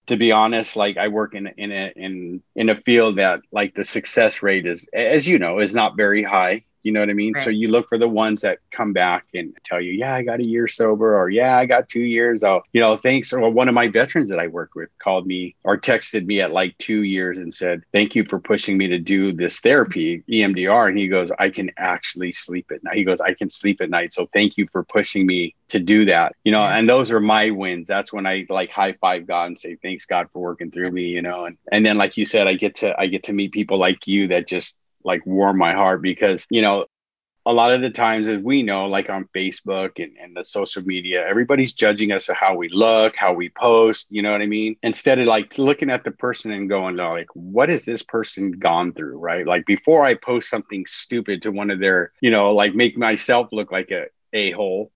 to 0.06 0.16
be 0.16 0.32
honest, 0.32 0.74
like 0.74 0.96
I 0.96 1.08
work 1.08 1.34
in 1.34 1.46
in 1.56 1.70
a 1.70 1.92
in 1.94 2.42
in 2.56 2.68
a 2.68 2.76
field 2.76 3.18
that 3.18 3.40
like 3.52 3.74
the 3.74 3.84
success 3.84 4.42
rate 4.42 4.66
is, 4.66 4.86
as 4.92 5.28
you 5.28 5.38
know, 5.38 5.60
is 5.60 5.74
not 5.74 5.96
very 5.96 6.24
high. 6.24 6.64
You 6.82 6.92
know 6.92 7.00
what 7.00 7.10
I 7.10 7.14
mean? 7.14 7.34
Right. 7.34 7.44
So 7.44 7.50
you 7.50 7.68
look 7.68 7.88
for 7.88 7.98
the 7.98 8.08
ones 8.08 8.40
that 8.42 8.58
come 8.70 8.92
back 8.92 9.26
and 9.34 9.56
tell 9.64 9.80
you, 9.80 9.92
yeah, 9.92 10.14
I 10.14 10.22
got 10.22 10.40
a 10.40 10.46
year 10.46 10.68
sober, 10.68 11.16
or 11.16 11.30
yeah, 11.30 11.56
I 11.56 11.66
got 11.66 11.88
two 11.88 12.00
years. 12.00 12.42
Oh, 12.42 12.62
you 12.72 12.80
know, 12.80 12.96
thanks. 12.96 13.32
Or 13.32 13.48
one 13.50 13.68
of 13.68 13.74
my 13.74 13.88
veterans 13.88 14.30
that 14.30 14.38
I 14.38 14.48
work 14.48 14.74
with 14.74 14.90
called 14.98 15.26
me 15.26 15.54
or 15.64 15.78
texted 15.78 16.26
me 16.26 16.40
at 16.40 16.52
like 16.52 16.76
two 16.78 17.02
years 17.02 17.38
and 17.38 17.52
said, 17.52 17.82
thank 17.92 18.14
you 18.14 18.24
for 18.24 18.38
pushing 18.38 18.76
me 18.76 18.88
to 18.88 18.98
do 18.98 19.32
this 19.32 19.60
therapy, 19.60 20.22
EMDR. 20.28 20.88
And 20.88 20.98
he 20.98 21.08
goes, 21.08 21.30
I 21.38 21.50
can 21.50 21.70
actually 21.76 22.32
sleep 22.32 22.70
at 22.72 22.82
night. 22.84 22.96
He 22.96 23.04
goes, 23.04 23.20
I 23.20 23.34
can 23.34 23.48
sleep 23.48 23.80
at 23.80 23.90
night. 23.90 24.12
So 24.12 24.28
thank 24.32 24.56
you 24.56 24.66
for 24.72 24.84
pushing 24.84 25.26
me 25.26 25.54
to 25.68 25.78
do 25.78 26.04
that. 26.06 26.34
You 26.44 26.52
know, 26.52 26.62
and 26.62 26.88
those 26.88 27.12
are 27.12 27.20
my 27.20 27.50
wins. 27.50 27.88
That's 27.88 28.12
when 28.12 28.26
I 28.26 28.44
like 28.48 28.70
high 28.70 28.92
five 28.94 29.26
God 29.26 29.46
and 29.46 29.58
say, 29.58 29.76
thanks 29.82 30.04
God 30.04 30.28
for 30.32 30.40
working 30.40 30.70
through 30.70 30.90
me, 30.90 31.04
you 31.04 31.22
know, 31.22 31.46
and, 31.46 31.56
and 31.70 31.84
then 31.84 31.96
like 31.96 32.16
you 32.16 32.24
said, 32.24 32.46
I 32.46 32.54
get 32.54 32.76
to, 32.76 32.98
I 32.98 33.06
get 33.06 33.24
to 33.24 33.32
meet 33.32 33.52
people 33.52 33.78
like 33.78 34.06
you 34.06 34.28
that 34.28 34.46
just 34.46 34.76
like 35.04 35.24
warm 35.26 35.58
my 35.58 35.72
heart 35.72 36.02
because 36.02 36.46
you 36.50 36.62
know 36.62 36.84
a 37.44 37.52
lot 37.52 37.74
of 37.74 37.80
the 37.80 37.90
times 37.90 38.28
as 38.28 38.40
we 38.40 38.62
know 38.62 38.86
like 38.86 39.10
on 39.10 39.28
facebook 39.34 40.02
and, 40.02 40.16
and 40.22 40.36
the 40.36 40.44
social 40.44 40.82
media 40.82 41.26
everybody's 41.26 41.74
judging 41.74 42.12
us 42.12 42.28
of 42.28 42.36
how 42.36 42.54
we 42.54 42.68
look 42.68 43.16
how 43.16 43.32
we 43.32 43.48
post 43.50 44.06
you 44.10 44.22
know 44.22 44.32
what 44.32 44.40
i 44.40 44.46
mean? 44.46 44.76
Instead 44.82 45.18
of 45.18 45.26
like 45.26 45.58
looking 45.58 45.90
at 45.90 46.04
the 46.04 46.12
person 46.12 46.52
and 46.52 46.68
going 46.68 46.96
like 46.96 47.28
what 47.34 47.68
has 47.68 47.84
this 47.84 48.02
person 48.02 48.52
gone 48.52 48.92
through? 48.92 49.18
Right? 49.18 49.46
Like 49.46 49.66
before 49.66 50.04
i 50.04 50.14
post 50.14 50.48
something 50.48 50.84
stupid 50.86 51.42
to 51.42 51.50
one 51.50 51.70
of 51.70 51.80
their 51.80 52.12
you 52.20 52.30
know 52.30 52.52
like 52.52 52.74
make 52.74 52.96
myself 52.96 53.48
look 53.52 53.72
like 53.72 53.90
a 53.90 54.06
a-hole 54.32 54.90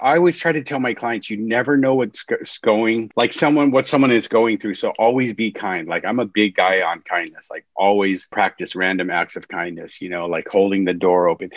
I 0.00 0.16
always 0.16 0.38
try 0.38 0.52
to 0.52 0.62
tell 0.62 0.80
my 0.80 0.94
clients, 0.94 1.30
you 1.30 1.36
never 1.36 1.76
know 1.76 1.94
what's 1.94 2.24
going, 2.58 3.10
like 3.16 3.32
someone, 3.32 3.70
what 3.70 3.86
someone 3.86 4.10
is 4.12 4.26
going 4.26 4.58
through. 4.58 4.74
So 4.74 4.90
always 4.98 5.32
be 5.34 5.52
kind. 5.52 5.86
Like 5.86 6.04
I'm 6.04 6.18
a 6.18 6.24
big 6.24 6.56
guy 6.56 6.82
on 6.82 7.00
kindness, 7.02 7.48
like 7.50 7.64
always 7.76 8.26
practice 8.26 8.74
random 8.74 9.10
acts 9.10 9.36
of 9.36 9.46
kindness, 9.46 10.02
you 10.02 10.08
know, 10.08 10.26
like 10.26 10.48
holding 10.48 10.84
the 10.84 10.94
door 10.94 11.28
open. 11.28 11.50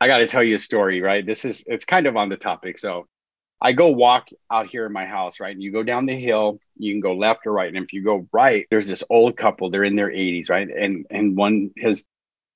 I 0.00 0.08
got 0.08 0.18
to 0.18 0.26
tell 0.26 0.44
you 0.44 0.56
a 0.56 0.58
story, 0.58 1.00
right? 1.00 1.24
This 1.24 1.44
is, 1.46 1.64
it's 1.66 1.86
kind 1.86 2.06
of 2.06 2.16
on 2.16 2.28
the 2.28 2.36
topic. 2.36 2.76
So 2.76 3.06
I 3.60 3.72
go 3.72 3.88
walk 3.88 4.28
out 4.50 4.66
here 4.66 4.84
in 4.84 4.92
my 4.92 5.06
house, 5.06 5.40
right? 5.40 5.54
And 5.54 5.62
you 5.62 5.72
go 5.72 5.82
down 5.82 6.04
the 6.04 6.20
hill, 6.20 6.58
you 6.76 6.92
can 6.92 7.00
go 7.00 7.14
left 7.14 7.46
or 7.46 7.52
right. 7.52 7.74
And 7.74 7.82
if 7.82 7.94
you 7.94 8.04
go 8.04 8.28
right, 8.30 8.66
there's 8.70 8.88
this 8.88 9.02
old 9.08 9.38
couple, 9.38 9.70
they're 9.70 9.84
in 9.84 9.96
their 9.96 10.10
80s, 10.10 10.50
right? 10.50 10.68
And 10.68 11.06
and 11.08 11.34
one 11.34 11.70
has 11.78 12.04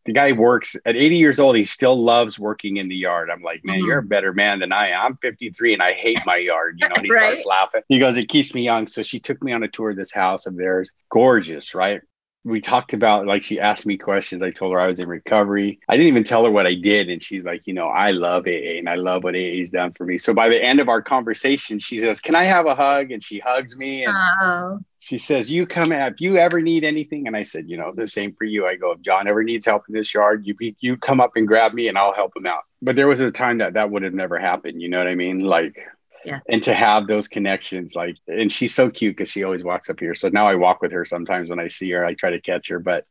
the 0.08 0.14
guy 0.14 0.32
works 0.32 0.74
at 0.86 0.96
80 0.96 1.16
years 1.18 1.38
old. 1.38 1.54
He 1.54 1.64
still 1.64 2.00
loves 2.02 2.38
working 2.38 2.78
in 2.78 2.88
the 2.88 2.96
yard. 2.96 3.28
I'm 3.28 3.42
like, 3.42 3.62
man, 3.62 3.76
mm-hmm. 3.76 3.86
you're 3.88 3.98
a 3.98 4.02
better 4.02 4.32
man 4.32 4.58
than 4.58 4.72
I 4.72 4.88
am. 4.88 5.04
I'm 5.04 5.16
53 5.18 5.74
and 5.74 5.82
I 5.82 5.92
hate 5.92 6.18
my 6.24 6.36
yard. 6.36 6.78
You 6.80 6.88
know, 6.88 6.94
and 6.96 7.04
he 7.04 7.12
right? 7.12 7.24
starts 7.24 7.44
laughing. 7.44 7.82
He 7.88 7.98
goes, 7.98 8.16
it 8.16 8.30
keeps 8.30 8.54
me 8.54 8.62
young. 8.62 8.86
So 8.86 9.02
she 9.02 9.20
took 9.20 9.42
me 9.42 9.52
on 9.52 9.62
a 9.62 9.68
tour 9.68 9.90
of 9.90 9.96
this 9.96 10.10
house 10.10 10.46
of 10.46 10.56
theirs. 10.56 10.90
Gorgeous, 11.10 11.74
right? 11.74 12.00
we 12.44 12.60
talked 12.60 12.92
about 12.92 13.26
like 13.26 13.42
she 13.42 13.60
asked 13.60 13.84
me 13.84 13.98
questions. 13.98 14.42
I 14.42 14.50
told 14.50 14.72
her 14.72 14.80
I 14.80 14.86
was 14.86 15.00
in 15.00 15.08
recovery. 15.08 15.80
I 15.88 15.96
didn't 15.96 16.08
even 16.08 16.24
tell 16.24 16.44
her 16.44 16.50
what 16.50 16.66
I 16.66 16.74
did, 16.74 17.10
and 17.10 17.22
she's 17.22 17.44
like, 17.44 17.66
you 17.66 17.74
know, 17.74 17.88
I 17.88 18.12
love 18.12 18.46
AA 18.46 18.78
and 18.78 18.88
I 18.88 18.94
love 18.94 19.24
what 19.24 19.34
AA's 19.34 19.70
done 19.70 19.92
for 19.92 20.04
me. 20.04 20.18
So 20.18 20.32
by 20.32 20.48
the 20.48 20.62
end 20.62 20.80
of 20.80 20.88
our 20.88 21.02
conversation, 21.02 21.78
she 21.78 22.00
says, 22.00 22.20
"Can 22.20 22.34
I 22.34 22.44
have 22.44 22.66
a 22.66 22.74
hug?" 22.74 23.10
And 23.10 23.22
she 23.22 23.38
hugs 23.38 23.76
me 23.76 24.04
and 24.04 24.14
oh. 24.16 24.78
She 24.98 25.18
says, 25.18 25.50
"You 25.50 25.66
come 25.66 25.92
if 25.92 26.20
you 26.20 26.36
ever 26.36 26.60
need 26.60 26.84
anything." 26.84 27.26
And 27.26 27.36
I 27.36 27.42
said, 27.42 27.68
"You 27.68 27.76
know, 27.76 27.92
the 27.94 28.06
same 28.06 28.34
for 28.34 28.44
you." 28.44 28.66
I 28.66 28.76
go, 28.76 28.92
"If 28.92 29.00
John 29.00 29.28
ever 29.28 29.42
needs 29.42 29.66
help 29.66 29.84
in 29.88 29.94
this 29.94 30.12
yard, 30.12 30.46
you 30.46 30.54
be, 30.54 30.76
you 30.80 30.96
come 30.96 31.20
up 31.20 31.32
and 31.36 31.46
grab 31.46 31.72
me, 31.72 31.88
and 31.88 31.96
I'll 31.96 32.12
help 32.12 32.36
him 32.36 32.46
out." 32.46 32.64
But 32.82 32.96
there 32.96 33.08
was 33.08 33.20
a 33.20 33.30
time 33.30 33.58
that 33.58 33.74
that 33.74 33.90
would 33.90 34.02
have 34.02 34.14
never 34.14 34.38
happened. 34.38 34.82
You 34.82 34.88
know 34.88 34.98
what 34.98 35.08
I 35.08 35.14
mean? 35.14 35.40
Like 35.40 35.78
Yes. 36.24 36.42
And 36.48 36.62
to 36.64 36.74
have 36.74 37.06
those 37.06 37.28
connections, 37.28 37.94
like, 37.94 38.16
and 38.26 38.50
she's 38.50 38.74
so 38.74 38.90
cute 38.90 39.16
because 39.16 39.30
she 39.30 39.44
always 39.44 39.64
walks 39.64 39.88
up 39.88 40.00
here. 40.00 40.14
So 40.14 40.28
now 40.28 40.48
I 40.48 40.56
walk 40.56 40.82
with 40.82 40.92
her 40.92 41.04
sometimes 41.04 41.48
when 41.48 41.58
I 41.58 41.68
see 41.68 41.90
her, 41.92 42.04
I 42.04 42.14
try 42.14 42.30
to 42.30 42.40
catch 42.40 42.68
her. 42.68 42.78
But 42.78 43.06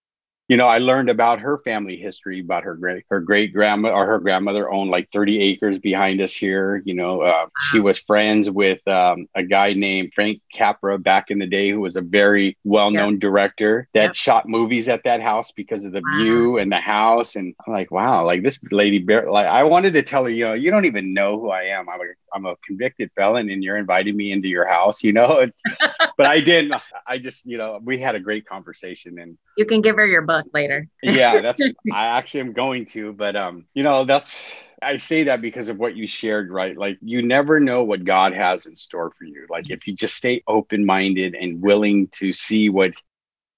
you 0.48 0.56
know, 0.56 0.68
I 0.68 0.78
learned 0.78 1.10
about 1.10 1.40
her 1.42 1.58
family 1.58 1.98
history, 1.98 2.40
about 2.40 2.64
her 2.64 2.76
great 2.76 3.06
her 3.10 3.20
great 3.20 3.54
grandma 3.54 3.90
or 3.90 4.06
her 4.06 4.20
grandmother 4.20 4.72
owned 4.72 4.90
like 4.90 5.12
30 5.12 5.42
acres 5.42 5.78
behind 5.78 6.22
us 6.22 6.34
here. 6.34 6.82
You 6.86 6.94
know, 6.94 7.22
uh, 7.22 7.48
she 7.70 7.80
was 7.82 8.00
friends 8.00 8.50
with 8.50 8.86
um, 8.88 9.28
a 9.36 9.44
guy 9.44 9.74
named 9.74 10.14
Frank 10.16 10.42
Capra 10.54 10.98
back 10.98 11.32
in 11.32 11.40
the 11.40 11.46
day, 11.46 11.72
who 11.72 11.82
was 11.82 11.98
a 11.98 12.02
very 12.02 12.58
well 12.64 12.92
known 12.92 13.14
yep. 13.14 13.20
director 13.20 13.90
that 13.94 14.02
yep. 14.02 14.16
shot 14.16 14.48
movies 14.48 14.88
at 14.88 15.04
that 15.04 15.22
house 15.22 15.52
because 15.52 15.84
of 15.84 15.92
the 15.92 16.02
wow. 16.02 16.18
view 16.18 16.58
and 16.58 16.72
the 16.72 16.78
house. 16.78 17.36
And 17.36 17.54
I'm 17.66 17.74
like, 17.74 17.92
wow, 17.92 18.26
like 18.26 18.44
this 18.44 18.58
lady, 18.72 19.04
like 19.06 19.48
I 19.48 19.64
wanted 19.64 19.94
to 19.96 20.04
tell 20.04 20.24
her, 20.24 20.30
you 20.30 20.46
know, 20.46 20.54
you 20.54 20.72
don't 20.72 20.86
even 20.86 21.14
know 21.14 21.40
who 21.40 21.50
I 21.50 21.64
am. 21.64 21.90
I'm 21.90 22.00
a 22.00 22.06
I'm 22.34 22.46
a 22.46 22.56
convicted 22.66 23.12
felon, 23.16 23.50
and 23.50 23.64
you're 23.64 23.78
inviting 23.78 24.16
me 24.16 24.32
into 24.32 24.48
your 24.48 24.68
house, 24.68 25.04
you 25.04 25.14
know. 25.14 25.48
but 26.18 26.26
I 26.26 26.40
didn't. 26.40 26.80
I 27.06 27.18
just, 27.18 27.46
you 27.46 27.58
know, 27.58 27.80
we 27.84 28.00
had 28.00 28.16
a 28.16 28.20
great 28.20 28.46
conversation, 28.46 29.20
and 29.20 29.38
you 29.58 29.66
can 29.66 29.82
give 29.82 29.96
her 29.96 30.06
your 30.06 30.22
book 30.22 30.37
later. 30.54 30.88
yeah, 31.02 31.42
that's 31.42 31.68
I 31.90 32.08
actually 32.08 32.42
am 32.42 32.54
going 32.54 32.86
to, 32.88 33.14
but 33.14 33.36
um, 33.36 33.66
you 33.74 33.84
know, 33.84 34.06
that's 34.06 34.52
I 34.82 34.98
say 34.98 35.24
that 35.26 35.42
because 35.42 35.70
of 35.70 35.78
what 35.78 35.96
you 35.96 36.08
shared, 36.08 36.52
right? 36.52 36.78
Like 36.78 36.98
you 37.02 37.22
never 37.22 37.60
know 37.60 37.84
what 37.84 38.04
God 38.04 38.34
has 38.34 38.66
in 38.66 38.76
store 38.76 39.12
for 39.18 39.26
you. 39.26 39.46
Like 39.50 39.70
if 39.70 39.88
you 39.88 39.96
just 39.96 40.16
stay 40.16 40.44
open-minded 40.48 41.36
and 41.36 41.62
willing 41.62 42.08
to 42.20 42.34
see 42.34 42.70
what 42.70 42.92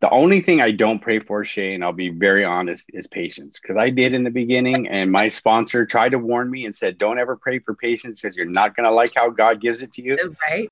The 0.02 0.10
only 0.12 0.42
thing 0.42 0.62
I 0.62 0.72
don't 0.72 1.00
pray 1.02 1.20
for, 1.20 1.44
Shay, 1.46 1.74
and 1.74 1.84
I'll 1.84 1.94
be 1.94 2.10
very 2.10 2.46
honest, 2.46 2.90
is 2.94 3.08
patience. 3.08 3.60
Because 3.62 3.78
I 3.78 3.90
did 3.90 4.14
in 4.14 4.24
the 4.24 4.32
beginning, 4.32 4.88
and 4.88 5.12
my 5.12 5.30
sponsor 5.30 5.86
tried 5.86 6.12
to 6.12 6.20
warn 6.20 6.50
me 6.50 6.66
and 6.66 6.76
said, 6.76 6.98
"Don't 6.98 7.20
ever 7.20 7.36
pray 7.36 7.60
for 7.60 7.76
patience 7.76 8.22
because 8.22 8.36
you're 8.36 8.46
not 8.46 8.76
going 8.76 8.86
to 8.86 8.92
like 8.92 9.14
how 9.16 9.30
God 9.30 9.62
gives 9.62 9.82
it 9.84 9.94
to 9.94 10.02
you." 10.04 10.18
Right. 10.50 10.70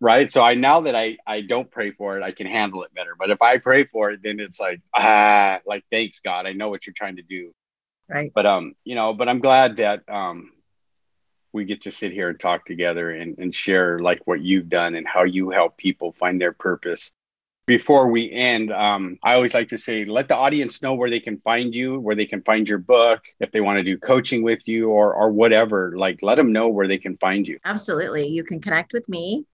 Right. 0.00 0.30
So 0.30 0.42
I 0.42 0.54
now 0.54 0.82
that 0.82 0.94
I 0.94 1.16
I 1.26 1.40
don't 1.40 1.70
pray 1.70 1.90
for 1.90 2.16
it, 2.16 2.22
I 2.22 2.30
can 2.30 2.46
handle 2.46 2.84
it 2.84 2.94
better. 2.94 3.14
But 3.18 3.30
if 3.30 3.42
I 3.42 3.58
pray 3.58 3.84
for 3.84 4.10
it, 4.10 4.20
then 4.22 4.38
it's 4.38 4.60
like 4.60 4.80
ah, 4.94 5.60
like 5.66 5.84
thanks 5.90 6.20
God, 6.20 6.46
I 6.46 6.52
know 6.52 6.68
what 6.68 6.86
you're 6.86 6.94
trying 6.94 7.16
to 7.16 7.22
do. 7.22 7.52
Right. 8.08 8.30
But 8.34 8.46
um, 8.46 8.74
you 8.84 8.94
know, 8.94 9.12
but 9.12 9.28
I'm 9.28 9.40
glad 9.40 9.76
that 9.76 10.08
um 10.08 10.52
we 11.52 11.64
get 11.64 11.82
to 11.82 11.90
sit 11.90 12.12
here 12.12 12.28
and 12.28 12.38
talk 12.38 12.64
together 12.66 13.10
and, 13.10 13.38
and 13.38 13.54
share 13.54 13.98
like 13.98 14.20
what 14.26 14.40
you've 14.40 14.68
done 14.68 14.94
and 14.94 15.08
how 15.08 15.24
you 15.24 15.50
help 15.50 15.76
people 15.76 16.12
find 16.12 16.40
their 16.40 16.52
purpose 16.52 17.12
before 17.68 18.08
we 18.08 18.32
end, 18.32 18.72
um, 18.72 19.18
I 19.22 19.34
always 19.34 19.52
like 19.52 19.68
to 19.68 19.78
say, 19.78 20.06
let 20.06 20.26
the 20.26 20.36
audience 20.36 20.82
know 20.82 20.94
where 20.94 21.10
they 21.10 21.20
can 21.20 21.38
find 21.38 21.74
you, 21.74 22.00
where 22.00 22.16
they 22.16 22.24
can 22.24 22.40
find 22.40 22.66
your 22.66 22.78
book, 22.78 23.22
if 23.40 23.52
they 23.52 23.60
want 23.60 23.76
to 23.76 23.82
do 23.82 23.98
coaching 23.98 24.42
with 24.42 24.66
you 24.66 24.88
or 24.88 25.14
or 25.14 25.30
whatever. 25.30 25.92
Like, 25.94 26.22
let 26.22 26.36
them 26.36 26.50
know 26.50 26.68
where 26.68 26.88
they 26.88 26.96
can 26.96 27.18
find 27.18 27.46
you. 27.46 27.58
Absolutely, 27.66 28.26
you 28.26 28.42
can 28.42 28.58
connect 28.58 28.94
with 28.94 29.06
me, 29.06 29.44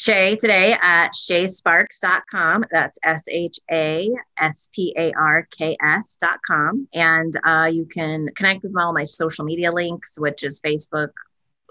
Shay, 0.00 0.36
today 0.36 0.76
at 0.80 1.08
shaysparks.com. 1.08 2.66
That's 2.70 3.00
S 3.02 3.24
H 3.28 3.58
A 3.68 4.08
S 4.38 4.68
P 4.72 4.94
A 4.96 5.12
R 5.14 5.48
K 5.50 5.76
S.com. 5.82 6.86
And 6.94 7.34
uh, 7.44 7.68
you 7.68 7.84
can 7.84 8.28
connect 8.36 8.62
with 8.62 8.76
all 8.78 8.92
my 8.92 9.02
social 9.02 9.44
media 9.44 9.72
links, 9.72 10.16
which 10.16 10.44
is 10.44 10.60
Facebook, 10.60 11.08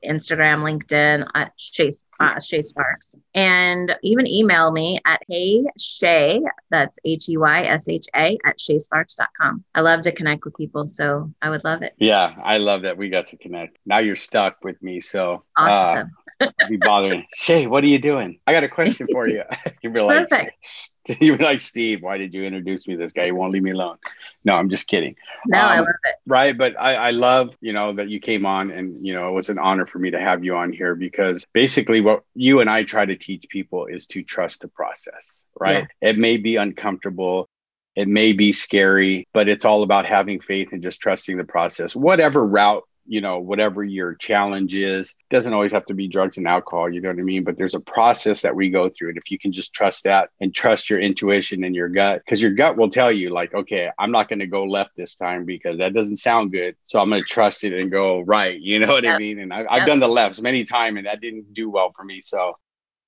Instagram, 0.06 0.60
LinkedIn 0.60 1.28
at 1.36 1.52
Shay, 1.58 1.92
uh, 2.20 2.40
Shay 2.40 2.62
Sparks, 2.62 3.16
and 3.34 3.96
even 4.04 4.28
email 4.28 4.72
me 4.72 5.00
at 5.06 5.22
Hey 5.28 5.66
Shay, 5.78 6.42
that's 6.70 7.00
H 7.06 7.30
E 7.30 7.38
Y 7.38 7.64
S 7.64 7.88
H 7.88 8.08
A, 8.16 8.38
at 8.46 8.58
shaysparks.com. 8.60 9.64
I 9.76 9.82
love 9.82 10.02
to 10.02 10.12
connect 10.12 10.46
with 10.46 10.56
people, 10.56 10.88
so 10.88 11.32
I 11.42 11.50
would 11.50 11.64
love 11.64 11.82
it. 11.82 11.94
Yeah, 11.98 12.36
I 12.44 12.58
love 12.58 12.84
that 12.84 12.98
we 12.98 13.10
got 13.10 13.28
to 13.28 13.38
connect. 13.38 13.78
Now 13.86 14.00
you're 14.00 14.16
stuck 14.16 14.64
with 14.64 14.82
me, 14.82 15.00
so 15.02 15.44
uh, 15.58 15.70
awesome. 15.70 16.12
Uh, 16.40 16.50
be 16.70 16.78
bothering. 16.78 17.26
Shay, 17.36 17.68
what 17.68 17.84
are 17.84 17.88
you 17.88 18.00
doing? 18.00 18.40
I 18.46 18.54
got 18.54 18.64
a 18.64 18.70
question 18.70 19.08
for 19.12 19.28
you. 19.28 19.44
You'd 19.82 19.94
be 19.94 20.02
like, 20.02 20.30
Perfect. 20.30 20.92
You'd 21.20 21.38
be 21.38 21.44
like, 21.44 21.62
Steve, 21.62 22.02
why 22.02 22.18
did 22.18 22.34
you 22.34 22.44
introduce 22.44 22.88
me 22.88 22.96
to 22.96 23.00
this 23.00 23.12
guy? 23.12 23.26
He 23.26 23.32
won't 23.32 23.54
leave 23.54 23.64
me 23.64 23.72
alone. 23.72 23.98
No, 24.44 24.56
I'm 24.56 24.70
just 24.70 24.88
kidding. 24.88 25.16
No, 25.48 25.60
um, 25.60 25.66
I 25.66 25.80
love 25.80 25.88
it. 26.04 26.16
Right. 26.26 26.58
But 26.58 26.80
I, 26.80 26.96
I 26.96 27.10
love, 27.12 27.56
you 27.62 27.74
know, 27.74 27.94
that 27.94 28.10
you 28.10 28.20
came 28.20 28.46
on 28.46 28.72
and, 28.72 29.06
you 29.06 29.14
know, 29.14 29.30
it 29.30 29.34
was 29.34 29.50
an 29.50 29.60
honor 29.60 29.86
for 29.86 30.00
me 30.00 30.12
to 30.12 30.20
have 30.20 30.44
you 30.44 30.56
on 30.56 30.74
here 30.74 30.96
because 30.96 31.46
basically 31.54 32.02
what 32.02 32.24
you 32.36 32.60
and 32.60 32.70
I 32.70 32.84
try 32.84 33.06
to 33.06 33.16
teach 33.16 33.46
people 33.50 33.86
is 33.86 34.08
to 34.08 34.24
trust 34.24 34.62
the 34.62 34.68
process, 34.68 35.44
right? 35.60 35.88
Yeah. 36.02 36.10
It 36.10 36.18
may 36.18 36.38
be 36.38 36.56
uncomfortable. 36.56 37.48
It 37.96 38.08
may 38.08 38.34
be 38.34 38.52
scary, 38.52 39.28
but 39.34 39.50
it's 39.50 39.66
all 39.66 39.84
about 39.84 40.06
having 40.06 40.40
faith 40.40 40.72
and 40.72 40.84
just 40.84 41.02
trusting 41.02 41.38
the 41.38 41.44
process. 41.44 41.96
Whatever 41.96 42.46
route 42.46 42.84
you 43.08 43.22
know 43.22 43.40
whatever 43.40 43.84
your 43.84 44.16
challenge 44.16 44.76
is 44.76 45.10
it 45.10 45.34
doesn't 45.34 45.54
always 45.54 45.72
have 45.72 45.86
to 45.86 45.94
be 45.94 46.08
drugs 46.08 46.38
and 46.38 46.48
alcohol 46.48 46.92
you 46.92 47.02
know 47.02 47.10
what 47.10 47.20
i 47.20 47.24
mean 47.24 47.44
but 47.44 47.58
there's 47.58 47.74
a 47.74 47.80
process 47.80 48.42
that 48.42 48.56
we 48.56 48.70
go 48.70 48.90
through 48.90 49.10
and 49.10 49.18
if 49.18 49.32
you 49.32 49.40
can 49.40 49.52
just 49.52 49.74
trust 49.74 50.04
that 50.04 50.30
and 50.42 50.54
trust 50.54 50.90
your 50.90 51.00
intuition 51.00 51.64
and 51.64 51.76
your 51.76 51.90
gut 51.90 52.22
because 52.24 52.42
your 52.42 52.52
gut 52.52 52.78
will 52.78 52.90
tell 52.90 53.12
you 53.12 53.30
like 53.30 53.54
okay 53.54 53.90
i'm 53.98 54.12
not 54.12 54.30
going 54.30 54.40
to 54.40 54.48
go 54.48 54.64
left 54.66 54.96
this 54.96 55.16
time 55.16 55.46
because 55.46 55.78
that 55.78 55.94
doesn't 55.94 56.18
sound 56.18 56.52
good 56.52 56.76
so 56.84 57.00
i'm 57.00 57.10
going 57.10 57.22
to 57.22 57.28
trust 57.28 57.64
it 57.64 57.74
and 57.74 57.92
go 57.92 58.22
right 58.22 58.60
you 58.62 58.80
know 58.80 58.94
what 58.94 59.04
yep. 59.04 59.16
i 59.16 59.18
mean 59.18 59.40
and 59.40 59.54
I, 59.54 59.60
have 59.60 59.68
yep. 59.72 59.88
done 59.88 60.00
the 60.00 60.08
lefts 60.08 60.42
many 60.42 60.64
times 60.64 60.98
and 60.98 61.08
that 61.08 61.22
didn't 61.22 61.54
do 61.54 61.70
well 61.70 61.92
for 61.96 62.04
me 62.04 62.22
so 62.22 62.58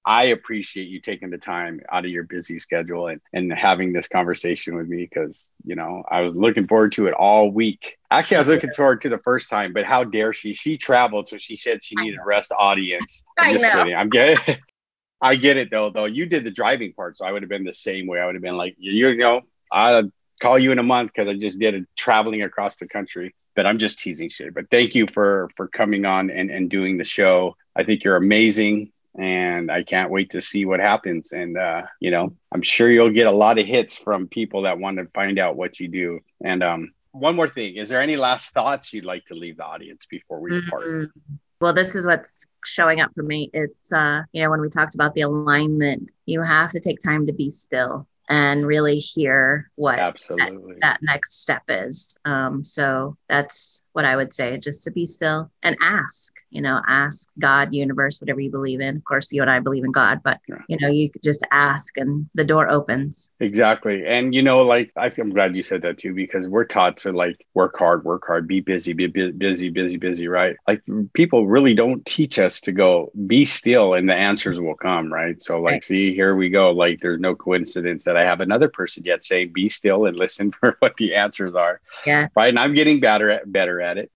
I 0.05 0.25
appreciate 0.25 0.87
you 0.87 1.01
taking 1.01 1.29
the 1.29 1.37
time 1.37 1.81
out 1.91 2.05
of 2.05 2.11
your 2.11 2.23
busy 2.23 2.57
schedule 2.57 3.07
and, 3.07 3.21
and 3.33 3.51
having 3.51 3.93
this 3.93 4.07
conversation 4.07 4.75
with 4.75 4.87
me 4.87 5.07
because, 5.09 5.49
you 5.65 5.75
know, 5.75 6.03
I 6.09 6.21
was 6.21 6.33
looking 6.33 6.67
forward 6.67 6.93
to 6.93 7.07
it 7.07 7.13
all 7.13 7.51
week. 7.51 7.97
Actually, 8.09 8.37
I 8.37 8.39
was 8.39 8.47
looking 8.47 8.73
forward 8.73 9.01
to 9.01 9.09
the 9.09 9.19
first 9.19 9.49
time, 9.49 9.73
but 9.73 9.85
how 9.85 10.03
dare 10.03 10.33
she? 10.33 10.53
She 10.53 10.77
traveled, 10.77 11.27
so 11.27 11.37
she 11.37 11.57
said 11.57 11.83
she 11.83 11.95
needed 11.95 12.19
rest 12.25 12.51
audience. 12.57 13.23
I'm 13.37 13.53
just 13.53 13.65
kidding. 13.65 13.93
I'm 13.93 14.09
getting 14.09 14.57
I 15.21 15.35
get 15.35 15.57
it 15.57 15.69
though, 15.69 15.89
though. 15.89 16.05
You 16.05 16.25
did 16.25 16.43
the 16.45 16.51
driving 16.51 16.93
part, 16.93 17.17
so 17.17 17.25
I 17.25 17.31
would 17.31 17.41
have 17.41 17.49
been 17.49 17.65
the 17.65 17.73
same 17.73 18.07
way. 18.07 18.19
I 18.19 18.25
would 18.25 18.35
have 18.35 18.41
been 18.41 18.57
like, 18.57 18.75
you, 18.77 19.09
you 19.09 19.17
know, 19.17 19.41
I'll 19.71 20.09
call 20.41 20.57
you 20.57 20.71
in 20.71 20.79
a 20.79 20.83
month 20.83 21.11
because 21.13 21.27
I 21.27 21.37
just 21.37 21.59
did 21.59 21.75
a 21.75 21.81
traveling 21.97 22.41
across 22.41 22.77
the 22.77 22.87
country. 22.87 23.35
But 23.55 23.65
I'm 23.65 23.79
just 23.79 23.99
teasing 23.99 24.29
shit. 24.29 24.53
But 24.53 24.69
thank 24.71 24.95
you 24.95 25.07
for 25.07 25.49
for 25.57 25.67
coming 25.67 26.05
on 26.05 26.29
and, 26.29 26.49
and 26.49 26.69
doing 26.69 26.97
the 26.97 27.03
show. 27.03 27.57
I 27.75 27.83
think 27.83 28.05
you're 28.05 28.15
amazing 28.15 28.93
and 29.19 29.69
I 29.69 29.83
can't 29.83 30.09
wait 30.09 30.31
to 30.31 30.41
see 30.41 30.65
what 30.65 30.79
happens. 30.79 31.31
And 31.31 31.57
uh, 31.57 31.83
you 31.99 32.09
know, 32.09 32.33
I'm 32.51 32.61
sure 32.61 32.89
you'll 32.89 33.11
get 33.11 33.27
a 33.27 33.31
lot 33.31 33.59
of 33.59 33.65
hits 33.65 33.97
from 33.97 34.27
people 34.27 34.63
that 34.63 34.79
want 34.79 34.97
to 34.97 35.05
find 35.13 35.37
out 35.37 35.57
what 35.57 35.79
you 35.79 35.89
do. 35.89 36.21
And 36.43 36.63
um, 36.63 36.93
one 37.11 37.35
more 37.35 37.49
thing, 37.49 37.75
is 37.75 37.89
there 37.89 38.01
any 38.01 38.15
last 38.15 38.53
thoughts 38.53 38.93
you'd 38.93 39.05
like 39.05 39.25
to 39.25 39.35
leave 39.35 39.57
the 39.57 39.65
audience 39.65 40.05
before 40.09 40.39
we 40.39 40.61
depart? 40.61 40.83
Mm-hmm. 40.83 41.35
Well, 41.59 41.73
this 41.73 41.93
is 41.95 42.07
what's 42.07 42.47
showing 42.63 43.01
up 43.01 43.11
for 43.13 43.23
me. 43.23 43.49
It's 43.53 43.91
uh, 43.91 44.23
you 44.31 44.41
know, 44.41 44.49
when 44.49 44.61
we 44.61 44.69
talked 44.69 44.95
about 44.95 45.13
the 45.13 45.21
alignment, 45.21 46.11
you 46.25 46.41
have 46.41 46.71
to 46.71 46.79
take 46.79 46.99
time 46.99 47.25
to 47.25 47.33
be 47.33 47.49
still 47.49 48.07
and 48.29 48.65
really 48.65 48.99
hear 48.99 49.71
what 49.75 49.99
absolutely 49.99 50.75
that, 50.75 50.81
that 50.81 50.99
next 51.01 51.41
step 51.41 51.63
is. 51.67 52.15
Um, 52.23 52.63
so 52.63 53.17
that's 53.27 53.83
what 53.99 54.05
I 54.05 54.15
would 54.15 54.31
say, 54.31 54.57
just 54.57 54.85
to 54.85 54.91
be 54.91 55.05
still 55.05 55.51
and 55.61 55.75
ask, 55.81 56.33
you 56.51 56.61
know, 56.61 56.81
ask 56.87 57.27
God, 57.37 57.73
universe, 57.73 58.21
whatever 58.21 58.39
you 58.39 58.49
believe 58.49 58.79
in. 58.79 58.95
Of 58.95 59.03
course, 59.03 59.29
you 59.33 59.41
and 59.41 59.51
I 59.51 59.59
believe 59.59 59.83
in 59.83 59.91
God, 59.91 60.21
but 60.23 60.39
yeah. 60.47 60.55
you 60.69 60.77
know, 60.79 60.87
you 60.87 61.11
could 61.11 61.21
just 61.21 61.45
ask 61.51 61.97
and 61.97 62.29
the 62.33 62.45
door 62.45 62.71
opens. 62.71 63.29
Exactly. 63.41 64.07
And 64.07 64.33
you 64.33 64.41
know, 64.41 64.61
like 64.61 64.93
I, 64.95 65.11
am 65.17 65.31
glad 65.31 65.53
you 65.53 65.63
said 65.63 65.81
that 65.81 65.97
too, 65.97 66.13
because 66.13 66.47
we're 66.47 66.63
taught 66.63 66.95
to 66.97 67.11
like 67.11 67.45
work 67.53 67.75
hard, 67.77 68.05
work 68.05 68.23
hard, 68.25 68.47
be 68.47 68.61
busy, 68.61 68.93
be 68.93 69.07
busy, 69.07 69.67
busy, 69.69 69.97
busy, 69.97 70.29
right? 70.29 70.55
Like 70.65 70.81
people 71.11 71.45
really 71.45 71.73
don't 71.73 72.05
teach 72.05 72.39
us 72.39 72.61
to 72.61 72.71
go 72.71 73.11
be 73.27 73.43
still 73.43 73.95
and 73.95 74.07
the 74.07 74.15
answers 74.15 74.61
will 74.61 74.75
come, 74.75 75.11
right? 75.11 75.41
So 75.41 75.59
like, 75.59 75.71
right. 75.73 75.83
see, 75.83 76.15
here 76.15 76.37
we 76.37 76.49
go. 76.49 76.71
Like 76.71 76.99
there's 76.99 77.19
no 77.19 77.35
coincidence 77.35 78.05
that 78.05 78.15
I 78.15 78.23
have 78.23 78.39
another 78.39 78.69
person 78.69 79.03
yet 79.03 79.25
saying 79.25 79.51
be 79.51 79.67
still 79.67 80.05
and 80.05 80.15
listen 80.15 80.51
for 80.59 80.77
what 80.79 80.95
the 80.95 81.15
answers 81.15 81.53
are. 81.53 81.81
Yeah. 82.05 82.27
Right. 82.33 82.47
And 82.47 82.57
I'm 82.57 82.73
getting 82.73 83.01
better 83.01 83.29
at 83.29 83.51
better 83.51 83.81
at 83.89 83.97
it. 83.97 84.11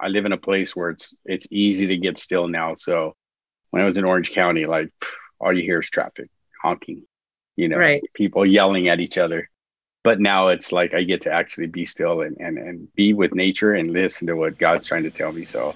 I 0.00 0.08
live 0.08 0.26
in 0.26 0.32
a 0.32 0.36
place 0.48 0.74
where 0.74 0.90
it's 0.90 1.14
it's 1.24 1.46
easy 1.50 1.86
to 1.88 1.96
get 1.96 2.18
still 2.18 2.48
now. 2.48 2.74
So 2.74 3.14
when 3.70 3.82
I 3.82 3.86
was 3.86 3.98
in 3.98 4.04
Orange 4.04 4.32
County, 4.32 4.66
like 4.66 4.90
all 5.40 5.56
you 5.56 5.62
hear 5.62 5.80
is 5.80 5.90
traffic, 5.90 6.28
honking, 6.62 7.02
you 7.56 7.68
know, 7.68 7.78
right. 7.78 8.02
people 8.14 8.44
yelling 8.46 8.88
at 8.88 9.00
each 9.00 9.18
other. 9.18 9.48
But 10.04 10.18
now 10.18 10.48
it's 10.48 10.72
like 10.72 10.94
I 10.94 11.04
get 11.04 11.22
to 11.22 11.32
actually 11.32 11.68
be 11.68 11.84
still 11.84 12.22
and, 12.22 12.36
and, 12.40 12.58
and 12.58 12.92
be 12.94 13.12
with 13.12 13.34
nature 13.34 13.74
and 13.74 13.92
listen 13.92 14.26
to 14.26 14.34
what 14.34 14.58
God's 14.58 14.86
trying 14.86 15.04
to 15.04 15.10
tell 15.10 15.30
me. 15.30 15.44
So 15.44 15.74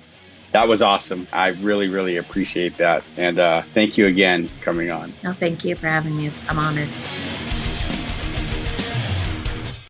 that 0.52 0.66
was 0.66 0.82
awesome. 0.82 1.28
I 1.32 1.48
really, 1.48 1.88
really 1.88 2.16
appreciate 2.16 2.76
that. 2.78 3.04
And 3.16 3.38
uh, 3.38 3.62
thank 3.74 3.96
you 3.96 4.06
again 4.06 4.50
coming 4.62 4.90
on. 4.90 5.12
No, 5.22 5.32
thank 5.32 5.64
you 5.64 5.76
for 5.76 5.86
having 5.86 6.16
me. 6.16 6.32
I'm 6.48 6.58
honored. 6.58 6.88